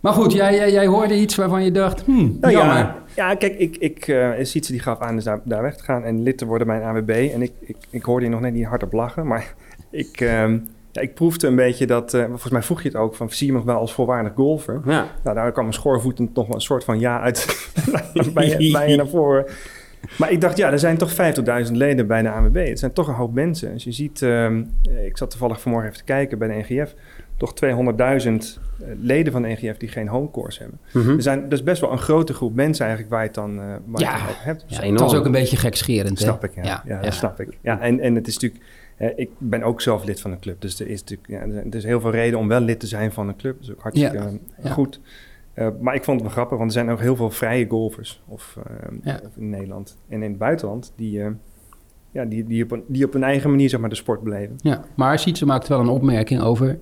Maar 0.00 0.12
goed, 0.12 0.32
jij, 0.32 0.54
jij, 0.54 0.72
jij, 0.72 0.86
hoorde 0.86 1.20
iets 1.20 1.34
waarvan 1.34 1.64
je 1.64 1.70
dacht, 1.70 2.02
hmm, 2.04 2.36
nou, 2.40 2.52
jammer. 2.52 2.76
Ja, 2.76 2.96
ja, 3.16 3.34
kijk, 3.34 3.58
ik, 3.58 3.76
ik, 3.76 4.06
uh, 4.06 4.30
Sietse 4.42 4.72
die 4.72 4.80
gaf 4.80 4.98
aan 4.98 5.14
dus 5.14 5.24
daar, 5.24 5.40
daar 5.44 5.62
weg 5.62 5.76
te 5.76 5.84
gaan 5.84 6.04
en 6.04 6.22
lid 6.22 6.38
te 6.38 6.46
worden 6.46 6.66
bij 6.66 6.76
een 6.76 6.82
AWB. 6.82 7.30
En 7.34 7.42
ik, 7.42 7.52
ik, 7.60 7.76
ik 7.90 8.02
hoorde 8.02 8.24
je 8.24 8.30
nog 8.30 8.40
net 8.40 8.52
niet 8.52 8.66
hard 8.66 8.82
op 8.82 8.92
lachen, 8.92 9.26
maar 9.26 9.54
ik... 9.90 10.20
Um, 10.20 10.68
ja, 10.96 11.02
ik 11.02 11.14
proefde 11.14 11.46
een 11.46 11.56
beetje 11.56 11.86
dat, 11.86 12.14
uh, 12.14 12.24
volgens 12.24 12.52
mij 12.52 12.62
vroeg 12.62 12.82
je 12.82 12.88
het 12.88 12.96
ook, 12.96 13.14
van 13.14 13.30
zie 13.30 13.46
je 13.46 13.52
me 13.52 13.64
wel 13.64 13.78
als 13.78 13.92
volwaardig 13.92 14.32
golfer? 14.34 14.80
Ja. 14.84 15.06
Nou, 15.22 15.36
daar 15.36 15.52
kwam 15.52 15.66
een 15.66 15.72
schoorvoetend 15.72 16.34
nog 16.34 16.46
wel 16.46 16.54
een 16.54 16.60
soort 16.60 16.84
van 16.84 16.98
ja 16.98 17.20
uit 17.20 17.70
bij, 18.34 18.48
je, 18.48 18.70
bij 18.70 18.90
je 18.90 18.96
naar 19.02 19.08
voren. 19.08 19.46
Maar 20.18 20.32
ik 20.32 20.40
dacht, 20.40 20.56
ja, 20.56 20.72
er 20.72 20.78
zijn 20.78 20.96
toch 20.96 21.12
50.000 21.66 21.72
leden 21.72 22.06
bij 22.06 22.22
de 22.22 22.30
ANWB. 22.30 22.68
Het 22.68 22.78
zijn 22.78 22.92
toch 22.92 23.08
een 23.08 23.14
hoop 23.14 23.34
mensen. 23.34 23.72
Als 23.72 23.84
je 23.84 23.92
ziet, 23.92 24.20
um, 24.20 24.70
ik 25.04 25.16
zat 25.16 25.30
toevallig 25.30 25.60
vanmorgen 25.60 25.90
even 25.90 26.04
te 26.04 26.12
kijken 26.12 26.38
bij 26.38 26.48
de 26.48 26.54
NGF, 26.54 26.94
toch 27.36 27.54
200.000 28.26 28.32
leden 29.00 29.32
van 29.32 29.42
de 29.42 29.48
NGF 29.48 29.76
die 29.76 29.88
geen 29.88 30.08
homecourse 30.08 30.60
hebben. 30.60 30.78
Mm 30.92 31.02
-hmm. 31.02 31.16
er, 31.16 31.22
zijn, 31.22 31.42
dat 31.42 31.52
is 31.52 31.62
best 31.62 31.80
wel 31.80 31.92
een 31.92 31.98
grote 31.98 32.34
groep 32.34 32.54
mensen 32.54 32.86
eigenlijk 32.86 33.14
waar 33.14 33.22
je 33.22 33.26
het 33.26 33.36
dan, 33.36 33.58
uh, 33.58 33.64
waar 33.86 34.00
ja. 34.00 34.16
je 34.16 34.22
het 34.22 34.30
over 34.30 34.44
hebt. 34.44 34.64
Ja, 34.66 34.80
het 34.80 35.00
was 35.00 35.14
ook 35.14 35.24
een 35.24 35.32
beetje 35.32 35.56
gekscherend. 35.56 36.18
Snap 36.18 36.42
hè? 36.42 36.48
ik, 36.48 36.54
ja. 36.54 36.62
ja, 36.62 36.82
ja, 36.86 37.00
dat 37.00 37.14
snap 37.14 37.40
ik. 37.40 37.58
Ja, 37.60 37.80
en, 37.80 38.00
en 38.00 38.14
het 38.14 38.26
is 38.26 38.34
natuurlijk... 38.34 38.64
Uh, 38.98 39.08
ik 39.16 39.30
ben 39.38 39.62
ook 39.62 39.80
zelf 39.80 40.04
lid 40.04 40.20
van 40.20 40.30
een 40.30 40.40
club, 40.40 40.60
dus 40.60 40.80
er 40.80 40.88
is 40.88 41.00
natuurlijk 41.00 41.28
ja, 41.28 41.40
er 41.40 41.74
is 41.74 41.84
heel 41.84 42.00
veel 42.00 42.10
reden 42.10 42.38
om 42.38 42.48
wel 42.48 42.60
lid 42.60 42.80
te 42.80 42.86
zijn 42.86 43.12
van 43.12 43.28
een 43.28 43.36
club. 43.36 43.54
Dat 43.54 43.68
is 43.68 43.74
ook 43.74 43.82
hartstikke 43.82 44.16
ja. 44.16 44.30
Ja. 44.62 44.70
goed. 44.70 45.00
Uh, 45.54 45.68
maar 45.80 45.94
ik 45.94 46.04
vond 46.04 46.20
het 46.20 46.26
wel 46.26 46.36
grappig, 46.36 46.58
want 46.58 46.70
er 46.70 46.76
zijn 46.76 46.90
ook 46.90 47.00
heel 47.00 47.16
veel 47.16 47.30
vrije 47.30 47.66
golfers 47.68 48.22
of, 48.26 48.58
uh, 49.04 49.14
of 49.24 49.36
in 49.36 49.50
Nederland 49.50 49.96
en 50.08 50.22
in 50.22 50.30
het 50.30 50.38
buitenland 50.38 50.92
die, 50.96 51.18
uh, 51.18 51.26
ja, 52.10 52.24
die, 52.24 52.44
die, 52.44 52.64
op 52.64 52.70
een, 52.70 52.84
die 52.86 53.04
op 53.04 53.12
hun 53.12 53.22
eigen 53.22 53.50
manier 53.50 53.68
zeg 53.68 53.80
maar, 53.80 53.88
de 53.88 53.94
sport 53.94 54.22
beleven. 54.22 54.56
Ja, 54.62 54.84
maar 54.94 55.18
Sietse 55.18 55.46
maakt 55.46 55.68
wel 55.68 55.80
een 55.80 55.88
opmerking 55.88 56.40
over... 56.40 56.78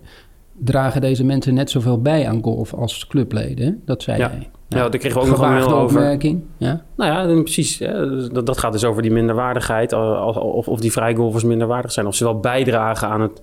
dragen 0.59 1.01
deze 1.01 1.25
mensen 1.25 1.55
net 1.55 1.71
zoveel 1.71 2.01
bij 2.03 2.29
aan 2.29 2.43
golf 2.43 2.75
als 2.75 3.07
clubleden? 3.07 3.83
Dat 3.85 4.03
zei 4.03 4.19
ja. 4.19 4.29
hij. 4.31 4.51
Ja, 4.69 4.79
ja 4.79 4.89
daar 4.89 5.01
kregen 5.01 5.19
we 5.21 5.25
ook 5.25 5.31
nog 5.31 5.41
een 5.43 5.53
mail 5.53 5.73
over. 5.73 5.97
opmerking. 5.99 6.43
Ja? 6.57 6.85
Nou 6.97 7.29
ja, 7.37 7.43
precies. 7.43 7.79
Hè. 7.79 8.29
Dat, 8.33 8.47
dat 8.47 8.59
gaat 8.59 8.73
dus 8.73 8.85
over 8.85 9.03
die 9.03 9.11
minderwaardigheid. 9.11 9.93
Of, 9.93 10.69
of 10.69 10.81
die 10.81 10.93
vrijgolfers 10.93 11.45
minderwaardig 11.45 11.93
zijn. 11.93 12.07
Of 12.07 12.15
ze 12.15 12.25
wel 12.25 12.41
bijdragen 12.41 13.09
aan 13.09 13.21
het, 13.21 13.43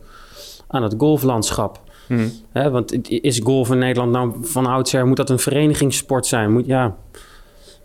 aan 0.67 0.83
het 0.83 0.95
golflandschap. 0.97 1.79
Hè, 2.51 2.69
want 2.69 2.91
het- 2.91 3.09
is 3.09 3.39
golf 3.43 3.71
in 3.71 3.77
Nederland 3.77 4.11
nou 4.11 4.33
van 4.41 4.65
oudsher, 4.65 5.07
moet 5.07 5.17
dat 5.17 5.29
een 5.29 5.39
verenigingssport 5.39 6.25
zijn? 6.25 6.51
Moet, 6.53 6.65
ja, 6.65 6.95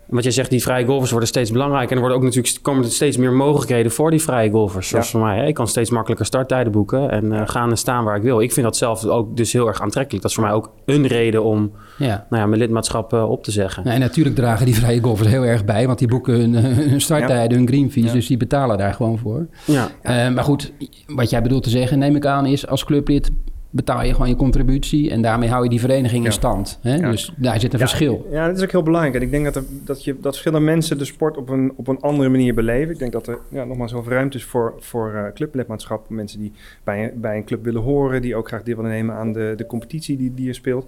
wat 0.09 0.23
jij 0.23 0.31
zegt, 0.31 0.49
die 0.49 0.61
vrije 0.61 0.85
golfers 0.85 1.11
worden 1.11 1.29
steeds 1.29 1.51
belangrijker. 1.51 1.89
En 1.89 1.95
er 1.95 2.01
worden 2.01 2.17
ook 2.17 2.23
natuurlijk, 2.23 2.59
komen 2.61 2.83
er 2.83 2.91
steeds 2.91 3.17
meer 3.17 3.31
mogelijkheden 3.33 3.91
voor 3.91 4.11
die 4.11 4.21
vrije 4.21 4.49
golfers. 4.51 4.87
Zoals 4.87 5.05
Ja. 5.05 5.11
voor 5.11 5.27
mij, 5.27 5.37
hè. 5.37 5.45
ik 5.45 5.53
kan 5.53 5.67
steeds 5.67 5.89
makkelijker 5.89 6.25
starttijden 6.25 6.71
boeken 6.71 7.09
en 7.11 7.31
eh, 7.31 7.41
gaan 7.45 7.69
en 7.69 7.77
staan 7.77 8.03
waar 8.03 8.15
ik 8.15 8.21
wil. 8.21 8.41
Ik 8.41 8.51
vind 8.51 8.65
dat 8.65 8.77
zelf 8.77 9.05
ook 9.05 9.37
dus 9.37 9.53
heel 9.53 9.67
erg 9.67 9.81
aantrekkelijk. 9.81 10.21
Dat 10.21 10.31
is 10.31 10.37
voor 10.37 10.45
mij 10.47 10.55
ook 10.55 10.71
een 10.85 11.07
reden 11.07 11.43
om 11.43 11.71
Ja. 11.97 12.25
nou 12.29 12.41
ja, 12.41 12.47
mijn 12.47 12.61
lidmaatschap 12.61 13.13
eh, 13.13 13.29
op 13.29 13.43
te 13.43 13.51
zeggen. 13.51 13.83
Nee, 13.85 13.97
natuurlijk 13.97 14.35
dragen 14.35 14.65
die 14.65 14.75
vrije 14.75 15.01
golfers 15.01 15.27
heel 15.29 15.45
erg 15.45 15.65
bij, 15.65 15.85
want 15.87 15.99
die 15.99 16.07
boeken 16.07 16.33
hun, 16.33 16.53
hun 16.89 17.01
starttijden, 17.01 17.57
hun 17.57 17.67
green 17.67 17.91
fees, 17.91 18.03
Ja. 18.05 18.11
dus 18.13 18.27
die 18.27 18.37
betalen 18.37 18.77
daar 18.77 18.93
gewoon 18.93 19.17
voor. 19.17 19.47
Ja, 19.65 19.87
Eh, 20.01 20.29
maar 20.29 20.43
goed, 20.43 20.71
wat 21.07 21.29
jij 21.29 21.41
bedoelt 21.41 21.63
te 21.63 21.69
zeggen, 21.69 21.99
neem 21.99 22.15
ik 22.15 22.25
aan, 22.25 22.45
is 22.45 22.67
als 22.67 22.85
clublid 22.85 23.29
betaal 23.69 24.03
je 24.03 24.11
gewoon 24.13 24.27
je 24.29 24.35
contributie 24.35 25.09
en 25.11 25.21
daarmee 25.21 25.49
hou 25.49 25.63
je 25.63 25.69
die 25.69 25.79
vereniging 25.79 26.25
in 26.25 26.31
stand. 26.31 26.79
Hè? 26.81 26.95
Ja. 26.95 27.11
Dus 27.11 27.33
daar 27.37 27.59
zit 27.59 27.73
een 27.73 27.79
Ja, 27.79 27.85
verschil. 27.87 28.27
Ja, 28.31 28.47
dat 28.47 28.57
is 28.57 28.63
ook 28.63 28.71
heel 28.71 28.83
belangrijk. 28.83 29.15
En 29.15 29.21
ik 29.21 29.31
denk 29.31 29.43
dat, 29.45 29.55
er, 29.55 29.63
dat, 29.83 30.03
je, 30.03 30.13
dat 30.13 30.31
verschillende 30.31 30.65
mensen 30.65 30.97
de 30.97 31.05
sport 31.05 31.37
op 31.37 31.49
een, 31.49 31.73
op 31.75 31.87
een 31.87 31.99
andere 31.99 32.29
manier 32.29 32.53
beleven. 32.53 32.93
Ik 32.93 32.99
denk 32.99 33.11
dat 33.11 33.27
er 33.27 33.37
ja, 33.49 33.63
nogmaals 33.63 33.91
heel 33.91 34.03
veel 34.03 34.11
ruimte 34.11 34.37
is 34.37 34.43
voor, 34.43 34.73
voor 34.79 35.13
eh, 35.13 35.33
clublidmaatschap. 35.33 36.09
Mensen 36.09 36.39
die 36.39 36.51
bij, 36.83 37.03
een- 37.03 37.19
bij 37.21 37.37
een 37.37 37.45
club 37.45 37.63
willen 37.63 37.81
horen, 37.81 38.21
die 38.21 38.35
ook 38.35 38.47
graag 38.47 38.63
deel 38.63 38.75
willen 38.75 38.91
nemen 38.91 39.15
aan 39.15 39.33
de, 39.33 39.53
de 39.57 39.65
competitie 39.65 40.17
die, 40.17 40.33
die 40.33 40.47
er 40.47 40.55
speelt. 40.55 40.87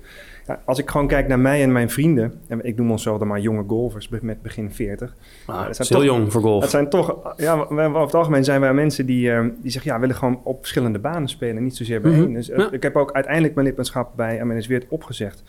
Ja, 0.50 0.62
als 0.66 0.80
ik 0.80 0.90
gewoon 0.90 1.08
kijk 1.08 1.28
naar 1.28 1.40
mij 1.40 1.64
en 1.64 1.72
mijn 1.72 1.90
vrienden, 1.90 2.34
en 2.48 2.64
ik 2.66 2.76
noem 2.78 2.92
onszelf 2.92 3.18
dan 3.18 3.28
maar 3.28 3.40
jonge 3.40 3.64
golfers 3.68 4.10
met 4.22 4.42
begin 4.42 4.72
40. 4.72 5.16
ah, 5.46 5.66
dat 5.66 5.76
zijn 5.76 5.88
heel 5.88 5.98
toch- 5.98 6.18
jong 6.18 6.32
voor 6.32 6.42
golf. 6.42 6.62
Het 6.62 6.72
zijn 6.72 6.90
toch, 6.90 7.34
ja, 7.38 7.58
we- 7.58 7.82
over 7.82 8.02
het 8.02 8.14
algemeen 8.16 8.44
zijn 8.44 8.62
wij 8.62 8.74
mensen 8.74 9.06
die, 9.06 9.32
eh, 9.32 9.46
die 9.62 9.72
zeggen, 9.72 9.90
ja, 9.92 9.96
we 9.96 10.02
willen 10.02 10.16
gewoon 10.16 10.42
op 10.44 10.60
verschillende 10.60 11.00
banen 11.00 11.28
spelen, 11.30 11.64
niet 11.64 11.76
zozeer 11.76 12.02
bij 12.02 12.12
Mhm. 12.12 12.22
één. 12.22 12.34
Dus, 12.34 12.50
eh, 12.50 12.58
Ja. 12.58 12.72
ik 12.72 12.84
heb 12.84 12.96
ook 12.96 13.12
uiteindelijk 13.12 13.56
mijn 13.56 13.68
lidmaatschap 13.68 14.12
bij 14.16 14.40
MNS 14.46 14.68
Weert 14.68 14.86
opgezegd. 14.90 15.44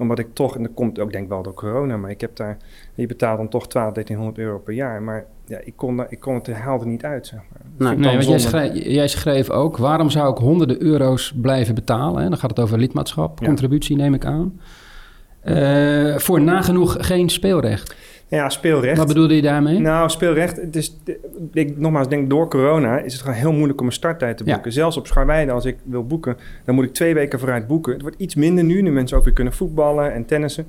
Omdat 0.00 0.18
ik 0.18 0.26
toch, 0.32 0.56
en 0.56 0.62
dat 0.62 0.72
komt 0.74 0.98
ook 0.98 1.12
denk 1.12 1.24
ik 1.24 1.30
wel 1.30 1.42
door 1.42 1.54
corona, 1.54 1.96
maar 1.96 2.10
ik 2.10 2.20
heb 2.20 2.36
daar, 2.36 2.56
je 2.94 3.06
betaalt 3.06 3.38
dan 3.38 3.48
toch 3.48 3.68
12, 3.68 3.92
1300 3.92 4.38
euro 4.46 4.58
per 4.58 4.74
jaar. 4.74 5.02
Maar 5.02 5.24
ja, 5.46 5.58
ik 5.64 5.72
kon, 5.76 5.96
daar- 5.96 6.06
ik 6.10 6.20
kon 6.20 6.34
het, 6.34 6.52
haalde 6.52 6.86
niet 6.86 7.04
uit, 7.04 7.26
zeg 7.26 7.38
maar. 7.38 7.60
Nee. 7.88 7.92
ik 7.92 8.04
Nee, 8.04 8.12
want 8.14 8.26
jij 8.28 8.38
schreef, 8.38 8.84
jij 8.84 9.08
schreef 9.08 9.50
ook, 9.50 9.76
waarom 9.76 10.10
zou 10.10 10.32
ik 10.32 10.38
honderden 10.38 10.82
euro's 10.82 11.32
blijven 11.40 11.74
betalen? 11.74 12.22
Hè? 12.22 12.28
Dan 12.28 12.38
gaat 12.38 12.50
het 12.50 12.60
over 12.60 12.78
lidmaatschap, 12.78 13.40
Ja. 13.40 13.46
contributie 13.46 13.96
neem 13.96 14.14
ik 14.14 14.24
aan. 14.24 14.60
Eh, 15.40 16.16
voor 16.16 16.40
nagenoeg 16.40 16.96
geen 17.06 17.28
speelrecht. 17.28 17.94
Ja, 18.30 18.48
speelrecht. 18.48 18.98
Wat 18.98 19.06
bedoelde 19.06 19.34
je 19.36 19.42
daarmee? 19.42 19.78
Nou, 19.78 20.08
speelrecht. 20.10 20.56
Het 20.56 20.76
is, 20.76 20.96
ik 21.52 21.78
nogmaals 21.78 22.08
denk 22.08 22.30
door 22.30 22.48
corona 22.48 22.98
is 22.98 23.12
het 23.12 23.22
gewoon 23.22 23.36
heel 23.36 23.52
moeilijk 23.52 23.80
om 23.80 23.86
een 23.86 23.92
starttijd 23.92 24.36
te 24.36 24.44
Ja. 24.44 24.52
boeken. 24.54 24.72
Zelfs 24.72 24.96
op 24.96 25.06
Scharweide, 25.06 25.52
als 25.52 25.64
ik 25.64 25.76
wil 25.84 26.06
boeken, 26.06 26.36
dan 26.64 26.74
moet 26.74 26.84
ik 26.84 26.92
twee 26.92 27.14
weken 27.14 27.38
vooruit 27.38 27.66
boeken. 27.66 27.92
Het 27.92 28.02
wordt 28.02 28.16
iets 28.18 28.34
minder 28.34 28.64
nu, 28.64 28.82
nu 28.82 28.90
mensen 28.92 29.16
ook 29.18 29.24
weer 29.24 29.32
kunnen 29.32 29.52
voetballen 29.52 30.12
en 30.12 30.24
tennissen. 30.24 30.66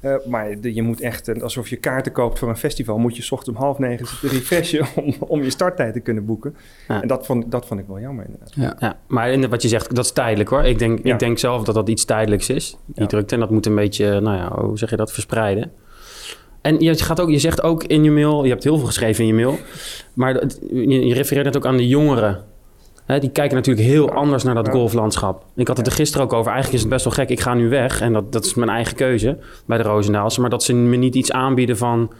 Eh, 0.00 0.14
maar 0.26 0.60
de- 0.60 0.74
je 0.74 0.82
moet 0.82 1.00
echt, 1.00 1.28
eh, 1.28 1.42
alsof 1.42 1.68
je 1.68 1.76
kaarten 1.76 2.12
koopt 2.12 2.38
voor 2.38 2.48
een 2.48 2.56
festival, 2.56 2.98
moet 2.98 3.16
je 3.16 3.22
's 3.22 3.30
ochtends 3.30 3.58
om 3.58 3.64
half 3.64 3.78
negen 3.78 4.06
refreshen 4.28 4.86
om, 5.04 5.14
om 5.18 5.42
je 5.42 5.50
starttijd 5.50 5.92
te 5.92 6.00
kunnen 6.00 6.24
boeken. 6.24 6.56
Ja. 6.88 7.02
En 7.02 7.08
dat 7.08 7.26
vond, 7.26 7.50
dat 7.50 7.66
vond 7.66 7.80
ik 7.80 7.86
wel 7.86 8.00
jammer 8.00 8.24
inderdaad. 8.24 8.54
Ja. 8.54 8.76
Ja, 8.78 8.98
maar 9.06 9.30
in 9.30 9.48
wat 9.48 9.62
je 9.62 9.68
zegt, 9.68 9.94
dat 9.94 10.04
is 10.04 10.12
tijdelijk 10.12 10.48
hoor. 10.50 10.64
Ik 10.64 10.78
denk, 10.78 11.04
Ja. 11.06 11.12
ik 11.12 11.18
denk 11.18 11.38
zelf 11.38 11.64
dat 11.64 11.74
dat 11.74 11.88
iets 11.88 12.04
tijdelijks 12.04 12.48
is, 12.50 12.70
die 12.86 13.02
Ja. 13.02 13.06
drukte. 13.06 13.34
En 13.34 13.40
dat 13.40 13.50
moet 13.50 13.66
een 13.66 13.74
beetje, 13.74 14.20
nou 14.20 14.36
ja, 14.36 14.62
hoe 14.64 14.78
zeg 14.78 14.90
je 14.90 14.96
dat, 14.96 15.12
verspreiden. 15.12 15.70
En 16.60 16.80
je, 16.80 16.94
gaat 16.98 17.20
ook, 17.20 17.30
je 17.30 17.38
zegt 17.38 17.62
ook 17.62 17.84
in 17.84 18.04
je 18.04 18.10
mail, 18.10 18.44
je 18.44 18.50
hebt 18.50 18.64
heel 18.64 18.76
veel 18.76 18.86
geschreven 18.86 19.24
in 19.24 19.28
je 19.28 19.34
mail, 19.34 19.58
maar 20.14 20.32
dat- 20.34 20.58
je, 20.72 21.06
je 21.06 21.14
refereert 21.14 21.44
net 21.44 21.56
ook 21.56 21.66
aan 21.66 21.76
de 21.76 21.88
jongeren. 21.88 22.44
Hè, 23.06 23.18
die 23.18 23.30
kijken 23.30 23.56
natuurlijk 23.56 23.86
heel 23.86 24.10
anders 24.10 24.42
naar 24.42 24.54
dat 24.54 24.68
golflandschap. 24.68 25.44
Ik 25.56 25.68
had 25.68 25.76
het 25.76 25.86
er 25.86 25.92
gisteren 25.92 26.26
ook 26.26 26.32
over. 26.32 26.46
Eigenlijk 26.52 26.74
is 26.74 26.80
het 26.80 26.90
best 26.90 27.04
wel 27.04 27.12
gek. 27.14 27.28
Ik 27.28 27.40
ga 27.40 27.54
nu 27.54 27.68
weg 27.68 28.00
en 28.00 28.12
dat, 28.12 28.32
dat 28.32 28.44
is 28.44 28.54
mijn 28.54 28.70
eigen 28.70 28.94
keuze 28.96 29.36
bij 29.66 29.76
de 29.78 29.82
Roosendaalse. 29.84 30.40
Maar 30.40 30.50
dat 30.50 30.62
ze 30.62 30.74
me 30.74 30.96
niet 30.96 31.14
iets 31.14 31.32
aanbieden 31.32 31.76
van... 31.76 32.10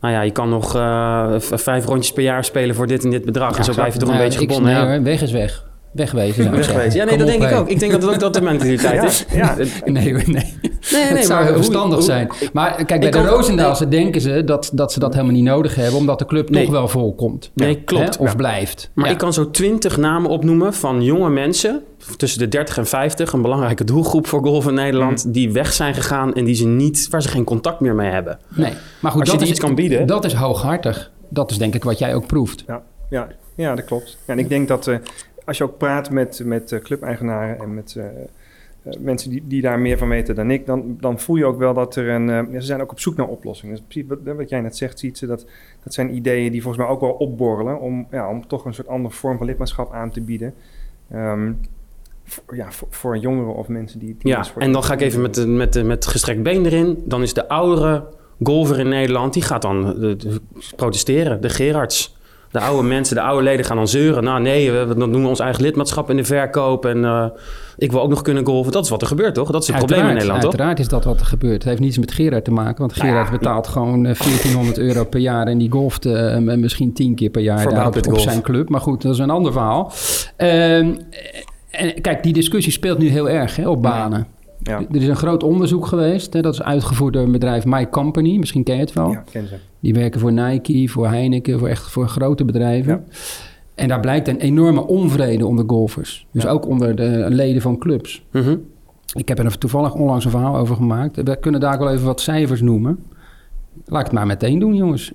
Nou 0.00 0.14
ja, 0.14 0.20
je 0.22 0.30
kan 0.30 0.48
nog 0.48 0.74
eh, 0.76 1.34
vijf 1.38 1.84
rondjes 1.86 2.12
per 2.12 2.22
jaar 2.22 2.44
spelen 2.44 2.74
voor 2.74 2.86
dit 2.86 3.04
en 3.04 3.10
dit 3.10 3.24
bedrag. 3.24 3.56
en 3.58 3.64
zo 3.64 3.72
blijf 3.72 3.92
je 3.92 3.98
toch 3.98 4.08
een 4.08 4.14
Nou, 4.14 4.26
beetje 4.26 4.40
gebonden. 4.40 4.72
Nee 4.72 4.82
hoor, 4.96 5.02
weg 5.02 5.22
is 5.22 5.32
weg. 5.32 5.64
Wegwezen. 5.94 6.34
zou 6.44 6.46
ik 6.56 6.62
zeggen. 6.62 6.74
Wegwezen. 6.74 6.98
Ja, 7.00 7.04
nee, 7.04 7.16
Kom 7.16 7.26
dat 7.26 7.34
op, 7.34 7.40
denk 7.40 7.52
ik 7.52 7.58
ook. 7.58 7.68
Ik 7.68 7.78
denk 7.78 7.92
dat 7.92 8.00
dat 8.00 8.10
ook 8.14 8.20
dat 8.20 8.34
de 8.34 8.40
mentaliteit 8.40 8.94
Ja, 8.94 9.04
is. 9.04 9.24
ja. 9.34 9.56
Nee, 9.84 10.12
nee. 10.12 10.24
Nee, 10.26 11.02
het 11.14 11.24
zou 11.24 11.38
heel 11.42 11.46
hoe- 11.48 11.56
verstandig 11.56 11.96
hoe- 11.98 12.06
zijn. 12.06 12.30
Maar 12.52 12.74
kijk, 12.74 12.86
bij 12.86 12.96
Ik 12.96 13.02
de 13.02 13.08
kan- 13.10 13.26
Roosendaalse 13.26 13.88
denken 13.88 14.20
ze 14.20 14.44
dat, 14.44 14.70
dat 14.72 14.92
ze 14.92 14.98
dat 14.98 15.12
helemaal 15.12 15.34
niet 15.34 15.44
nodig 15.44 15.74
hebben... 15.74 15.94
omdat 15.98 16.18
de 16.18 16.26
club 16.26 16.50
Nee. 16.50 16.62
toch 16.64 16.72
wel 16.72 16.88
vol 16.88 17.14
komt. 17.14 17.50
Nee, 17.54 17.80
klopt. 17.82 18.16
Hè? 18.16 18.22
Of 18.22 18.28
Ja. 18.30 18.36
blijft. 18.36 18.90
Maar 18.94 19.06
Ja. 19.06 19.12
ik 19.12 19.18
kan 19.18 19.32
zo 19.32 19.50
twintig 19.50 19.96
namen 19.96 20.30
opnoemen 20.30 20.74
van 20.74 21.02
jonge 21.02 21.30
mensen... 21.30 21.82
tussen 22.16 22.38
de 22.38 22.48
30 22.48 22.78
en 22.78 22.86
50, 22.86 23.32
een 23.32 23.42
belangrijke 23.42 23.84
doelgroep 23.84 24.26
voor 24.26 24.40
golf 24.42 24.66
in 24.66 24.74
Nederland... 24.74 25.32
die 25.34 25.52
weg 25.52 25.72
zijn 25.72 25.94
gegaan 25.94 26.34
en 26.34 26.44
die 26.44 26.54
ze 26.54 26.66
niet, 26.66 27.06
waar 27.10 27.22
ze 27.22 27.28
geen 27.28 27.44
contact 27.44 27.80
meer 27.80 27.94
mee 27.94 28.10
hebben. 28.10 28.38
Nee, 28.48 28.72
maar 29.00 29.10
goed, 29.12 29.20
Als 29.20 29.30
je 29.30 29.36
dat 29.36 29.38
die 29.38 29.42
is, 29.42 29.48
iets 29.56 29.60
kan 29.60 29.74
bieden- 29.74 30.06
Dat 30.06 30.24
is 30.24 30.32
hooghartig. 30.32 31.10
Dat 31.28 31.50
is 31.50 31.58
denk 31.58 31.74
ik 31.74 31.84
wat 31.84 31.98
jij 31.98 32.14
ook 32.14 32.26
proeft. 32.26 32.64
Ja, 32.66 32.82
ja, 33.10 33.28
ja 33.56 33.74
dat 33.74 33.84
klopt. 33.84 34.16
Ja, 34.26 34.32
en 34.32 34.38
ik 34.38 34.48
denk 34.48 34.68
dat 34.68 34.86
eh, 34.86 34.96
als 35.44 35.58
je 35.58 35.64
ook 35.64 35.78
praat 35.78 36.10
met, 36.10 36.42
met 36.44 36.72
eh, 36.72 36.80
clubeigenaren 36.80 37.58
en 37.58 37.74
met 37.74 37.94
eh, 37.96 38.04
eh, 38.04 39.00
mensen 39.00 39.30
die, 39.30 39.42
die 39.46 39.62
daar 39.62 39.78
meer 39.78 39.98
van 39.98 40.08
weten 40.08 40.34
dan 40.34 40.50
ik, 40.50 40.66
dan, 40.66 40.96
dan 41.00 41.18
voel 41.18 41.36
je 41.36 41.44
ook 41.44 41.58
wel 41.58 41.74
dat 41.74 41.96
er 41.96 42.08
een. 42.08 42.48
ze 42.52 42.66
zijn 42.66 42.80
ook 42.80 42.90
op 42.90 43.00
zoek 43.00 43.16
naar 43.16 43.28
oplossingen. 43.28 43.74
Dus 43.74 43.84
precies 43.88 44.08
wat, 44.08 44.36
wat 44.36 44.48
jij 44.48 44.60
net 44.60 44.76
zegt, 44.76 44.98
ziet 44.98 45.18
ze 45.18 45.26
dat 45.26 45.46
dat 45.82 45.94
zijn 45.94 46.14
ideeën 46.14 46.52
die 46.52 46.62
volgens 46.62 46.82
mij 46.84 46.92
ook 46.92 47.00
wel 47.00 47.10
opborrelen 47.10 47.80
om, 47.80 48.06
ja, 48.10 48.28
om 48.28 48.46
toch 48.46 48.64
een 48.64 48.74
soort 48.74 48.88
andere 48.88 49.14
vorm 49.14 49.38
van 49.38 49.46
lidmaatschap 49.46 49.92
aan 49.92 50.10
te 50.10 50.20
bieden. 50.20 50.54
Ehm, 51.10 51.52
voor, 52.24 52.56
ja, 52.56 52.72
voor, 52.72 52.88
voor 52.90 53.16
jongeren 53.16 53.54
of 53.54 53.68
mensen 53.68 53.98
die. 53.98 54.16
die 54.18 54.32
Ja, 54.32 54.44
en 54.58 54.72
dan 54.72 54.82
ga 54.84 54.92
ik 54.94 55.00
even 55.00 55.22
met, 55.22 55.34
de, 55.34 55.46
met, 55.46 55.72
de, 55.72 55.82
met 55.82 56.06
gestrekt 56.06 56.42
been 56.42 56.64
erin. 56.66 57.02
Dan 57.04 57.22
is 57.22 57.34
de 57.34 57.48
oudere 57.48 58.04
golfer 58.42 58.78
in 58.78 58.88
Nederland, 58.88 59.32
die 59.32 59.42
gaat 59.42 59.62
dan 59.62 60.00
de- 60.00 60.40
protesteren. 60.76 61.40
De 61.40 61.48
Gerards. 61.48 62.16
De 62.54 62.60
oude 62.60 62.88
mensen, 62.88 63.16
de 63.16 63.22
oude 63.22 63.42
leden 63.42 63.64
gaan 63.64 63.76
dan 63.76 63.88
zeuren. 63.88 64.24
Nou 64.24 64.40
nee, 64.40 64.72
we, 64.72 64.94
dan 64.96 65.12
doen 65.12 65.22
we 65.22 65.28
ons 65.28 65.40
eigen 65.40 65.62
lidmaatschap 65.62 66.10
in 66.10 66.16
de 66.16 66.24
verkoop. 66.24 66.86
En 66.86 67.04
eh, 67.04 67.26
ik 67.76 67.92
wil 67.92 68.02
ook 68.02 68.08
nog 68.08 68.22
kunnen 68.22 68.46
golven. 68.46 68.72
Dat 68.72 68.84
is 68.84 68.90
wat 68.90 69.00
er 69.00 69.06
gebeurt, 69.06 69.34
toch? 69.34 69.50
Dat 69.50 69.62
is 69.62 69.68
het 69.68 69.76
probleem 69.76 69.98
in 69.98 70.04
Uiteraard, 70.04 70.28
Nederland, 70.28 70.52
toch? 70.52 70.60
Uiteraard 70.60 70.78
is 70.78 70.88
dat 70.88 71.04
wat 71.04 71.20
er 71.20 71.26
gebeurt. 71.26 71.54
Het 71.54 71.64
heeft 71.64 71.80
niets 71.80 71.98
met 71.98 72.12
Gerard 72.12 72.44
te 72.44 72.50
maken. 72.50 72.78
Want 72.78 72.96
Nou 72.96 73.08
Gerard 73.08 73.26
ja. 73.26 73.32
betaalt 73.38 73.66
gewoon 73.66 74.06
eh, 74.06 74.18
1400 74.18 74.78
euro 74.78 75.04
per 75.04 75.20
jaar. 75.20 75.46
En 75.46 75.58
die 75.58 75.70
golft 75.70 76.06
eh, 76.06 76.36
misschien 76.38 76.92
tien 76.92 77.14
keer 77.14 77.30
per 77.30 77.42
jaar 77.42 77.68
daar 77.68 77.86
op, 77.86 78.06
op 78.06 78.18
zijn 78.18 78.42
club. 78.42 78.68
Maar 78.68 78.80
goed, 78.80 79.02
dat 79.02 79.12
is 79.12 79.18
een 79.18 79.30
ander 79.30 79.52
verhaal. 79.52 79.92
Ehm, 80.36 80.94
en 81.70 82.00
kijk, 82.00 82.22
die 82.22 82.32
discussie 82.32 82.72
speelt 82.72 82.98
nu 82.98 83.08
heel 83.08 83.28
erg 83.28 83.56
hè, 83.56 83.68
op 83.68 83.82
banen. 83.82 84.26
Ja, 84.64 84.78
Er 84.78 84.96
is 85.02 85.06
een 85.08 85.16
groot 85.16 85.42
onderzoek 85.42 85.86
geweest. 85.86 86.32
Hè, 86.32 86.40
dat 86.42 86.52
is 86.54 86.62
uitgevoerd 86.62 87.12
door 87.12 87.22
een 87.22 87.32
bedrijf 87.32 87.64
My 87.64 87.88
Company. 87.88 88.36
Misschien 88.38 88.62
ken 88.62 88.74
je 88.74 88.80
het 88.80 88.92
wel. 88.92 89.10
ja, 89.10 89.24
ken 89.30 89.48
ze. 89.48 89.54
Die 89.80 89.94
werken 89.94 90.20
voor 90.20 90.32
Nike, 90.32 90.88
voor 90.88 91.06
Heineken, 91.08 91.58
voor 91.58 91.68
echt 91.68 91.82
voor 91.90 92.08
grote 92.08 92.44
bedrijven. 92.44 92.92
Ja. 92.92 93.02
En 93.74 93.88
daar 93.88 94.00
blijkt 94.00 94.28
een 94.28 94.38
enorme 94.40 94.86
onvrede 94.86 95.46
onder 95.46 95.64
golfers. 95.66 96.26
Dus 96.30 96.42
Ja. 96.42 96.48
ook 96.48 96.66
onder 96.66 96.96
de 96.96 97.26
leden 97.28 97.62
van 97.62 97.78
clubs. 97.78 98.24
Mhm. 98.30 98.56
Ik 99.14 99.28
heb 99.28 99.38
er 99.38 99.58
toevallig 99.58 99.94
onlangs 99.94 100.24
een 100.24 100.30
verhaal 100.30 100.56
over 100.56 100.76
gemaakt. 100.76 101.22
We 101.22 101.36
kunnen 101.40 101.60
daar 101.60 101.74
ook 101.74 101.80
wel 101.80 101.92
even 101.92 102.04
wat 102.06 102.20
cijfers 102.20 102.60
noemen. 102.60 102.98
Laat 103.86 104.00
ik 104.00 104.06
het 104.06 104.14
maar 104.14 104.26
meteen 104.26 104.58
doen, 104.58 104.74
jongens. 104.74 105.12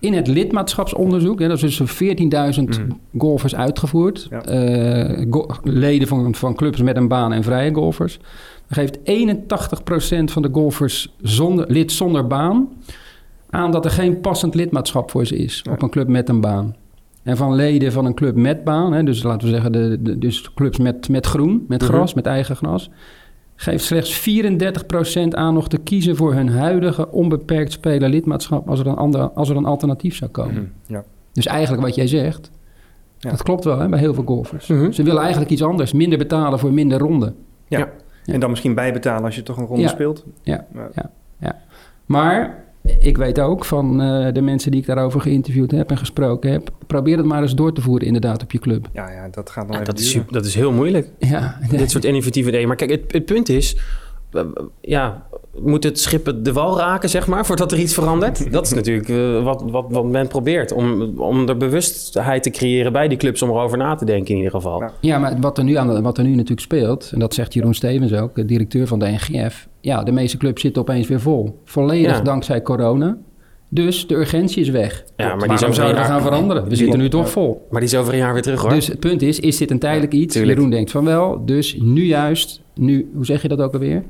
In 0.00 0.12
het 0.12 0.26
lidmaatschapsonderzoek, 0.26 1.38
hè, 1.40 1.48
dat 1.48 1.62
is 1.62 1.76
dus 1.76 1.90
14.000 1.90 2.78
Mhm. 2.78 2.90
golfers 3.18 3.54
uitgevoerd. 3.54 4.26
Ja. 4.30 4.42
eh, 4.44 5.26
go- 5.30 5.46
leden 5.62 6.08
van, 6.08 6.34
van 6.34 6.54
clubs 6.54 6.82
met 6.82 6.96
een 6.96 7.08
baan 7.08 7.32
en 7.32 7.42
vrije 7.42 7.74
golfers. 7.74 8.18
Dan 8.68 8.84
geeft 8.84 8.98
81% 8.98 10.32
van 10.32 10.42
de 10.42 10.48
golfers 10.52 11.14
zonder, 11.22 11.64
lid 11.70 11.92
zonder 11.92 12.26
baan 12.26 12.68
aan 13.50 13.70
dat 13.70 13.84
er 13.84 13.90
geen 13.90 14.20
passend 14.20 14.54
lidmaatschap 14.54 15.10
voor 15.10 15.26
ze 15.26 15.36
is 15.36 15.64
op 15.70 15.82
een 15.82 15.90
club 15.90 16.08
met 16.08 16.28
een 16.28 16.40
baan. 16.40 16.74
En 17.22 17.36
van 17.36 17.54
leden 17.54 17.92
van 17.92 18.04
een 18.04 18.14
club 18.14 18.36
met 18.36 18.64
baan, 18.64 18.92
hè, 18.92 19.02
dus 19.02 19.22
laten 19.22 19.46
we 19.48 19.52
zeggen 19.54 19.72
de, 19.72 19.98
de, 20.02 20.18
dus 20.18 20.54
clubs 20.54 20.78
met, 20.78 21.08
met 21.08 21.26
groen, 21.26 21.64
met 21.68 21.80
Mhm. 21.82 21.90
gras, 21.92 22.14
met 22.14 22.26
eigen 22.26 22.56
gras, 22.56 22.90
geeft 23.56 23.84
slechts 23.84 24.12
34% 24.20 25.34
aan 25.34 25.54
nog 25.54 25.68
te 25.68 25.78
kiezen 25.78 26.16
voor 26.16 26.34
hun 26.34 26.48
huidige 26.48 27.10
onbeperkt 27.10 27.72
spelen 27.72 28.10
lidmaatschap 28.10 28.68
als 28.68 28.80
er 28.80 28.86
een, 28.86 28.96
ander, 28.96 29.20
als 29.30 29.48
er 29.48 29.56
een 29.56 29.64
alternatief 29.64 30.16
zou 30.16 30.30
komen. 30.30 30.54
Mhm, 30.54 30.92
Ja. 30.92 31.04
Dus 31.32 31.46
eigenlijk 31.46 31.82
wat 31.82 31.94
jij 31.94 32.06
zegt, 32.06 32.50
Ja. 33.18 33.30
dat 33.30 33.42
klopt 33.42 33.64
wel 33.64 33.78
hè, 33.78 33.88
bij 33.88 33.98
heel 33.98 34.14
veel 34.14 34.24
golfers. 34.26 34.66
Mhm. 34.66 34.90
Ze 34.92 35.02
willen 35.02 35.20
eigenlijk 35.22 35.50
iets 35.50 35.62
anders, 35.62 35.92
minder 35.92 36.18
betalen 36.18 36.58
voor 36.58 36.72
minder 36.72 36.98
ronden. 36.98 37.34
Ja. 37.68 37.88
Ja. 38.24 38.32
En 38.34 38.40
dan 38.40 38.50
misschien 38.50 38.74
bijbetalen 38.74 39.24
als 39.24 39.34
je 39.34 39.42
toch 39.42 39.56
een 39.56 39.66
ronde 39.66 39.82
Ja. 39.82 39.88
speelt. 39.88 40.24
Ja. 40.42 40.66
Ja. 41.40 41.58
Maar 42.06 42.64
ik 42.98 43.16
weet 43.16 43.40
ook 43.40 43.64
van 43.64 44.00
eh, 44.02 44.32
de 44.32 44.40
mensen 44.40 44.70
die 44.70 44.80
ik 44.80 44.86
daarover 44.86 45.20
geïnterviewd 45.20 45.70
heb 45.70 45.90
en 45.90 45.96
gesproken 45.96 46.50
heb, 46.52 46.70
probeer 46.86 47.16
het 47.16 47.26
maar 47.26 47.42
eens 47.42 47.54
door 47.54 47.72
te 47.72 47.80
voeren 47.80 48.06
inderdaad 48.06 48.42
op 48.42 48.52
je 48.52 48.58
club. 48.58 48.88
Ja, 48.92 49.10
ja, 49.10 49.28
dat 49.30 49.50
gaat 49.50 49.64
dan 49.68 49.76
Ja, 49.76 49.82
even 49.82 49.94
dat, 49.94 50.02
is, 50.04 50.18
dat 50.30 50.44
is 50.44 50.54
heel 50.54 50.72
moeilijk. 50.72 51.08
Ja, 51.18 51.58
Dit 51.70 51.90
soort 51.90 52.04
innovatieve 52.04 52.48
ideeën. 52.48 52.66
Maar 52.68 52.76
kijk, 52.76 52.90
het, 52.90 53.12
het 53.12 53.24
punt 53.24 53.48
is... 53.48 53.76
Ja, 54.80 55.26
moet 55.62 55.84
het 55.84 56.00
schip 56.00 56.34
de 56.42 56.52
wal 56.52 56.78
raken, 56.78 57.08
zeg 57.08 57.26
maar, 57.26 57.46
voordat 57.46 57.72
er 57.72 57.78
iets 57.78 57.94
verandert? 57.94 58.46
Dat 58.52 58.66
is 58.66 58.72
natuurlijk 58.72 59.08
eh, 59.08 59.44
wat, 59.44 59.64
wat, 59.70 59.84
wat 59.88 60.04
men 60.04 60.28
probeert. 60.28 60.72
Om, 60.72 61.18
om 61.18 61.48
er 61.48 61.56
bewustheid 61.56 62.42
te 62.42 62.50
creëren 62.50 62.92
bij 62.92 63.08
die 63.08 63.18
clubs 63.18 63.42
om 63.42 63.48
erover 63.48 63.78
na 63.78 63.94
te 63.94 64.04
denken 64.04 64.30
in 64.30 64.36
ieder 64.36 64.52
geval. 64.52 64.82
Ja. 65.00 65.18
Maar 65.18 65.36
wat 65.40 65.58
er, 65.58 65.64
nu 65.64 65.74
aan, 65.74 65.94
de- 65.94 66.00
wat 66.02 66.18
er 66.18 66.24
nu 66.24 66.30
natuurlijk 66.30 66.60
speelt, 66.60 67.10
en 67.12 67.18
dat 67.18 67.34
zegt 67.34 67.54
Jeroen 67.54 67.74
Stevens 67.74 68.12
ook, 68.12 68.34
de 68.34 68.44
directeur 68.44 68.86
van 68.86 68.98
de 68.98 69.06
NGF. 69.06 69.68
Ja, 69.80 70.02
de 70.02 70.12
meeste 70.12 70.36
clubs 70.36 70.60
zitten 70.60 70.82
opeens 70.82 71.08
weer 71.08 71.20
vol. 71.20 71.60
Volledig 71.64 72.16
Ja. 72.16 72.20
dankzij 72.22 72.62
corona. 72.62 73.16
Dus 73.68 74.06
de 74.06 74.14
urgentie 74.14 74.62
is 74.62 74.68
weg. 74.70 75.04
Ja, 75.16 75.26
maar 75.28 75.38
die 75.38 75.46
Waarom 75.48 75.72
zouden 75.72 75.96
we 75.96 76.00
jaar- 76.02 76.10
gaan 76.10 76.22
veranderen? 76.22 76.68
We 76.68 76.76
zitten 76.76 76.98
nu 76.98 77.08
toch 77.08 77.30
vol. 77.30 77.66
Maar 77.70 77.80
die 77.80 77.88
is 77.90 77.96
over 77.96 78.12
een 78.12 78.18
jaar 78.18 78.32
weer 78.32 78.42
terug, 78.42 78.60
hoor. 78.60 78.70
Dus 78.70 78.86
het 78.86 78.98
punt 79.00 79.22
is, 79.22 79.40
is 79.40 79.56
dit 79.56 79.70
een 79.70 79.78
tijdelijk 79.78 80.12
iets? 80.12 80.34
tuurlijk. 80.34 80.54
Jeroen 80.54 80.70
denkt 80.70 80.90
van 80.90 81.04
wel. 81.04 81.42
Dus 81.44 81.76
nu 81.80 82.04
juist, 82.04 82.60
nu, 82.74 83.10
hoe 83.14 83.24
zeg 83.24 83.42
je 83.42 83.48
dat 83.48 83.60
ook 83.60 83.72
alweer? 83.72 84.02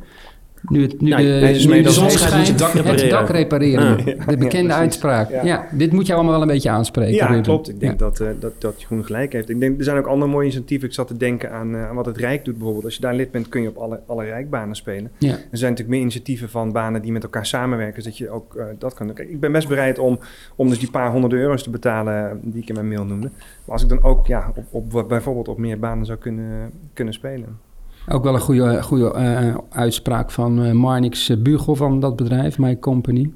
Nu, 0.68 0.82
het, 0.82 1.00
nu 1.00 1.08
Nou, 1.08 1.22
de, 1.22 1.28
nee, 1.28 1.52
dus 1.52 1.64
nu 1.64 1.70
mee 1.70 1.78
de 1.78 1.84
dat 1.84 1.94
zon 1.94 2.10
schijnt, 2.10 2.36
moet 2.36 2.46
je 2.46 2.54
dak 2.54 2.72
repareren. 2.72 3.00
Het 3.00 3.10
dak 3.10 3.28
repareren. 3.28 4.04
Ja. 4.04 4.24
De 4.24 4.36
bekende 4.36 4.68
Ja, 4.72 4.78
uitspraak. 4.78 5.30
Ja. 5.30 5.44
Ja. 5.44 5.66
dit 5.72 5.92
moet 5.92 6.06
je 6.06 6.14
allemaal 6.14 6.32
wel 6.32 6.42
een 6.42 6.46
beetje 6.48 6.70
aanspreken. 6.70 7.14
Ja, 7.14 7.26
Ruben. 7.26 7.42
klopt. 7.42 7.68
Ik 7.68 7.80
denk 7.80 7.92
Ja. 7.92 7.98
dat, 7.98 8.20
eh, 8.20 8.28
dat, 8.40 8.60
dat 8.60 8.80
Jeroen 8.80 9.04
gelijk 9.04 9.32
heeft. 9.32 9.48
Ik 9.48 9.60
denk, 9.60 9.78
er 9.78 9.84
zijn 9.84 9.96
ook 9.98 10.06
andere 10.06 10.30
mooie 10.30 10.44
initiatieven. 10.44 10.88
Ik 10.88 10.94
zat 10.94 11.06
te 11.06 11.16
denken 11.16 11.52
aan, 11.52 11.74
eh, 11.74 11.88
aan 11.88 11.94
wat 11.94 12.06
het 12.06 12.16
Rijk 12.16 12.44
doet 12.44 12.54
bijvoorbeeld. 12.54 12.84
Als 12.84 12.94
je 12.94 13.00
daar 13.00 13.14
lid 13.14 13.30
bent, 13.30 13.48
kun 13.48 13.62
je 13.62 13.68
op 13.68 13.76
alle, 13.76 14.00
alle 14.06 14.24
Rijkbanen 14.24 14.76
spelen. 14.76 15.10
Ja. 15.18 15.30
Er 15.30 15.38
zijn 15.50 15.70
natuurlijk 15.70 15.88
meer 15.88 16.00
initiatieven 16.00 16.48
van 16.48 16.72
banen 16.72 17.02
die 17.02 17.12
met 17.12 17.22
elkaar 17.22 17.46
samenwerken. 17.46 17.94
Dus 17.94 18.04
dat 18.04 18.18
je 18.18 18.30
ook 18.30 18.54
eh, 18.54 18.64
dat 18.78 18.94
kan 18.94 19.06
doen. 19.06 19.14
Kijk, 19.16 19.28
ik 19.28 19.40
ben 19.40 19.52
best 19.52 19.68
bereid 19.68 19.98
om, 19.98 20.18
om 20.56 20.68
dus 20.68 20.78
die 20.78 20.90
paar 20.90 21.10
honderd 21.10 21.32
euro's 21.32 21.62
te 21.62 21.70
betalen 21.70 22.40
die 22.42 22.62
ik 22.62 22.68
in 22.68 22.74
mijn 22.74 22.88
mail 22.88 23.04
noemde. 23.04 23.30
Maar 23.64 23.72
als 23.74 23.82
ik 23.82 23.88
dan 23.88 24.02
ook 24.02 24.26
ja, 24.26 24.52
op, 24.70 24.92
op, 24.94 25.08
bijvoorbeeld 25.08 25.48
op 25.48 25.58
meer 25.58 25.78
banen 25.78 26.06
zou 26.06 26.18
kunnen, 26.18 26.70
kunnen 26.92 27.14
spelen. 27.14 27.72
Ook 28.08 28.24
wel 28.24 28.34
een 28.34 28.40
goede, 28.40 28.82
goede 28.82 29.12
eh, 29.12 29.54
uitspraak 29.70 30.30
van 30.30 30.64
eh, 30.64 30.72
Marnix 30.72 31.42
Bugel 31.42 31.76
van 31.76 32.00
dat 32.00 32.16
bedrijf, 32.16 32.58
My 32.58 32.78
Company. 32.78 33.30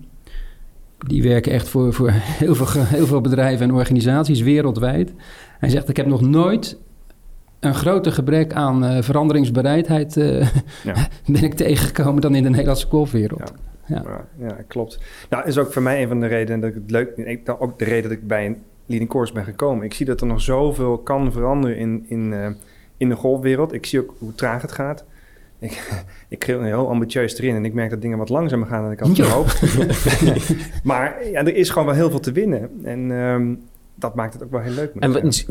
Die 0.98 1.22
werken 1.22 1.52
echt 1.52 1.68
voor, 1.68 1.92
voor 1.92 2.11
heel, 2.42 2.54
veel, 2.54 2.83
heel 2.85 3.07
veel 3.07 3.20
bedrijven 3.20 3.68
en 3.68 3.74
organisaties 3.74 4.40
wereldwijd. 4.40 5.12
Hij 5.59 5.68
zegt, 5.68 5.88
ik 5.88 5.96
heb 5.96 6.07
nog 6.07 6.20
nooit 6.20 6.78
een 7.61 7.74
groter 7.74 8.12
gebrek 8.12 8.52
aan 8.52 8.85
eh, 8.85 9.02
veranderingsbereidheid 9.02 10.16
eh, 10.16 10.48
Ja. 10.85 10.94
ben 11.33 11.42
ik 11.42 11.54
tegengekomen 11.54 12.20
dan 12.20 12.35
in 12.35 12.42
de 12.42 12.48
Nederlandse 12.48 12.87
golfwereld. 12.87 13.52
Ja. 13.87 14.02
Ja, 14.04 14.26
ja 14.38 14.57
klopt. 14.66 15.00
Nou, 15.31 15.46
is 15.46 15.59
ook 15.59 15.72
voor 15.72 15.83
mij 15.83 16.02
een 16.02 16.09
van 16.09 16.20
de 16.20 16.26
redenen 16.26 16.61
dat 16.61 16.70
ik 16.70 16.74
het 16.74 16.90
leuk 16.90 17.12
vind. 17.16 17.48
Ook 17.61 17.78
de 17.78 17.85
reden 17.85 18.02
dat 18.02 18.18
ik 18.18 18.26
bij 18.26 18.46
een 18.46 18.57
leading 18.87 19.11
course 19.11 19.33
ben 19.33 19.44
gekomen. 19.44 19.85
Ik 19.85 19.94
zie 19.94 20.07
dat 20.07 20.20
er 20.20 20.26
nog 20.26 20.40
zoveel 20.40 20.98
kan 20.98 21.33
veranderen 21.33 21.76
in, 21.76 22.04
in, 22.09 22.33
eh, 22.33 22.46
in 22.98 23.08
de 23.08 23.14
golfwereld. 23.14 23.72
Ik 23.72 23.87
zie 23.87 24.00
ook 24.00 24.14
hoe 24.18 24.34
traag 24.34 24.62
het 24.62 24.72
gaat. 24.72 25.04
Ik, 25.58 25.90
ik 26.28 26.44
ging 26.44 26.62
heel 26.62 26.88
ambitieus 26.88 27.38
erin 27.38 27.54
en 27.56 27.64
ik 27.64 27.74
merk 27.74 27.90
dat 27.90 28.02
dingen 28.02 28.18
wat 28.18 28.28
langzamer 28.28 28.66
gaan 28.66 28.82
dan 28.82 28.92
ik 28.92 28.98
had 28.98 29.14
gehoopt. 29.14 29.62
maar 30.84 31.26
ja, 31.30 31.40
er 31.40 31.54
is 31.54 31.70
gewoon 31.70 31.87
wel 31.87 31.96
heel 31.96 32.11
veel 32.11 32.20
te 32.20 32.32
winnen. 32.32 32.70
En 32.82 33.11
ehm, 33.11 33.54
dat 33.94 34.14
maakt 34.14 34.32
het 34.32 34.42
ook 34.42 34.50
wel 34.50 34.61
heel 34.61 34.72
leuk. 34.74 34.92
En 34.98 35.12
wat- 35.12 35.46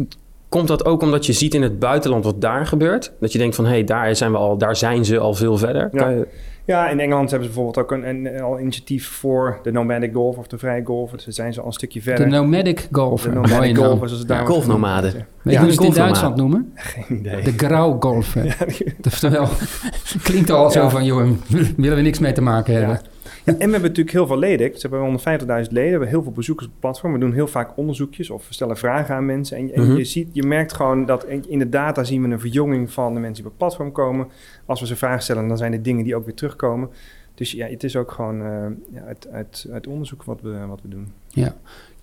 komt 0.50 0.68
dat 0.68 0.86
ook 0.86 1.02
omdat 1.02 1.26
je 1.26 1.34
ziet 1.34 1.54
in 1.54 1.62
het 1.62 1.80
buitenland 1.80 2.24
wat 2.24 2.42
daar 2.42 2.66
gebeurt? 2.68 3.14
Dat 3.20 3.32
je 3.32 3.38
denkt 3.38 3.56
van, 3.56 3.66
hé, 3.66 3.72
hey, 3.72 3.84
daar, 3.84 4.16
zijn 4.16 4.32
we 4.32 4.38
al, 4.38 4.58
daar 4.58 4.76
zijn 4.76 5.06
ze 5.06 5.20
al 5.20 5.34
veel 5.34 5.58
verder. 5.58 5.90
Ja. 5.92 6.10
Je- 6.10 6.28
Ja, 6.68 6.90
in 6.90 7.00
Engeland 7.00 7.30
hebben 7.32 7.50
ze 7.50 7.54
bijvoorbeeld 7.56 7.86
ook 7.86 7.92
een, 7.98 8.08
een, 8.10 8.42
al 8.42 8.60
initiatief 8.60 9.08
voor 9.08 9.60
de 9.64 9.72
nomadic 9.72 10.14
golf 10.14 10.38
of 10.38 10.48
de 10.48 10.58
vrije 10.58 10.86
golf. 10.86 11.12
Dus 11.12 11.24
daar 11.24 11.34
zijn 11.34 11.54
ze 11.54 11.60
al 11.62 11.66
een 11.68 11.74
stukje 11.74 12.00
De 12.00 12.06
verder. 12.06 12.28
nomadic 12.28 12.88
golfer. 12.92 13.30
De 13.30 13.36
nomadic 13.36 13.78
golf, 13.78 13.98
zoals 14.08 14.26
daar 14.26 14.38
Ja, 14.42 14.46
wordt 14.48 14.64
genoemd. 14.64 14.84
golfnomaden. 14.84 15.14
Weet 15.42 15.54
Ja, 15.54 15.62
hoe 15.62 15.72
ze 15.72 15.78
het 15.82 15.90
in. 15.90 15.96
Duitsland 16.02 16.36
noemen? 16.36 16.72
Geen 16.76 17.18
idee. 17.20 17.42
De 17.44 17.54
grauwgolfer. 17.58 18.46
Ja, 18.60 18.66
die- 18.66 18.96
Oftewel, 19.06 19.48
klinkt 20.24 20.50
al 20.50 20.72
zo 20.72 20.82
Ja. 20.82 20.90
van, 20.90 21.06
joh, 21.06 21.30
willen 21.78 21.96
we 21.96 22.02
niks 22.02 22.20
mee 22.20 22.32
te 22.32 22.42
maken 22.42 22.74
hebben. 22.74 23.00
Ja, 23.48 23.54
en 23.54 23.58
we 23.66 23.72
hebben 23.72 23.82
natuurlijk 23.82 24.12
heel 24.12 24.28
veel 24.28 24.38
leden. 24.38 24.80
Ze 24.80 24.88
hebben 24.88 25.20
150.000 25.20 25.46
leden. 25.48 25.70
We 25.72 25.90
hebben 25.90 26.08
heel 26.08 26.24
veel 26.24 26.32
bezoekers 26.32 26.66
op 26.68 26.72
het 26.72 26.82
platform. 26.82 27.14
We 27.14 27.20
doen 27.20 27.34
heel 27.34 27.48
vaak 27.48 27.78
onderzoekjes 27.78 28.30
of 28.30 28.48
we 28.48 28.54
stellen 28.54 28.78
vragen 28.78 29.16
aan 29.16 29.26
mensen. 29.26 29.58
En, 29.58 29.74
en 29.74 29.82
Mhm. 29.88 29.98
je, 29.98 30.04
ziet, 30.04 30.28
je 30.32 30.44
merkt 30.44 30.74
gewoon 30.74 31.06
dat 31.06 31.26
in 31.48 31.60
de 31.60 31.70
data 31.70 32.04
zien 32.04 32.22
we 32.22 32.28
een 32.30 32.40
verjonging 32.40 32.92
van 32.92 33.14
de 33.14 33.20
mensen 33.20 33.44
die 33.44 33.46
op 33.46 33.50
het 33.50 33.58
platform 33.60 33.92
komen. 33.92 34.28
Als 34.66 34.80
we 34.80 34.86
ze 34.88 34.96
vragen 34.96 35.24
stellen, 35.24 35.48
dan 35.48 35.58
zijn 35.58 35.72
het 35.72 35.84
dingen 35.84 36.04
die 36.04 36.16
ook 36.16 36.26
weer 36.26 36.34
terugkomen. 36.34 36.90
Dus 37.36 37.52
ja, 37.52 37.68
het 37.68 37.84
is 37.84 37.96
ook 37.96 38.12
gewoon 38.12 38.42
eh, 38.42 38.66
ja, 38.94 39.02
uit, 39.08 39.28
uit, 39.32 39.68
uit 39.72 39.88
onderzoek 39.88 40.24
wat 40.24 40.42
we, 40.42 40.66
wat 40.68 40.80
we 40.82 40.88
doen. 40.90 41.12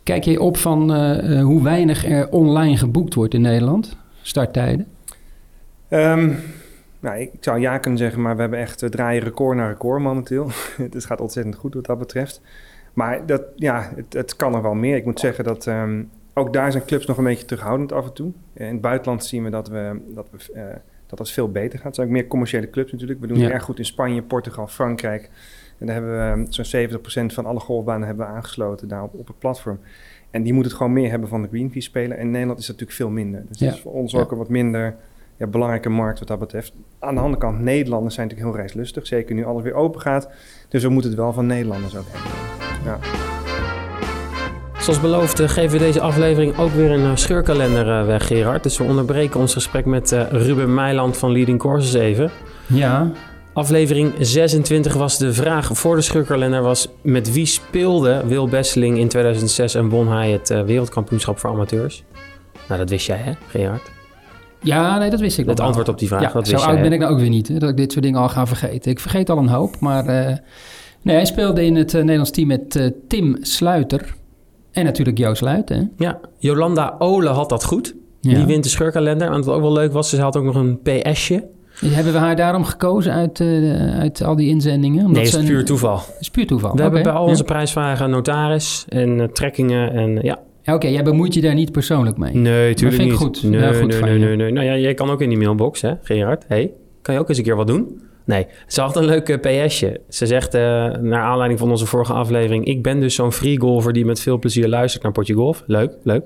Kijk 0.02 0.24
je 0.24 0.40
op 0.40 0.56
van 0.56 0.92
eh, 0.94 1.38
eh, 1.38 1.44
hoe 1.44 1.62
weinig 1.62 2.06
er 2.06 2.28
online 2.30 2.76
geboekt 2.76 3.14
wordt 3.14 3.34
in 3.34 3.40
Nederland? 3.40 3.96
Starttijden? 4.22 4.86
Ehm, 5.88 6.30
nou, 7.04 7.18
ik 7.20 7.30
zou 7.40 7.58
ja 7.60 7.78
kunnen 7.78 7.98
zeggen, 8.00 8.22
maar 8.22 8.34
we 8.34 8.40
hebben 8.40 8.58
echt 8.58 8.82
eh, 8.82 8.88
draaien 8.90 9.22
record 9.22 9.56
na 9.56 9.68
record 9.68 10.02
momenteel. 10.02 10.48
het 10.92 11.04
gaat 11.04 11.20
ontzettend 11.20 11.54
goed 11.56 11.74
wat 11.74 11.86
dat 11.86 11.98
betreft. 11.98 12.40
Maar 12.92 13.26
dat, 13.26 13.42
ja, 13.56 13.92
het, 13.96 14.12
het 14.12 14.36
kan 14.36 14.54
er 14.54 14.62
wel 14.62 14.74
meer. 14.74 14.96
Ik 14.96 15.04
moet 15.04 15.20
zeggen 15.20 15.44
dat 15.44 15.66
ehm, 15.66 16.02
ook 16.34 16.52
daar 16.52 16.72
zijn 16.72 16.84
clubs 16.84 17.06
nog 17.06 17.18
een 17.18 17.24
beetje 17.24 17.44
terughoudend 17.44 17.92
af 17.92 18.04
en 18.06 18.12
toe. 18.12 18.32
In 18.52 18.66
het 18.66 18.80
buitenland 18.80 19.24
zien 19.24 19.44
we 19.44 19.50
dat, 19.50 19.68
we, 19.68 20.00
dat, 20.14 20.28
we, 20.30 20.52
eh, 20.52 20.64
dat 21.06 21.18
het 21.18 21.30
veel 21.30 21.50
beter 21.50 21.78
gaat. 21.78 21.88
Er 21.88 21.94
zijn 21.94 22.06
ook 22.06 22.12
meer 22.12 22.26
commerciële 22.26 22.70
clubs 22.70 22.92
natuurlijk. 22.92 23.20
We 23.20 23.26
doen 23.26 23.36
Ja. 23.38 23.44
het 23.44 23.52
erg 23.52 23.62
goed 23.62 23.78
in 23.78 23.84
Spanje, 23.84 24.22
Portugal, 24.22 24.66
Frankrijk. 24.66 25.30
En 25.78 25.86
daar 25.86 25.94
hebben 25.94 26.12
we 26.12 26.42
ehm, 26.42 26.44
zo'n 26.50 26.64
70% 27.30 27.34
van 27.34 27.46
alle 27.46 27.60
golfbanen 27.60 28.06
hebben 28.06 28.26
we 28.26 28.32
aangesloten 28.32 28.88
daar 28.88 29.02
op, 29.02 29.14
op 29.14 29.26
het 29.26 29.38
platform. 29.38 29.78
En 30.30 30.42
die 30.42 30.52
moeten 30.52 30.70
het 30.70 30.80
gewoon 30.80 30.92
meer 30.94 31.10
hebben 31.10 31.28
van 31.28 31.42
de 31.42 31.48
green 31.48 31.70
fee 31.72 31.82
spelen. 31.82 32.16
En 32.16 32.22
in 32.24 32.30
Nederland 32.30 32.58
is 32.58 32.66
dat 32.66 32.76
natuurlijk 32.80 33.02
veel 33.02 33.10
minder. 33.22 33.42
Dus 33.48 33.58
Ja. 33.58 33.66
dat 33.66 33.74
is 33.74 33.80
voor 33.80 33.92
ons 33.92 34.12
Ja. 34.12 34.18
ook 34.20 34.30
een 34.32 34.38
wat 34.38 34.48
minder 34.48 34.96
ja, 35.36 35.46
belangrijke 35.46 35.88
markt 35.88 36.18
wat 36.18 36.28
dat 36.28 36.38
betreft. 36.38 36.72
Aan 36.98 37.14
de 37.14 37.20
andere 37.20 37.42
kant, 37.42 37.60
Nederlanders 37.60 38.14
zijn 38.14 38.26
natuurlijk 38.26 38.54
heel 38.54 38.64
reislustig. 38.64 39.06
Zeker 39.06 39.34
nu 39.34 39.44
alles 39.44 39.62
weer 39.62 39.74
open 39.74 40.00
gaat. 40.00 40.28
Dus 40.68 40.82
we 40.82 40.88
moeten 40.88 41.10
het 41.10 41.20
wel 41.20 41.32
van 41.32 41.46
Nederlanders 41.46 41.96
ook 41.96 42.06
hebben. 42.08 42.30
Ja. 42.84 42.98
Zoals 44.84 45.00
beloofd 45.00 45.40
eh, 45.40 45.48
geven 45.48 45.78
we 45.78 45.84
deze 45.84 46.00
aflevering 46.00 46.58
ook 46.58 46.70
weer 46.70 46.90
een 46.90 47.04
eh, 47.04 47.16
scheurkalender 47.16 48.00
eh, 48.00 48.06
weg, 48.06 48.26
Gerard. 48.26 48.62
Dus 48.62 48.78
we 48.78 48.84
onderbreken 48.84 49.40
ons 49.40 49.52
gesprek 49.52 49.84
met 49.84 50.12
eh, 50.12 50.22
Ruben 50.30 50.74
Meiland 50.74 51.16
van 51.16 51.32
Leading 51.32 51.58
Courses 51.58 51.94
even. 51.94 52.30
Ja. 52.66 53.10
Aflevering 53.52 54.12
26 54.18 54.94
was 54.94 55.18
de 55.18 55.32
vraag 55.32 55.70
voor 55.72 55.96
de 55.96 56.02
scheurkalender 56.02 56.62
was... 56.62 56.88
met 57.02 57.32
wie 57.32 57.46
speelde 57.46 58.22
Wil 58.26 58.48
Besseling 58.48 58.98
in 58.98 59.08
2006 59.08 59.74
en 59.74 59.88
won 59.88 60.08
hij 60.08 60.30
het 60.30 60.48
wereldkampioenschap 60.48 61.38
voor 61.38 61.50
amateurs? 61.50 62.04
Nou, 62.68 62.80
dat 62.80 62.90
wist 62.90 63.06
jij 63.06 63.16
hè, 63.16 63.32
Gerard? 63.48 63.93
Ja, 64.64 64.98
nee, 64.98 65.10
dat 65.10 65.20
wist 65.20 65.38
ik 65.38 65.46
Het 65.46 65.58
wel. 65.58 65.66
antwoord 65.66 65.88
op 65.88 65.98
die 65.98 66.08
vraag, 66.08 66.20
Ja, 66.22 66.32
dat 66.32 66.46
zo 66.46 66.52
wist 66.52 66.64
oud 66.64 66.72
jij. 66.74 66.82
ben 66.82 66.92
ik 66.92 66.98
nou 66.98 67.12
ook 67.12 67.18
weer 67.18 67.28
niet, 67.28 67.48
hè, 67.48 67.58
dat 67.58 67.70
ik 67.70 67.76
dit 67.76 67.92
soort 67.92 68.04
dingen 68.04 68.20
al 68.20 68.28
ga 68.28 68.46
vergeten. 68.46 68.90
Ik 68.90 69.00
vergeet 69.00 69.30
al 69.30 69.38
een 69.38 69.48
hoop, 69.48 69.80
maar... 69.80 70.06
eh, 70.06 70.36
nee, 71.02 71.16
hij 71.16 71.24
speelde 71.24 71.64
in 71.64 71.76
het 71.76 71.94
eh, 71.94 72.00
Nederlands 72.00 72.30
team 72.30 72.46
met 72.48 72.76
eh, 72.76 72.86
Tim 73.08 73.36
Sluiter. 73.40 74.14
En 74.72 74.84
natuurlijk 74.84 75.18
Joost 75.18 75.40
Luiten. 75.42 75.92
Ja, 75.98 76.18
Jolanda 76.38 76.94
Ole 76.98 77.28
had 77.28 77.48
dat 77.48 77.64
goed. 77.64 77.94
Ja. 78.20 78.34
Die 78.34 78.44
wint 78.46 78.62
de 78.64 78.68
scheurkalender. 78.70 79.26
En 79.32 79.42
wat 79.44 79.54
ook 79.54 79.60
wel 79.60 79.72
leuk 79.72 79.92
was, 79.92 80.08
ze 80.08 80.20
had 80.20 80.36
ook 80.36 80.44
nog 80.44 80.54
een 80.54 80.80
PS'je. 80.82 81.44
Hebben 81.84 82.12
we 82.12 82.18
haar 82.18 82.36
daarom 82.36 82.64
gekozen 82.64 83.12
uit, 83.12 83.40
uit 83.98 84.22
al 84.22 84.36
die 84.36 84.48
inzendingen? 84.48 84.98
Omdat 84.98 85.14
Nee, 85.16 85.22
is 85.24 85.30
ze 85.30 85.38
een- 85.38 85.44
puur 85.44 85.64
toeval. 85.64 86.00
is 86.20 86.30
puur 86.30 86.46
toeval. 86.46 86.74
We 86.74 86.82
hebben 86.82 87.02
bij 87.02 87.12
al 87.12 87.22
ja. 87.24 87.28
onze 87.28 87.44
prijsvragen 87.44 88.10
notaris 88.10 88.84
en 88.88 89.30
trekkingen 89.32 89.92
en. 89.92 90.18
Ja, 90.22 90.38
Oké, 90.64 90.86
jij 90.86 91.02
bemoeit 91.04 91.34
je 91.34 91.40
daar 91.40 91.54
niet 91.54 91.72
persoonlijk 91.72 92.16
mee. 92.16 92.34
Nee, 92.34 92.74
tuurlijk 92.74 93.00
vind 93.02 93.12
ik 93.12 93.18
niet. 93.18 93.26
goed. 93.26 93.42
Nee, 93.42 93.60
Ja, 93.60 93.72
goed 93.72 94.00
nee, 94.00 94.00
nee, 94.00 94.18
nee, 94.18 94.36
nee. 94.36 94.52
Nou 94.52 94.66
ja, 94.66 94.76
jij 94.76 94.94
kan 94.94 95.10
ook 95.10 95.20
in 95.20 95.28
die 95.28 95.38
mailbox, 95.38 95.80
hè, 95.80 95.92
Gerard. 96.02 96.44
hey, 96.48 96.72
kan 97.02 97.14
je 97.14 97.20
ook 97.20 97.28
eens 97.28 97.38
een 97.38 97.44
keer 97.44 97.56
wat 97.56 97.66
doen? 97.66 98.02
Nee, 98.26 98.46
ze 98.66 98.80
had 98.80 98.96
een 98.96 99.04
leuk 99.04 99.28
eh, 99.28 99.66
PS'je. 99.66 100.00
Ze 100.08 100.26
zegt, 100.26 100.54
eh, 100.54 100.60
naar 101.00 101.22
aanleiding 101.22 101.60
van 101.60 101.70
onze 101.70 101.86
vorige 101.86 102.12
aflevering... 102.12 102.64
ik 102.64 102.82
ben 102.82 103.00
dus 103.00 103.14
zo'n 103.14 103.32
free 103.32 103.60
golfer 103.60 103.92
die 103.92 104.04
met 104.04 104.20
veel 104.20 104.38
plezier 104.38 104.68
luistert 104.68 105.02
naar 105.02 105.12
Potje 105.12 105.34
Golf. 105.34 105.62
Leuk, 105.66 105.92
leuk. 106.02 106.22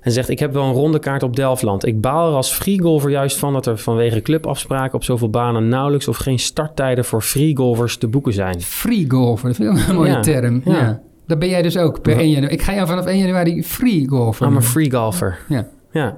En 0.00 0.12
zegt, 0.12 0.28
ik 0.28 0.38
heb 0.38 0.52
wel 0.52 0.64
een 0.64 0.72
ronde 0.72 0.98
kaart 0.98 1.22
op 1.22 1.36
Delftland. 1.36 1.86
Ik 1.86 2.00
baal 2.00 2.28
er 2.28 2.34
als 2.36 2.52
free 2.52 2.80
golfer 2.80 3.10
juist 3.10 3.38
van 3.38 3.52
dat 3.52 3.66
er 3.66 3.78
vanwege 3.78 4.22
clubafspraken... 4.22 4.94
op 4.94 5.04
zoveel 5.04 5.30
banen 5.30 5.68
nauwelijks 5.68 6.08
of 6.08 6.16
geen 6.16 6.38
starttijden 6.38 7.04
voor 7.04 7.22
free 7.22 7.56
golfers 7.56 7.96
te 7.96 8.08
boeken 8.08 8.32
zijn. 8.32 8.60
Free 8.60 9.04
golfer, 9.10 9.48
dat 9.48 9.56
vind 9.56 9.78
ik 9.78 9.88
een 9.88 9.94
mooie 9.94 10.10
Ja, 10.10 10.20
term. 10.20 10.62
Ja. 10.64 10.72
ja. 10.72 11.02
Dat 11.26 11.38
ben 11.38 11.48
jij 11.48 11.62
dus 11.62 11.76
ook 11.76 12.02
per 12.02 12.12
Ja. 12.14 12.18
1 12.20 12.28
januari. 12.30 12.54
Ik 12.54 12.62
ga 12.62 12.74
jou 12.74 12.86
vanaf 12.86 13.06
1 13.06 13.18
januari 13.18 13.62
free 13.64 14.08
golfer. 14.08 14.46
I'm 14.46 14.56
a 14.56 14.60
free 14.62 14.90
golfer. 14.90 15.38
Ja. 15.48 15.66
Ja. 15.92 16.16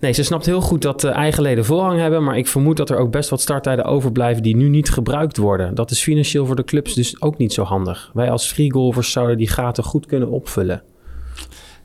Nee, 0.00 0.12
ze 0.12 0.22
snapt 0.22 0.46
heel 0.46 0.60
goed 0.60 0.82
dat 0.82 1.04
uh, 1.04 1.10
eigen 1.16 1.42
leden 1.42 1.64
voorrang 1.64 2.00
hebben, 2.00 2.24
maar 2.24 2.38
ik 2.38 2.46
vermoed 2.46 2.76
dat 2.76 2.90
er 2.90 2.96
ook 2.96 3.10
best 3.10 3.30
wat 3.30 3.40
starttijden 3.40 3.84
overblijven 3.84 4.42
die 4.42 4.56
nu 4.56 4.68
niet 4.68 4.90
gebruikt 4.90 5.36
worden. 5.36 5.74
Dat 5.74 5.90
is 5.90 6.02
financieel 6.02 6.46
voor 6.46 6.56
de 6.56 6.64
clubs 6.64 6.94
dus 6.94 7.20
ook 7.22 7.38
niet 7.38 7.52
zo 7.52 7.62
handig. 7.62 8.10
Wij 8.14 8.30
als 8.30 8.46
freegolfers 8.52 9.12
zouden 9.12 9.36
die 9.38 9.48
gaten 9.48 9.84
goed 9.84 10.06
kunnen 10.06 10.30
opvullen. 10.30 10.82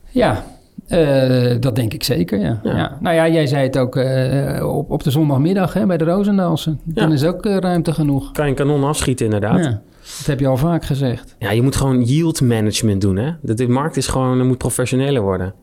Ja, 0.09 0.45
eh, 0.87 1.55
dat 1.59 1.75
denk 1.75 1.93
ik 1.93 2.03
zeker, 2.03 2.39
ja. 2.39 2.59
Ja. 2.63 2.77
ja. 2.77 2.97
Nou 3.01 3.15
ja, 3.15 3.27
jij 3.27 3.47
zei 3.47 3.63
het 3.63 3.77
ook 3.77 3.95
eh, 3.95 4.75
op, 4.77 4.91
op 4.91 5.03
de 5.03 5.11
zondagmiddag 5.11 5.73
hè, 5.73 5.85
bij 5.85 5.97
de 5.97 6.03
Roosendaalse. 6.05 6.75
Dan 6.83 7.07
Ja. 7.07 7.13
is 7.13 7.23
ook 7.25 7.45
eh, 7.45 7.57
ruimte 7.57 7.93
genoeg. 7.93 8.31
Kan 8.31 8.43
je 8.45 8.49
een 8.51 8.57
kanon 8.57 8.83
afschieten 8.83 9.25
inderdaad. 9.25 9.63
Ja. 9.63 9.81
Ja, 10.11 10.17
dat 10.17 10.25
heb 10.25 10.39
je 10.39 10.47
al 10.47 10.57
vaak 10.57 10.85
gezegd. 10.85 11.35
je 11.39 11.61
moet 11.61 11.75
gewoon 11.75 12.03
yield 12.03 12.41
management 12.41 13.01
doen 13.01 13.15
hè. 13.15 13.31
De, 13.41 13.53
de 13.53 13.67
markt 13.67 13.97
is 13.97 14.07
gewoon, 14.07 14.47
moet 14.47 14.57
professioneler 14.57 15.21
worden. 15.21 15.53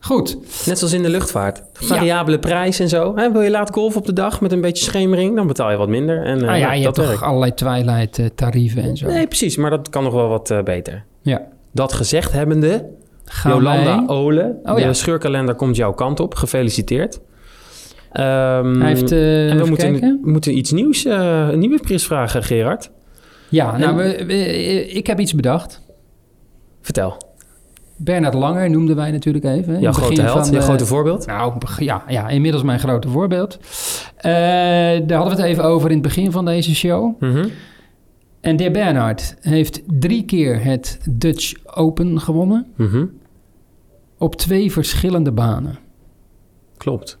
Goed. 0.00 0.38
Net 0.66 0.78
zoals 0.78 0.92
in 0.92 1.02
de 1.02 1.08
luchtvaart. 1.08 1.62
Variabele 1.72 2.38
prijs 2.38 2.78
en 2.78 2.88
zo. 2.88 3.14
Wil 3.14 3.40
je 3.40 3.50
laat 3.50 3.70
golven 3.70 4.00
op 4.00 4.06
de 4.06 4.12
dag 4.12 4.40
met 4.40 4.52
een 4.52 4.60
beetje 4.60 4.84
schemering, 4.84 5.36
dan 5.36 5.46
betaal 5.46 5.70
je 5.70 5.76
wat 5.76 5.88
minder. 5.88 6.24
En, 6.24 6.42
uh, 6.42 6.48
ah 6.48 6.58
ja, 6.58 6.72
je 6.72 6.84
dat 6.84 6.96
hebt 6.96 7.06
werkt. 7.06 7.20
toch 7.20 7.28
allerlei 7.28 7.54
twilight 7.54 8.18
eh, 8.18 8.26
tarieven 8.34 8.82
en 8.82 8.96
zo. 8.96 9.06
Nee, 9.06 9.26
precies. 9.26 9.56
Maar 9.56 9.70
dat 9.70 9.88
kan 9.88 10.02
nog 10.02 10.12
wel 10.12 10.28
wat 10.28 10.50
uh, 10.50 10.62
beter. 10.62 11.04
Ja. 11.22 11.46
Dat 11.72 11.92
gezegd 11.92 12.32
hebbende, 12.32 12.86
Gaan 13.24 13.52
Jolanda 13.52 13.96
wij... 14.06 14.16
Ole, 14.16 14.58
Oh, 14.64 14.74
de 14.74 14.80
ja. 14.80 14.92
scheurkalender 14.92 15.54
komt 15.54 15.76
jouw 15.76 15.92
kant 15.92 16.20
op. 16.20 16.34
Gefeliciteerd. 16.34 17.20
Ehm, 18.12 18.80
Hij 18.80 18.88
heeft, 18.88 19.12
uh, 19.12 19.50
en 19.50 19.58
we 19.58 19.66
moeten, 19.66 20.20
moeten 20.22 20.56
iets 20.56 20.70
nieuws, 20.72 21.04
een 21.04 21.58
nieuwe 21.58 21.78
prijs 21.80 22.06
vragen, 22.06 22.42
Gerard. 22.42 22.90
Ja, 23.50 23.78
nou, 23.78 23.96
we, 23.96 24.24
we, 24.26 24.34
ik 24.88 25.06
heb 25.06 25.20
iets 25.20 25.34
bedacht. 25.34 25.80
Vertel. 26.80 27.16
Bernard 27.96 28.34
Langer 28.34 28.70
noemden 28.70 28.96
wij 28.96 29.10
natuurlijk 29.10 29.44
even. 29.44 29.80
Jouw 29.80 29.92
grote 29.92 30.22
held, 30.22 30.46
van, 30.46 30.54
je 30.54 30.60
grote 30.60 30.86
voorbeeld. 30.86 31.26
Nou, 31.26 31.54
ja, 31.78 32.04
ja, 32.08 32.28
inmiddels 32.28 32.62
mijn 32.62 32.78
grote 32.78 33.08
voorbeeld. 33.08 33.58
Uh, 34.16 34.22
daar 34.22 35.18
hadden 35.18 35.36
we 35.36 35.42
het 35.42 35.50
even 35.50 35.64
over 35.64 35.88
in 35.88 35.94
het 35.94 36.02
begin 36.02 36.32
van 36.32 36.44
deze 36.44 36.74
show. 36.74 37.20
Mm 37.20 37.32
-hmm. 37.32 37.50
En 38.40 38.56
de 38.56 38.70
Bernhard 38.70 39.36
heeft 39.40 39.82
drie 39.86 40.24
keer 40.24 40.64
het 40.64 41.00
Dutch 41.10 41.52
Open 41.64 42.20
gewonnen. 42.20 42.66
Mm 42.76 42.86
-hmm. 42.86 43.10
Op 44.18 44.36
twee 44.36 44.72
verschillende 44.72 45.32
banen. 45.32 45.78
Klopt. 46.76 47.18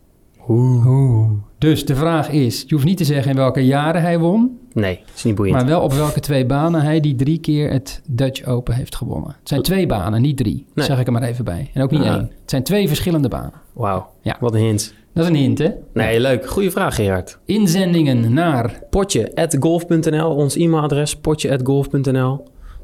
Oeh. 0.48 0.86
Oeh. 0.86 1.30
Dus 1.58 1.84
de 1.84 1.94
vraag 1.94 2.30
is, 2.30 2.64
je 2.66 2.74
hoeft 2.74 2.86
niet 2.86 2.96
te 2.96 3.04
zeggen 3.04 3.30
in 3.30 3.36
welke 3.36 3.64
jaren 3.64 4.02
hij 4.02 4.18
won. 4.18 4.58
Nee, 4.72 5.00
is 5.14 5.24
niet 5.24 5.34
boeiend. 5.34 5.56
Maar 5.56 5.66
wel 5.66 5.80
op 5.80 5.92
welke 5.92 6.20
twee 6.20 6.46
banen 6.46 6.82
hij 6.82 7.00
die 7.00 7.14
drie 7.14 7.38
keer 7.38 7.70
het 7.70 8.02
Dutch 8.06 8.44
Open 8.44 8.74
heeft 8.74 8.96
gewonnen. 8.96 9.36
Het 9.38 9.48
zijn 9.48 9.62
twee 9.62 9.86
banen, 9.86 10.22
niet 10.22 10.36
drie. 10.36 10.66
Nee. 10.74 10.86
Zeg 10.86 11.00
ik 11.00 11.06
er 11.06 11.12
maar 11.12 11.22
even 11.22 11.44
bij. 11.44 11.70
En 11.74 11.82
ook 11.82 11.90
niet 11.90 12.02
één. 12.02 12.12
Het 12.40 12.50
zijn 12.50 12.62
twee 12.62 12.88
verschillende 12.88 13.28
banen. 13.28 13.52
Wauw, 13.72 14.10
ja. 14.22 14.36
wat 14.40 14.54
een 14.54 14.60
hint. 14.60 14.94
Dat 15.14 15.24
is 15.24 15.30
een 15.30 15.36
hint, 15.36 15.58
hè? 15.58 15.70
Nee, 15.92 16.20
leuk. 16.20 16.48
Goeie 16.48 16.70
vraag, 16.70 16.94
Gerard. 16.94 17.38
Inzendingen 17.44 18.32
naar... 18.32 18.82
Potje.golf.nl, 18.90 20.34
ons 20.34 20.56
e-mailadres 20.56 21.16
potje.golf.nl. 21.16 22.42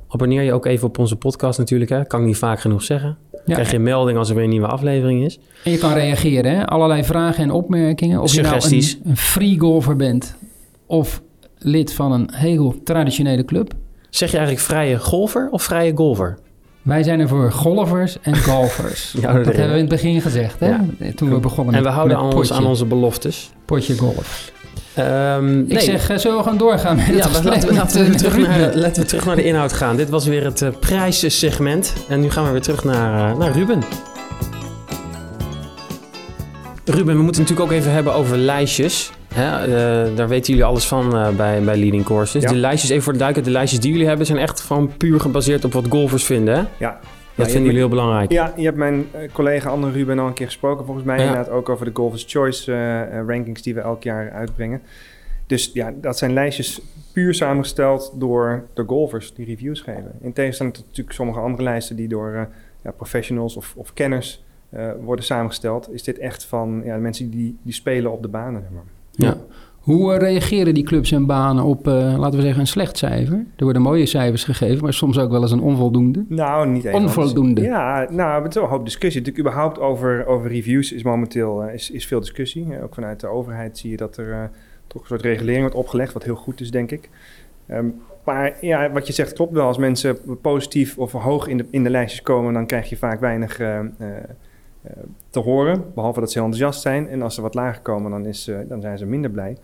Abonneer 0.09 0.43
je 0.43 0.53
ook 0.53 0.66
even 0.66 0.89
op 0.89 0.99
onze 0.99 1.16
podcast 1.16 1.59
natuurlijk, 1.59 1.91
hè? 1.91 2.05
Kan 2.05 2.20
ik 2.20 2.26
niet 2.26 2.37
vaak 2.37 2.61
genoeg 2.61 2.82
zeggen. 2.82 3.16
Ja. 3.32 3.55
Krijg 3.55 3.70
je 3.70 3.76
een 3.76 3.82
melding 3.82 4.18
als 4.18 4.28
er 4.28 4.34
weer 4.34 4.45
een 4.45 4.51
nieuwe 4.51 4.66
aflevering 4.66 5.24
is. 5.24 5.39
En 5.64 5.70
je 5.70 5.78
kan 5.78 5.93
reageren, 5.93 6.57
hè? 6.57 6.66
Allerlei 6.66 7.05
vragen 7.05 7.43
en 7.43 7.51
opmerkingen. 7.51 8.20
Of 8.20 8.30
Suggesties. 8.30 8.91
je 8.91 8.95
nou 8.95 9.05
een, 9.05 9.11
een 9.11 9.16
free 9.16 9.59
golfer 9.59 9.97
bent 9.97 10.37
of 10.87 11.22
lid 11.59 11.93
van 11.93 12.13
een 12.13 12.31
heel 12.33 12.81
traditionele 12.85 13.45
club. 13.45 13.73
Zeg 14.11 14.31
je 14.31 14.37
eigenlijk 14.37 14.67
vrije 14.67 14.99
golfer 14.99 15.49
of 15.51 15.63
vrije 15.63 15.93
golfer? 15.95 16.39
Wij 16.83 17.03
zijn 17.03 17.21
er 17.21 17.29
voor 17.29 17.53
golfers 17.53 18.17
en 18.21 18.37
golfers. 18.37 19.13
ja, 19.21 19.33
dat 19.33 19.45
hebben 19.45 19.67
we 19.67 19.73
in 19.73 19.79
het 19.79 19.89
begin 19.89 20.21
gezegd, 20.21 20.61
hè? 20.61 20.69
Ja. 20.69 20.85
Toen 21.15 21.31
we 21.31 21.39
begonnen 21.39 21.75
En 21.75 21.83
we 21.83 21.89
houden 21.89 22.21
ons, 22.21 22.53
aan 22.53 22.67
onze 22.67 22.85
beloftes. 22.85 23.51
Potje 23.65 23.97
golf. 23.97 24.53
Um, 24.99 25.61
ik 25.61 25.69
nee. 25.69 25.81
zeg, 25.81 26.11
uh, 26.11 26.17
zullen 26.17 26.37
we 26.37 26.43
gaan 26.43 26.57
doorgaan 26.57 26.97
met 26.97 27.07
ja, 27.07 27.15
laten, 27.15 27.43
we, 27.43 27.75
laten, 27.75 28.11
we 28.11 28.15
terug 28.15 28.37
naar, 28.37 28.75
laten 28.75 29.03
we 29.03 29.09
terug 29.09 29.25
naar 29.25 29.37
de 29.37 29.45
inhoud 29.45 29.73
gaan. 29.73 29.97
Dit 29.97 30.09
was 30.09 30.27
weer 30.27 30.45
het 30.45 30.61
uh, 30.61 30.69
prijssegment. 30.81 31.93
En 32.09 32.21
nu 32.21 32.31
gaan 32.31 32.45
we 32.45 32.51
weer 32.51 32.61
terug 32.61 32.85
naar, 32.85 33.31
uh, 33.31 33.39
naar 33.39 33.53
Ruben. 33.53 33.83
Ruben, 36.85 37.17
we 37.17 37.23
moeten 37.23 37.43
natuurlijk 37.43 37.71
ook 37.71 37.77
even 37.79 37.93
hebben 37.93 38.15
over 38.15 38.37
lijstjes. 38.37 39.11
Hè? 39.37 39.68
Uh, 39.68 40.16
daar 40.16 40.28
weten 40.28 40.53
jullie 40.53 40.64
alles 40.64 40.87
van 40.87 41.14
uh, 41.14 41.37
bij, 41.37 41.62
bij 41.62 41.76
Leading 41.76 42.05
Courses. 42.05 42.43
Ja. 42.43 42.49
De 42.49 42.57
lijstjes, 42.57 42.91
even 42.91 43.03
voor 43.03 43.12
de 43.12 43.18
duiken, 43.18 43.43
de 43.45 43.51
lijstjes 43.51 43.80
die 43.80 43.91
jullie 43.91 44.07
hebben... 44.07 44.26
zijn 44.26 44.39
echt 44.39 44.61
gewoon 44.61 44.97
puur 44.97 45.20
gebaseerd 45.20 45.64
op 45.64 45.72
wat 45.72 45.87
golfers 45.89 46.24
vinden, 46.24 46.55
hè? 46.55 46.64
Ja. 46.78 47.01
Dat 47.34 47.47
ja, 47.47 47.53
vinden 47.53 47.62
jullie 47.62 47.78
heel 47.78 47.89
belangrijk. 47.89 48.30
Ja, 48.32 48.53
je 48.57 48.64
hebt 48.64 48.76
mijn 48.76 48.95
uh, 48.95 49.20
collega 49.32 49.70
Anne 49.70 49.91
Ruben 49.91 50.18
al 50.18 50.26
een 50.26 50.32
keer 50.32 50.47
gesproken. 50.47 50.84
Volgens 50.84 51.07
mij 51.07 51.16
ja. 51.16 51.22
inderdaad 51.22 51.51
ook 51.51 51.68
over 51.68 51.84
de 51.84 51.91
Golfers 51.95 52.24
Choice 52.28 52.72
rankings... 53.26 53.62
die 53.62 53.74
we 53.74 53.80
elk 53.80 54.03
jaar 54.03 54.30
uitbrengen. 54.30 54.82
Dus 55.47 55.70
ja, 55.74 55.93
dat 56.01 56.18
zijn 56.18 56.32
lijstjes 56.32 56.80
puur 57.12 57.34
samengesteld 57.34 58.12
door 58.14 58.64
de 58.74 58.84
golfers 58.87 59.34
die 59.34 59.47
reviews 59.47 59.80
geven. 59.80 60.12
In 60.20 60.32
tegenstelling 60.32 60.74
tot 60.74 60.84
natuurlijk 60.87 61.16
sommige 61.16 61.41
andere 61.41 61.62
lijsten... 61.62 61.97
die 61.97 62.09
door 62.09 62.49
ja, 62.84 62.91
professionals 62.91 63.57
of, 63.57 63.74
of 63.76 63.93
kenners 63.93 64.45
worden 65.01 65.24
samengesteld... 65.24 65.93
is 65.93 66.03
dit 66.03 66.18
echt 66.18 66.45
van 66.45 66.82
ja, 66.84 66.97
mensen 66.97 67.30
die, 67.30 67.59
die 67.62 67.74
spelen 67.74 68.12
op 68.12 68.22
de 68.22 68.28
banen. 68.28 68.61
Zeg 68.61 68.70
maar. 68.70 68.95
Ja. 69.17 69.37
Hoe 69.81 70.12
uh, 70.12 70.19
reageren 70.19 70.75
die 70.75 70.85
clubs 70.85 71.12
en 71.12 71.27
banen 71.27 71.64
op, 71.64 71.89
uh, 71.89 72.19
laten 72.19 72.39
we 72.39 72.45
zeggen, 72.45 72.61
een 72.61 72.67
slecht 72.67 72.99
cijfer? 72.99 73.47
Er 73.57 73.64
worden 73.64 73.83
mooie 73.83 74.07
cijfers 74.07 74.45
gegeven, 74.45 74.83
maar 74.83 74.93
soms 74.93 75.19
ook 75.19 75.31
wel 75.31 75.43
eens 75.43 75.51
een 75.51 75.61
onvoldoende. 75.61 76.25
Nou, 76.29 76.69
niet 76.69 76.85
echt. 76.85 76.95
Onvoldoende. 76.95 77.61
Ja, 77.61 78.07
nou, 78.11 78.43
het 78.43 78.49
is 78.49 78.55
wel 78.55 78.64
een 78.64 78.71
hoop 78.71 78.85
discussie. 78.85 79.21
Natuurlijk 79.21 79.49
überhaupt 79.49 79.79
over, 79.79 80.27
over 80.27 80.51
reviews 80.51 80.93
is 80.93 81.03
momenteel 81.03 81.64
uh, 81.64 81.75
is, 81.75 81.91
is 81.91 82.07
veel 82.07 82.21
discussie. 82.21 82.83
ook 82.83 82.95
vanuit 82.95 83.21
de 83.21 83.27
overheid 83.27 83.79
zie 83.79 83.91
je 83.91 83.97
dat 83.97 84.17
er 84.17 84.51
toch 84.87 85.01
een 85.01 85.09
soort 85.09 85.23
regulering 85.23 85.61
wordt 85.61 85.77
opgelegd, 85.77 86.12
wat 86.12 86.25
heel 86.25 86.35
goed 86.35 86.61
is, 86.61 86.71
denk 86.71 86.91
ik. 86.91 87.11
Um, 87.71 87.95
maar 88.25 88.57
ja, 88.61 88.91
wat 88.91 89.07
je 89.07 89.12
zegt 89.12 89.33
klopt 89.33 89.53
wel. 89.53 89.67
Als 89.67 89.79
mensen 89.79 90.19
positief 90.41 90.99
of 90.99 91.12
hoog 91.12 91.47
in 91.47 91.57
de, 91.57 91.67
in 91.71 91.83
de 91.83 91.91
lijstjes 91.91 92.23
komen, 92.23 92.53
dan 92.53 92.67
krijg 92.67 92.89
je 92.89 92.97
vaak 92.97 93.21
weinig 93.21 93.61
te 95.30 95.41
horen. 95.41 95.84
Behalve 95.95 96.20
dat 96.20 96.32
ze 96.32 96.39
heel 96.39 96.47
enthousiast 96.47 96.82
zijn. 96.82 97.09
En 97.09 97.22
als 97.22 97.34
ze 97.34 97.41
wat 97.41 97.55
lager 97.55 97.82
komen, 97.82 98.11
dan, 98.11 98.26
is, 98.26 98.51
dan 98.68 98.80
zijn 98.80 98.99
ze 98.99 99.07
minder 99.07 99.30
blij. 99.30 99.57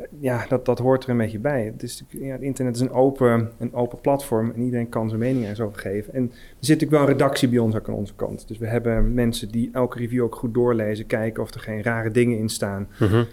Uh, 0.00 0.06
ja, 0.20 0.46
dat, 0.48 0.64
dat 0.64 0.78
hoort 0.78 1.04
er 1.04 1.10
een 1.10 1.16
beetje 1.16 1.38
bij. 1.38 1.64
Het, 1.64 1.82
is, 1.82 2.04
ja, 2.08 2.32
het 2.32 2.40
internet 2.40 2.74
is 2.74 2.80
een 2.80 2.92
open, 2.92 3.50
een 3.58 3.74
open 3.74 4.00
platform 4.00 4.52
en 4.54 4.62
iedereen 4.62 4.88
kan 4.88 5.08
zijn 5.08 5.20
mening 5.20 5.46
er 5.46 5.56
zo 5.56 5.70
geven. 5.74 6.14
En 6.14 6.22
er 6.22 6.30
zit 6.58 6.80
natuurlijk 6.80 6.90
wel 6.90 7.00
een 7.00 7.18
redactie 7.18 7.48
bij 7.48 7.58
ons 7.58 7.76
ook 7.76 7.88
aan 7.88 7.94
onze 7.94 8.14
kant. 8.14 8.48
Dus 8.48 8.58
we 8.58 8.66
hebben 8.66 9.14
mensen 9.14 9.48
die 9.48 9.70
elke 9.72 9.98
review 9.98 10.22
ook 10.22 10.34
goed 10.34 10.54
doorlezen, 10.54 11.06
kijken 11.06 11.42
of 11.42 11.54
er 11.54 11.60
geen 11.60 11.82
rare 11.82 12.10
dingen 12.10 12.38
in 12.38 12.48
staan. 12.48 12.88
Mm 12.98 13.08
-hmm. 13.08 13.26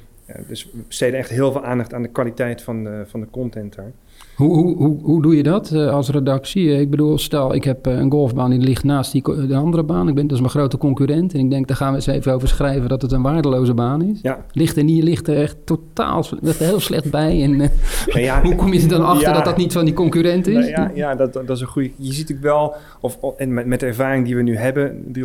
dus 0.47 0.71
we 0.71 0.83
besteden 0.87 1.19
echt 1.19 1.29
heel 1.29 1.51
veel 1.51 1.63
aandacht 1.63 1.93
aan 1.93 2.01
de 2.01 2.09
kwaliteit 2.09 2.61
van 2.61 2.83
de, 2.83 3.03
van 3.05 3.19
de 3.19 3.29
content 3.29 3.75
daar. 3.75 3.91
Hoe, 4.37 4.55
hoe, 4.55 4.75
hoe, 4.75 4.99
hoe 5.01 5.21
doe 5.21 5.35
je 5.35 5.43
dat 5.43 5.71
uh, 5.73 5.89
als 5.93 6.09
redactie? 6.09 6.79
Ik 6.79 6.89
bedoel, 6.89 7.17
stel 7.17 7.53
ik 7.53 7.63
heb 7.63 7.87
uh, 7.87 7.97
een 7.97 8.11
golfbaan 8.11 8.49
die 8.49 8.59
ligt 8.59 8.83
naast 8.83 9.11
die, 9.11 9.47
de 9.47 9.55
andere 9.55 9.83
baan. 9.83 10.07
Ik 10.07 10.15
ben, 10.15 10.23
dat 10.23 10.31
is 10.31 10.39
mijn 10.39 10.51
grote 10.51 10.77
concurrent. 10.77 11.33
En 11.33 11.39
ik 11.39 11.49
denk, 11.49 11.67
daar 11.67 11.77
gaan 11.77 11.89
we 11.89 11.95
eens 11.95 12.07
even 12.07 12.33
over 12.33 12.47
schrijven 12.47 12.89
dat 12.89 13.01
het 13.01 13.11
een 13.11 13.21
waardeloze 13.21 13.73
baan 13.73 14.01
is. 14.01 14.19
Ja. 14.21 14.45
Ligt 14.51 14.77
er 14.77 14.83
niet, 14.83 15.03
ligt 15.03 15.27
er 15.27 15.37
echt 15.37 15.57
totaal 15.63 16.25
ligt 16.41 16.59
er 16.59 16.65
heel 16.65 16.79
slecht 16.79 17.11
bij. 17.11 17.43
En 17.43 17.71
ja, 18.23 18.41
hoe 18.43 18.55
kom 18.55 18.73
je 18.73 18.81
er 18.81 18.87
dan 18.87 19.05
achter 19.05 19.33
dat 19.33 19.45
dat 19.45 19.57
niet 19.57 19.73
van 19.73 19.85
die 19.85 19.93
concurrent 19.93 20.47
is? 20.47 20.67
Ja, 20.67 20.91
ja 20.93 21.15
dat, 21.15 21.33
dat 21.33 21.49
is 21.49 21.61
een 21.61 21.67
goede... 21.67 21.91
Je 21.95 22.13
ziet 22.13 22.29
natuurlijk 22.29 22.47
wel, 22.47 22.75
of, 23.01 23.17
en 23.37 23.53
met, 23.53 23.65
met 23.65 23.79
de 23.79 23.85
ervaring 23.85 24.25
die 24.25 24.35
we 24.35 24.41
nu 24.41 24.57
hebben, 24.57 25.03
350.000 25.17 25.21